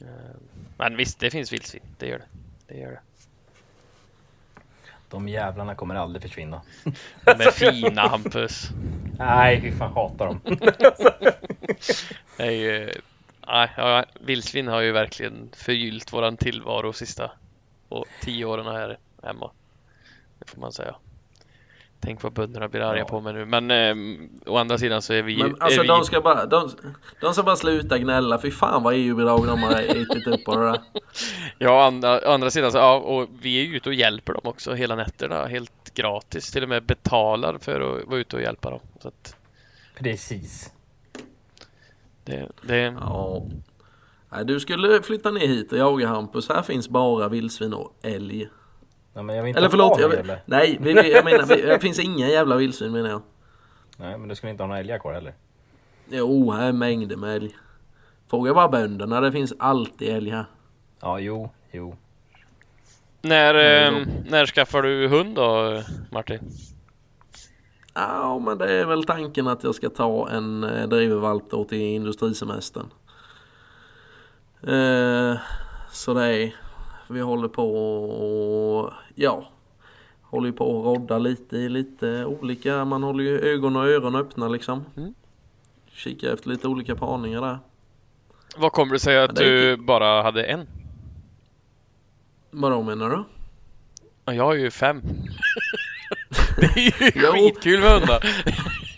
[0.00, 0.36] Eh,
[0.78, 1.82] Men visst, det finns vildsvin.
[1.98, 2.26] Det gör det.
[2.66, 3.00] Det gör det.
[5.08, 6.62] De jävlarna kommer aldrig försvinna.
[7.24, 8.68] De är fina Hampus.
[9.18, 10.40] Nej, fy fan hatar dem.
[12.38, 12.92] Nej,
[13.46, 17.30] ja, vildsvin har ju verkligen förgyllt våran tillvaro sista
[17.88, 19.50] och tio åren här hemma.
[20.38, 20.94] Det får man säga.
[22.06, 23.04] Tänk vad bönderna blir arga Ja.
[23.04, 23.44] på mig nu.
[23.44, 25.36] Men eh, å andra sidan så är vi...
[25.36, 26.70] Men alltså är vi de ska bara, de,
[27.20, 28.40] de ska bara sluta gnälla.
[28.40, 30.80] Fy fan vad EU-bidrag de har ätit upp på det där.
[31.58, 34.32] Ja, å andra, å andra sidan så, ja, och vi är ju ute och hjälper
[34.32, 36.50] dem också hela nätterna helt gratis.
[36.52, 38.80] Till och med betalar för att vara ute och hjälpa dem.
[39.02, 39.36] Så att
[39.98, 40.72] Precis.
[42.24, 43.42] det, det, Ja.
[44.30, 46.48] Nej, du skulle flytta ner hit och jaga Hampus.
[46.48, 48.48] Här finns bara vildsvin och älg.
[49.16, 51.62] Nej, men jag vill inte Eller förlåt, jag, jävla- nej, vi, vi, jag menar, vi,
[51.62, 53.22] det finns inga jävla vildsvin menar jag.
[53.96, 55.34] Nej, men du skulle inte ha några älgar kvar heller.
[56.08, 57.56] Jo, här är mängder med älg.
[58.30, 60.44] Fråga bara bönderna, det finns alltid älg här.
[61.00, 61.96] Ja, jo, jo.
[63.22, 63.54] när,
[63.88, 66.40] Mm, eh, när skaffar du hund då, Martin?
[67.94, 71.78] Ja, men det är väl tanken att jag ska ta en eh, drivervalp då till
[71.80, 72.86] industrisemestern.
[74.62, 75.36] Eh,
[75.90, 76.54] så det är,
[77.08, 79.48] vi håller på och, ja,
[80.22, 84.16] håller ju på att rodda lite i lite olika, man håller ju ögon och öron
[84.16, 84.84] öppna liksom.
[84.96, 85.14] Mm.
[85.92, 87.58] Kika efter lite olika parningar där.
[88.56, 90.66] Vad kommer det sig att det du bara hade en?
[92.50, 93.24] Vadå menar du?
[94.24, 95.02] Ja, Jag har ju fem.
[96.56, 98.20] det är ju skitkul med hundar.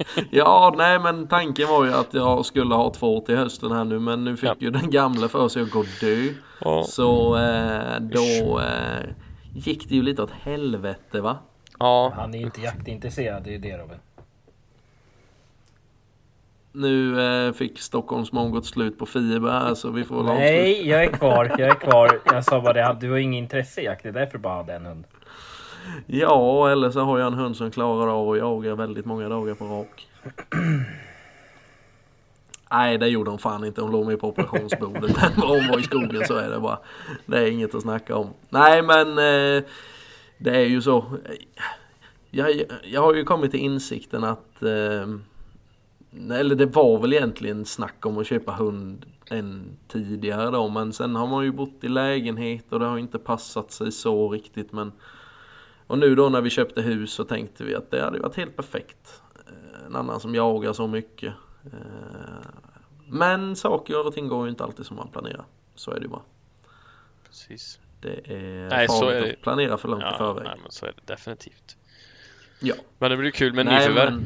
[0.30, 3.98] Ja, nej men tanken var ju att jag skulle ha två till hösten här nu
[3.98, 4.54] men nu fick Ja.
[4.58, 6.24] ju den gamla för sig att gå dö.
[6.60, 6.82] Ja.
[6.82, 9.04] Så eh, då eh,
[9.54, 11.38] gick det ju lite åt helvete va?
[11.78, 13.96] ja, Han är inte jaktintresserad, det är det Robin.
[16.72, 20.40] Nu eh, fick Stockholmsmån gått slut på fiber här så vi får väl avsluta.
[20.44, 22.20] Nej, jag är kvar, jag är kvar.
[22.32, 24.54] Jag sa bara det, du har ingen intresse i jakt, det är därför du bara
[24.54, 25.04] hade en hund.
[26.06, 29.54] Ja, eller så har jag en hund som klarar av att jaga väldigt många dagar
[29.54, 30.08] på rak.
[32.70, 33.80] Nej, det gjorde hon fan inte.
[33.80, 35.16] Hon låg med på operationsbordet.
[35.16, 36.78] Men vad hon var i skogen så är det bara.
[37.26, 38.30] Det är inget att snacka om.
[38.48, 39.64] Nej, men eh,
[40.38, 41.04] det är ju så.
[42.30, 45.06] Jag, jag har ju kommit till insikten att eh,
[46.30, 51.16] eller det var väl egentligen snack om att köpa hund än tidigare då men sen
[51.16, 54.92] har man ju bott i lägenhet och det har inte passat sig så riktigt men
[55.88, 58.56] och nu då när vi köpte hus så tänkte vi att det hade varit helt
[58.56, 59.22] perfekt.
[59.46, 61.34] Eh, En annan som jagar så mycket.
[61.64, 61.70] Eh,
[63.06, 65.44] Men saker och ting går ju inte alltid som man planerar.
[65.74, 66.22] Så är det ju bara.
[67.26, 67.80] precis.
[68.00, 69.32] Det är Nej, så farligt är det.
[69.32, 70.44] att planera för långt i Ja, förväg.
[70.44, 71.76] nej, men så är det definitivt.
[72.60, 72.74] Ja.
[72.98, 74.12] Men det blir kul med nyförvärv.
[74.12, 74.24] men-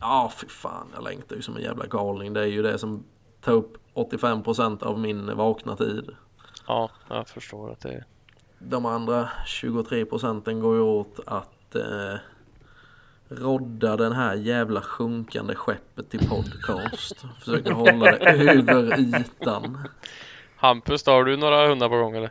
[0.00, 0.86] Ja, fy fan.
[0.94, 2.32] Jag längtar ju som en jävla galning.
[2.32, 3.04] Det är ju det som
[3.40, 6.10] tar upp 85% av min vakna tid.
[6.66, 8.04] Ja, jag förstår att det är...
[8.64, 12.18] De andra 23 procenten går ju åt att eh,
[13.28, 17.24] rodda den här jävla sjunkande skeppet till podcast.
[17.38, 19.78] Försöka hålla det över ytan.
[20.56, 22.30] Hampus, har du några hundar på gång eller?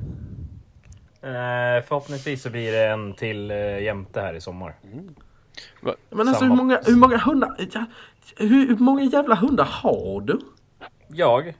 [1.21, 4.75] Eh, förhoppningsvis så blir det en till eh, jämte här i sommar.
[6.09, 7.85] Men alltså hur många, hur många hundar, ja,
[8.37, 10.39] hur, hur många jävla hundar har du?
[11.07, 11.53] Jag?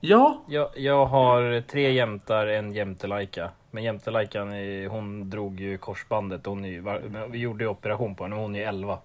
[0.00, 3.50] Ja, Jag, jag har tre jämtar, en jämtelajka.
[3.70, 6.46] Men jämtelajkan, är- hon drog ju korsbandet.
[6.46, 6.82] Hon är ju,
[7.28, 8.98] vi gjorde ju operation på henne, hon är ju 11.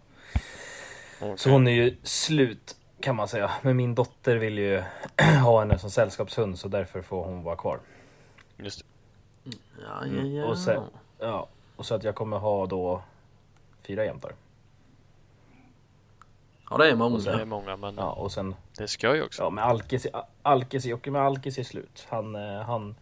[1.35, 3.51] Så hon är ju slut kan man säga.
[3.61, 4.83] Men min dotter vill ju
[5.43, 7.79] ha henne som sällskapshund så därför får hon vara kvar.
[8.57, 8.85] Just
[9.43, 9.51] det.
[9.81, 10.45] ja, ja, ja.
[10.45, 10.83] Och, sen,
[11.19, 13.01] ja, och så att jag kommer ha då
[13.81, 14.31] fyra jämtar.
[16.69, 17.17] ja det är många.
[17.17, 19.43] Det är många, men Ja, och sen det ska ju också.
[19.43, 20.07] Ja, men Alkis,
[20.41, 22.07] Alkis, med Alkis är slut.
[22.09, 22.95] Han, eh, han,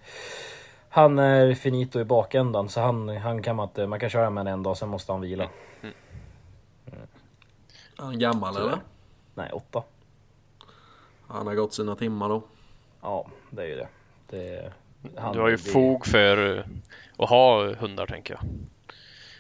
[0.94, 4.42] han är finito i bakändan så han, han kan man inte, man kan köra med
[4.42, 5.50] en en dag sen måste han vila.
[7.98, 8.78] Är han gammal eller?
[9.36, 9.84] Nej, åtta.
[11.28, 12.44] Han har gått sina timmar då.
[13.02, 13.88] Ja, det är ju det.
[14.30, 14.74] det
[15.18, 16.64] han- Du har ju det- fog för eh,
[17.18, 18.44] att ha hundar tänker jag.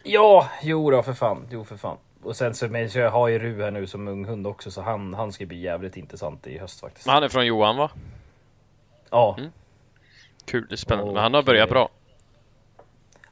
[0.03, 1.47] Ja, jo då för fan.
[1.49, 1.97] Jo för fan.
[2.23, 4.71] Och sen så, men så jag har ju Ru här nu som ung hund också
[4.71, 7.05] så han, han ska bli jävligt intressant i höst faktiskt.
[7.05, 7.91] Men han är från Johan va?
[9.09, 9.51] Ja, Mm.
[10.45, 11.09] Kul, det är spännande.
[11.09, 11.89] Och, Men han har börjat bra.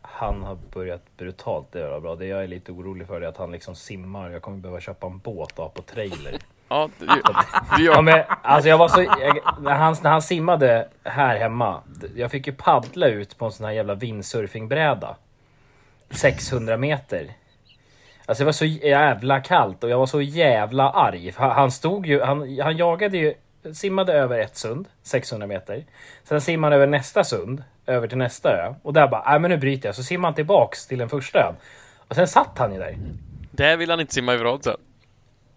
[0.01, 2.15] han har börjat brutalt göra bra.
[2.15, 4.29] Det jag är lite orolig för är att han liksom simmar.
[4.29, 6.37] Jag kommer behöva köpa en båt och ha på trailer.
[6.71, 7.05] Ja, det,
[7.77, 11.37] det Ja, gör men, alltså jag var så, jag, när, han, när han simmade här
[11.37, 11.81] hemma.
[12.15, 15.15] Jag fick ju paddla ut på en sån här jävla windsurfingbräda.
[16.09, 17.31] 600 meter.
[18.25, 21.33] Alltså det var så jävla kallt och jag var så jävla arg.
[21.37, 23.33] Han han stod ju, han, han jagade ju,
[23.73, 25.85] simmade över ett sund, 600 meter.
[26.23, 28.73] Sen simmade han över nästa sund, över till nästa ö.
[28.81, 29.95] Och där bara, nej men nu bryter jag.
[29.95, 31.55] Så simmade han tillbaks till den första ön.
[32.07, 32.97] Och sen satt han ju där.
[33.51, 34.77] Där vill han inte simma ifrån sen.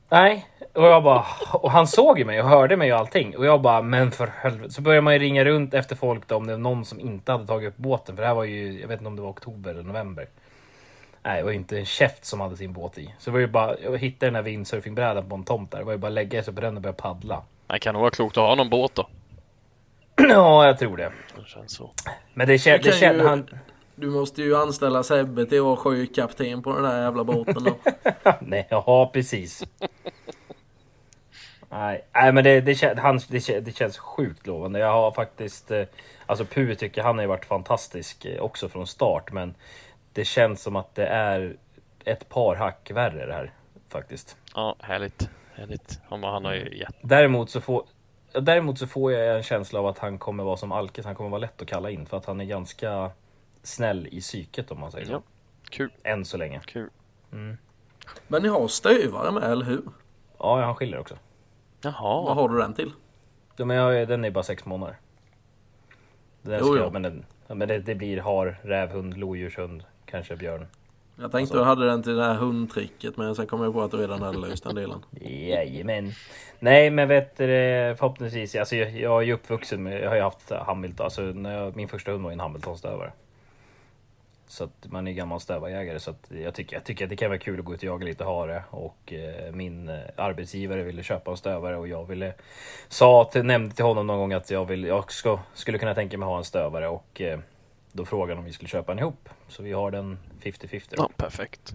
[0.09, 3.37] Nej, och jag bara, och han såg ju mig och hörde mig och allting.
[3.37, 4.73] Och jag bara, men för helvete.
[4.73, 7.33] Så började man ju ringa runt efter folk då, om det var någon som inte
[7.33, 8.16] hade tagit upp båten.
[8.16, 10.29] För det här var ju, jag vet inte om det var oktober eller november.
[11.24, 13.15] Nej, det var ju inte en käft som hade sin båt i.
[13.19, 15.78] Så det var ju bara, jag hittade den här windsurfingbrädan på en tomt där.
[15.78, 17.43] Det var ju bara att lägga sig på den och börja paddla.
[17.66, 19.09] Det kan nog vara klokt att ha någon båt då.
[20.28, 21.12] Ja, jag tror det.
[21.36, 21.90] Det känns så.
[22.35, 23.49] Men det Du det kände ju- han...
[23.94, 27.77] Du måste ju anställa Sebbe till att vara sjökapten på den där jävla båten då.
[28.40, 29.62] Nej, ja precis.
[31.70, 34.78] Nej, nej men det, det, kän, han, det, kän, det känns sjukt lovande.
[34.78, 35.70] Jag har faktiskt...
[35.70, 35.82] eh,
[36.27, 39.32] Alltså Pu tycker han har ju varit fantastisk eh, också från start.
[39.32, 39.55] Men
[40.12, 41.56] det känns som att det är
[42.05, 43.52] ett par hack värre det här.
[43.89, 44.36] Faktiskt.
[44.55, 45.30] Ja, härligt.
[45.55, 46.01] Härligt.
[46.09, 46.94] Han, han har ju jätte...
[47.02, 47.84] Däremot så får...
[48.32, 51.05] Däremot så får jag en känsla av att han kommer vara som Alkes.
[51.05, 52.06] Han kommer vara lätt att kalla in.
[52.06, 53.10] För att han är ganska
[53.62, 55.12] snäll i psyket om man säger så.
[55.12, 55.22] Ja.
[55.70, 56.60] Kul, Än så länge.
[56.64, 56.90] kul.
[58.28, 59.82] Men ni har stövare med, eller hur?
[60.39, 61.18] Ja, han skiljer också.
[61.82, 62.34] Vad Jaha.
[62.34, 62.93] har du den till?
[63.56, 64.97] Ja, men jag, den är bara sex månader.
[66.43, 66.82] Den Jo, ska, jo.
[66.82, 70.66] jag- Men, den, men det, det blir har, rävhund, lodjurshund, kanske björn.
[71.16, 73.82] Jag tänkte Alltså- du hade den till det här hundtricket men sen kom jag på
[73.82, 75.05] att du redan hade löst den delen.
[75.20, 76.12] Jajamän.
[76.59, 77.47] Nej men vet du,
[77.98, 81.59] förhoppningsvis, alltså jag, jag är ju uppvuxen med, jag har ju haft Hamilton, alltså när
[81.59, 83.12] jag, min första hund var en Hamilton-stövare.
[84.47, 87.30] Så att man är gammal stövarjägare så att jag tycker, jag tycker att det kan
[87.30, 91.02] vara kul att gå ut och jaga lite hare och eh, min eh, arbetsgivare ville
[91.02, 92.34] köpa en stövare och jag ville
[92.89, 96.18] sa till, nämnde till honom någon gång att jag, vill, jag ska, skulle kunna tänka
[96.18, 97.39] mig ha en stövare och eh,
[97.93, 99.28] då frågade om vi skulle köpa en ihop.
[99.48, 100.82] Så vi har den 50-50.
[100.90, 100.97] då.
[100.97, 101.74] Ja, perfekt.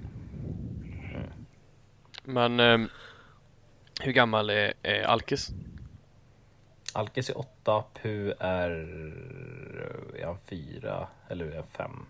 [2.23, 2.89] Men ehm,
[4.01, 5.49] hur gammal är, är Alkes?
[6.93, 8.69] Alkes är 8, Pu är...
[10.15, 12.05] Är han 4 eller är han 5?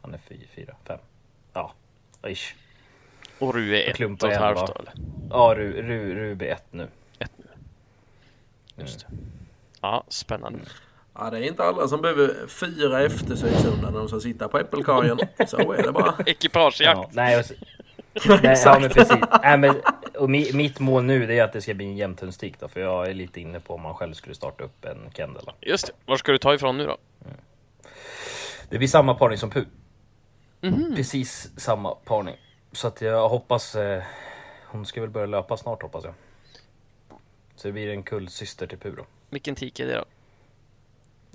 [0.00, 0.18] Han är
[0.54, 0.98] 4, 5.
[1.52, 1.72] Ja,
[2.26, 2.54] ish.
[3.38, 4.92] Och Ru är ett och ett halvt då eller?
[5.30, 6.88] Ja, Ru, Ru, Rub är 1 nu.
[7.18, 7.44] Ett nu.
[8.76, 9.06] Just det.
[9.80, 10.60] Ja, spännande.
[11.18, 15.18] Ja, det är inte alla som behöver fyra eftersökshundar när de ska sitta på äppelkorgen.
[15.46, 16.14] Så är det bara.
[16.26, 16.98] Ekipagejakt!
[17.00, 17.54] Ja, nej, så-
[18.42, 19.16] nej, ja, men precis.
[19.42, 19.74] Nej, men,
[20.18, 23.08] och mi, mitt mål nu är att det ska bli en jämthundstik då, för jag
[23.08, 25.42] är lite inne på om man själv skulle starta upp en kennel.
[25.60, 25.92] Just det.
[26.06, 26.96] Var ska du ta ifrån nu då?
[28.68, 29.64] Det blir samma parning som Pu.
[30.60, 30.92] Mhm.
[30.96, 32.36] Precis samma parning.
[32.72, 33.74] Så att jag hoppas...
[33.74, 34.02] Eh,
[34.64, 36.14] hon ska väl börja löpa snart hoppas jag.
[37.56, 39.04] Så det blir en kullsyster till Pu då.
[39.30, 40.04] Vilken tik är det då?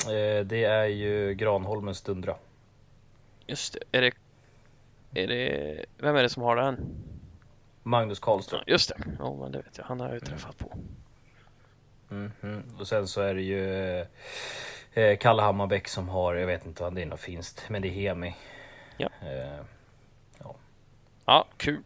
[0.01, 2.35] Eh, det är ju Granholmens Dundra.
[3.47, 3.97] Just det.
[3.97, 4.11] Är det...
[5.21, 5.85] Är det...
[5.97, 6.77] Vem är det som har den?
[7.83, 8.63] Magnus Karlström.
[8.67, 8.95] Just det.
[9.19, 9.85] Ja, men det vet jag.
[9.85, 10.77] Han har jag ju träffat på.
[12.09, 12.63] Mhm.
[12.79, 13.99] Och sen så är det ju
[14.93, 17.87] eh, Kalle Hammarbäck som har, jag vet inte vad det är något finskt, men det
[17.87, 18.35] är Hemi.
[18.97, 19.09] Ja.
[19.21, 19.65] Eh,
[21.25, 21.83] Ja, kul.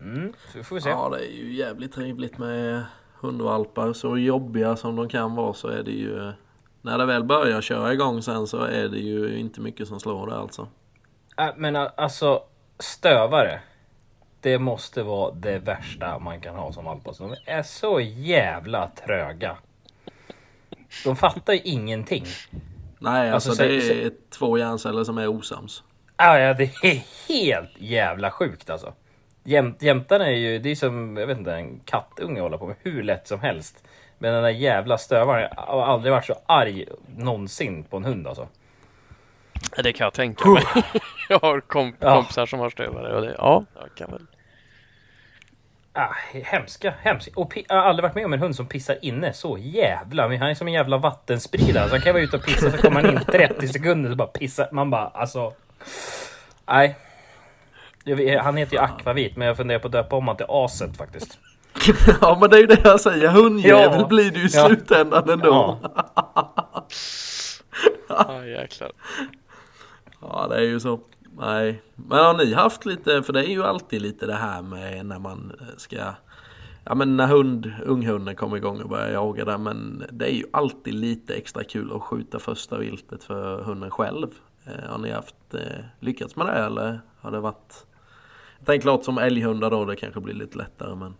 [0.00, 0.88] mm, så får vi se.
[0.88, 2.84] Ja, det är ju jävligt trevligt med
[3.20, 3.92] hundvalpar.
[3.92, 6.32] Så jobbiga som de kan vara så är det ju...
[6.84, 10.26] När det väl börjar köra igång sen så är det ju inte mycket som slår
[10.26, 10.68] det alltså.
[11.38, 12.42] Äh, men a- alltså,
[12.78, 13.60] stövare.
[14.40, 17.08] Det måste vara det värsta man kan ha som valp.
[17.08, 19.56] Alltså, de är så jävla tröga.
[21.04, 22.24] De fattar ju ingenting.
[22.98, 25.82] Nej, alltså, Alltså, det så- är två hjärnceller som är osams.
[26.16, 28.92] Ah, ja, det är helt jävla sjukt alltså.
[29.44, 32.66] Jäm, jämtarna är ju, det är som, jag vet inte, en kattunge att hålla på
[32.66, 33.84] med hur lätt som helst.
[34.24, 36.84] Men den där jävla stövaren, jag har aldrig varit så arg
[37.16, 38.48] någonsin på en hund alltså.
[39.82, 40.62] Det kan jag tänka mig.
[41.28, 42.14] jag har kom Ja.
[42.14, 43.34] kompisar som har stövare och det...
[43.38, 44.26] Ja, jag kan väl...
[45.92, 47.30] Ah, hemska, hemska.
[47.36, 50.28] Och jag har aldrig varit med om en hund som pissar inne så jävla.
[50.28, 51.88] Men han är som en jävla vattenspridare.
[51.88, 54.28] Så han kan vara ute och pissa så kommer han in 30 sekunder så bara
[54.28, 54.68] pissar.
[54.72, 55.52] Man bara alltså.
[56.66, 56.96] Nej.
[58.40, 61.38] Han heter ju Akvavit, men jag funderar på att döpa om han till Aset faktiskt.
[62.20, 64.06] ja men det är ju det jag säger, hundjävel Ja.
[64.06, 64.66] blir ju i Ja.
[64.66, 65.78] slutändan ändå.
[65.82, 66.86] Ja.
[68.08, 68.90] Ja, jäklar.
[70.20, 71.00] Ja det är ju så.
[71.38, 71.82] Nej.
[71.94, 75.18] Men har ni haft lite, för det är ju alltid lite det här med när
[75.18, 75.96] man ska
[76.84, 80.44] Ja men när hund, unghunden kommer igång och börjar jaga där men det är ju
[80.52, 84.28] alltid lite extra kul att skjuta första viltet för hunden själv.
[84.66, 85.60] Eh, har ni haft eh,
[86.00, 87.86] lyckats med det eller har det varit
[88.58, 91.14] Jag tänker klart som älghundar då det kanske blir lite lättare men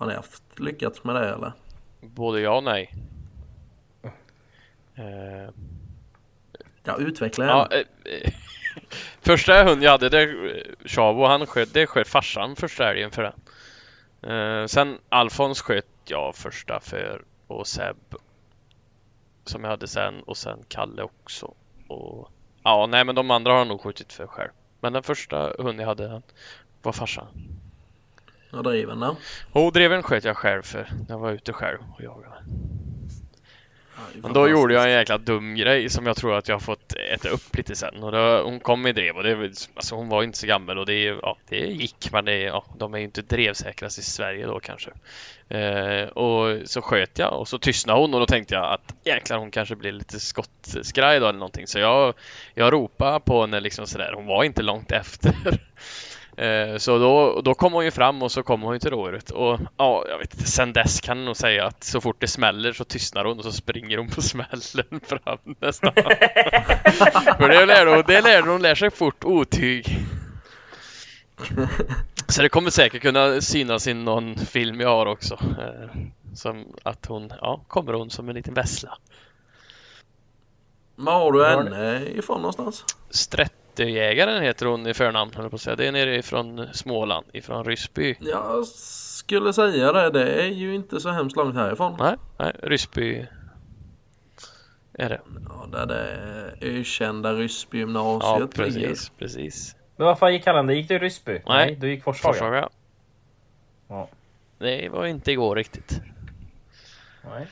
[0.00, 1.52] Har ni haft lyckats med det eller?
[2.00, 2.94] Både ja och nej.
[4.94, 5.54] Eh,
[6.84, 8.32] Ja utveckla ja, eh,
[9.20, 10.36] första hund jag hade, det
[10.84, 14.68] Chavo, han sköt, det sköt farsan första älgen för den.
[14.68, 17.96] Sen Alfons sköt jag första för och Seb
[19.44, 21.54] som jag hade sen och sen Kalle också.
[21.88, 22.30] Och,
[22.62, 24.50] ja, nej men de andra har jag nog skjutit för själv.
[24.80, 26.22] Men den första hunden jag hade han
[26.82, 27.26] var farsan.
[28.52, 29.16] Ja driven då?
[29.52, 32.36] Och dreven sköt jag själv för jag var ute själv och jagade.
[33.96, 36.60] Ja, Men då gjorde jag en jäkla dum grej som jag tror att jag har
[36.60, 38.02] fått äta upp lite sen.
[38.02, 40.86] Och då, hon kom i drev och det, alltså hon var inte så gammal och
[40.86, 44.60] det, ja, det gick men det, ja, de är ju inte drevsäkrast i Sverige då
[44.60, 44.90] kanske.
[45.48, 49.38] Eh, och så sköt jag och så tystnade hon och då tänkte jag att jäklar
[49.38, 51.66] hon kanske blir lite skottskraj då eller någonting.
[51.66, 52.14] Så jag,
[52.54, 54.12] jag ropade på henne liksom sådär.
[54.14, 55.34] Hon var inte långt efter.
[56.36, 59.30] Eh, Så då, då kom hon ju fram och så kom hon ju till rådjuret
[59.30, 62.28] och ja, jag vet inte, sen dess kan jag nog säga att så fort det
[62.28, 65.92] smäller så tystnar hon och så springer hon på smällen fram nästan.
[67.38, 69.98] För det lärde hon, det lärde hon lär sig fort otyg.
[72.28, 75.34] Så det kommer säkert kunna synas i någon film jag har också.
[75.34, 76.00] eh,
[76.34, 78.98] Som att hon, ja, kommer hon som en liten vessla.
[80.96, 82.84] Var har du henne ifrån någonstans?
[83.74, 85.76] Strättöjägaren heter hon i förnamn, höll på att säga.
[85.76, 88.16] Det är nere ifrån Småland, ifrån Ryssby.
[88.20, 91.96] Jag skulle säga det, det är ju inte så hemskt långt härifrån.
[91.98, 93.26] Nej, nej, Ryssby
[94.92, 95.20] är det.
[95.48, 98.88] Ja, där det är ökända Ja, Ryssbygymnasiet ligger.
[98.88, 99.76] precis, precis.
[99.96, 100.66] Men vad fan gick han?
[100.66, 101.42] Det gick du i Ryssby?
[101.46, 101.76] Nej.
[101.80, 102.32] du gick Forshaga?
[102.34, 102.68] Forshaga.
[103.88, 104.08] Ja.
[104.58, 106.00] Det var inte igår riktigt.
[107.24, 107.46] Nej.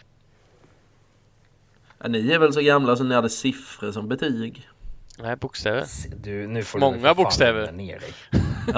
[1.99, 4.69] Ja, ni är väl så gamla så ni hade siffror som betyg?
[5.23, 5.85] Nej, bokstäver.
[6.16, 7.73] Du, nu får Många du för bokstäver.
[7.73, 8.15] ner dig.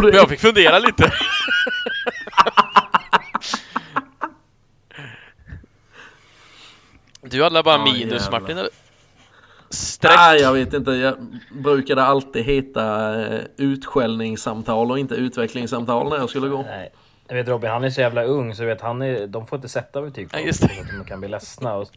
[0.02, 1.12] Men jag fick fundera lite.
[7.22, 8.40] Du hade bara Ja, minus jävlar.
[8.40, 8.70] Martin eller?
[9.70, 10.12] Streck?
[10.16, 10.90] Nej, jag vet inte.
[10.90, 11.16] Jag
[11.52, 16.62] brukade alltid heta eh, utskällningssamtal och inte utvecklingssamtal när jag skulle gå.
[16.62, 16.92] Nej.
[17.28, 19.68] Jag vet Robin, han är så jävla ung så vet, han är, de får inte
[19.68, 20.68] sätta betyg på Ja, honom, just det.
[20.68, 21.74] så att de kan bli ledsna.
[21.74, 21.88] Och...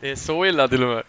[0.00, 1.02] Det är så illa till och med.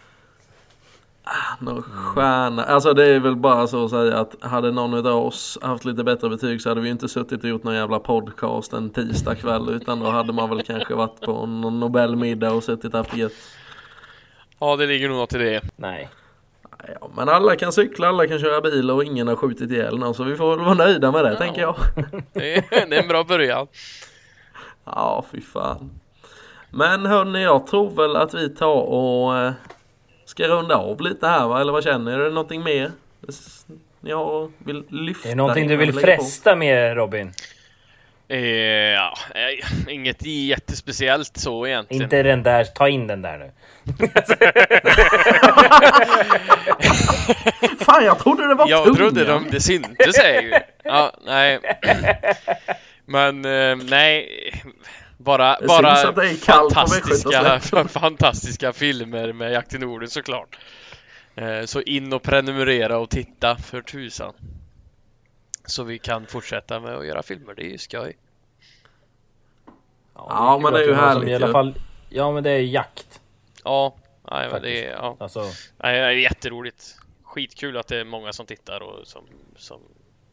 [1.59, 2.63] Någon stjärna.
[2.63, 6.03] Alltså det är väl bara så att säga att hade någon av oss haft lite
[6.03, 9.69] bättre betyg så hade vi inte suttit och gjort någon jävla podcast en tisdag kväll
[9.69, 13.31] utan då hade man väl kanske varit på någon Nobelmiddag och suttit och haft gött.
[14.59, 15.61] Ja, det ligger nog något i det.
[15.75, 16.09] Nej.
[17.01, 20.13] Ja, men alla kan cykla, alla kan köra bil och ingen har skjutit ihjäl någon
[20.13, 21.37] så vi får väl vara nöjda med det Ja.
[21.37, 21.75] tänker jag.
[22.33, 23.67] Det är, en bra början.
[24.85, 25.91] Ja, fy fan.
[26.69, 29.51] Men hörni, jag tror väl att vi tar och eh,
[30.25, 31.61] ska runda av lite här va?
[31.61, 32.11] Eller vad känner ni?
[32.11, 32.91] Är det någonting mer?
[34.01, 35.27] Ni har, vill lyfta?
[35.27, 35.99] Är det någonting du vill på?
[35.99, 37.31] fresta med Robin?
[38.29, 38.39] Eh,
[38.93, 42.03] ja, eh, inget jättespeciellt så egentligen.
[42.03, 43.51] Inte den där, ta in den där nu.
[47.79, 48.97] Fan, jag trodde det var Jag tungan.
[48.97, 50.53] trodde de, det syntes säger ju.
[50.83, 51.59] Ja, nej.
[53.05, 54.29] Men eh, nej.
[55.17, 57.59] Bara, Det bara fantastiska,
[57.99, 60.57] fantastiska filmer med Jakt i Norden såklart.
[61.35, 64.33] Eh, Så in och prenumerera och titta för tusan.
[65.67, 68.17] Så vi kan fortsätta med att göra filmer, det är ju skoj.
[70.15, 71.73] Ja, men det är ju härligt I alla fall,
[72.09, 73.21] ja men det är jakt.
[73.63, 73.95] Ja,
[74.31, 75.17] nej, men det är, ja.
[75.19, 75.41] Alltså,
[75.77, 76.97] Nej, det är jätteroligt.
[77.23, 79.23] Skitkul att det är många som tittar och som,
[79.55, 79.81] som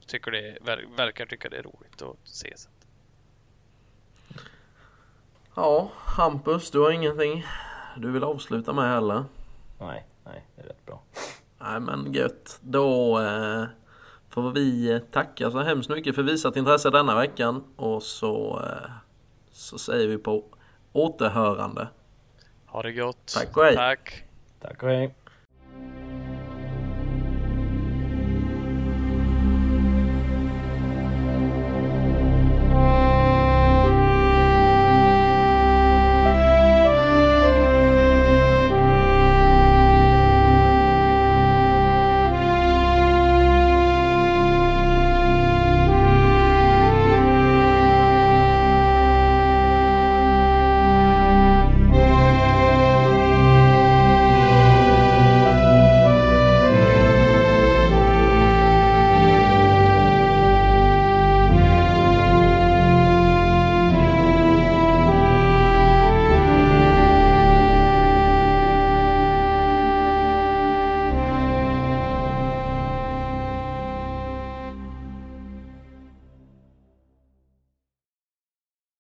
[0.07, 2.53] tycker det ver, verkar tycka det är roligt att se.
[2.57, 2.69] Så.
[5.55, 7.45] Ja, Hampus, du har ingenting
[7.97, 9.25] du vill avsluta med heller?
[9.81, 11.03] nej, nej, det är rätt bra.
[11.59, 12.59] Nej men gött.
[12.61, 13.65] Då eh,
[14.35, 17.65] får vi tacka så hemskt mycket för visat intresse denna veckan.
[17.77, 18.91] Och så, eh,
[19.53, 20.45] så säger vi på
[20.93, 21.89] återhörande.
[22.67, 23.33] Ha det gott.
[23.35, 23.75] Tack och hej.
[23.75, 24.25] Tack.
[24.61, 25.15] Tack och hej.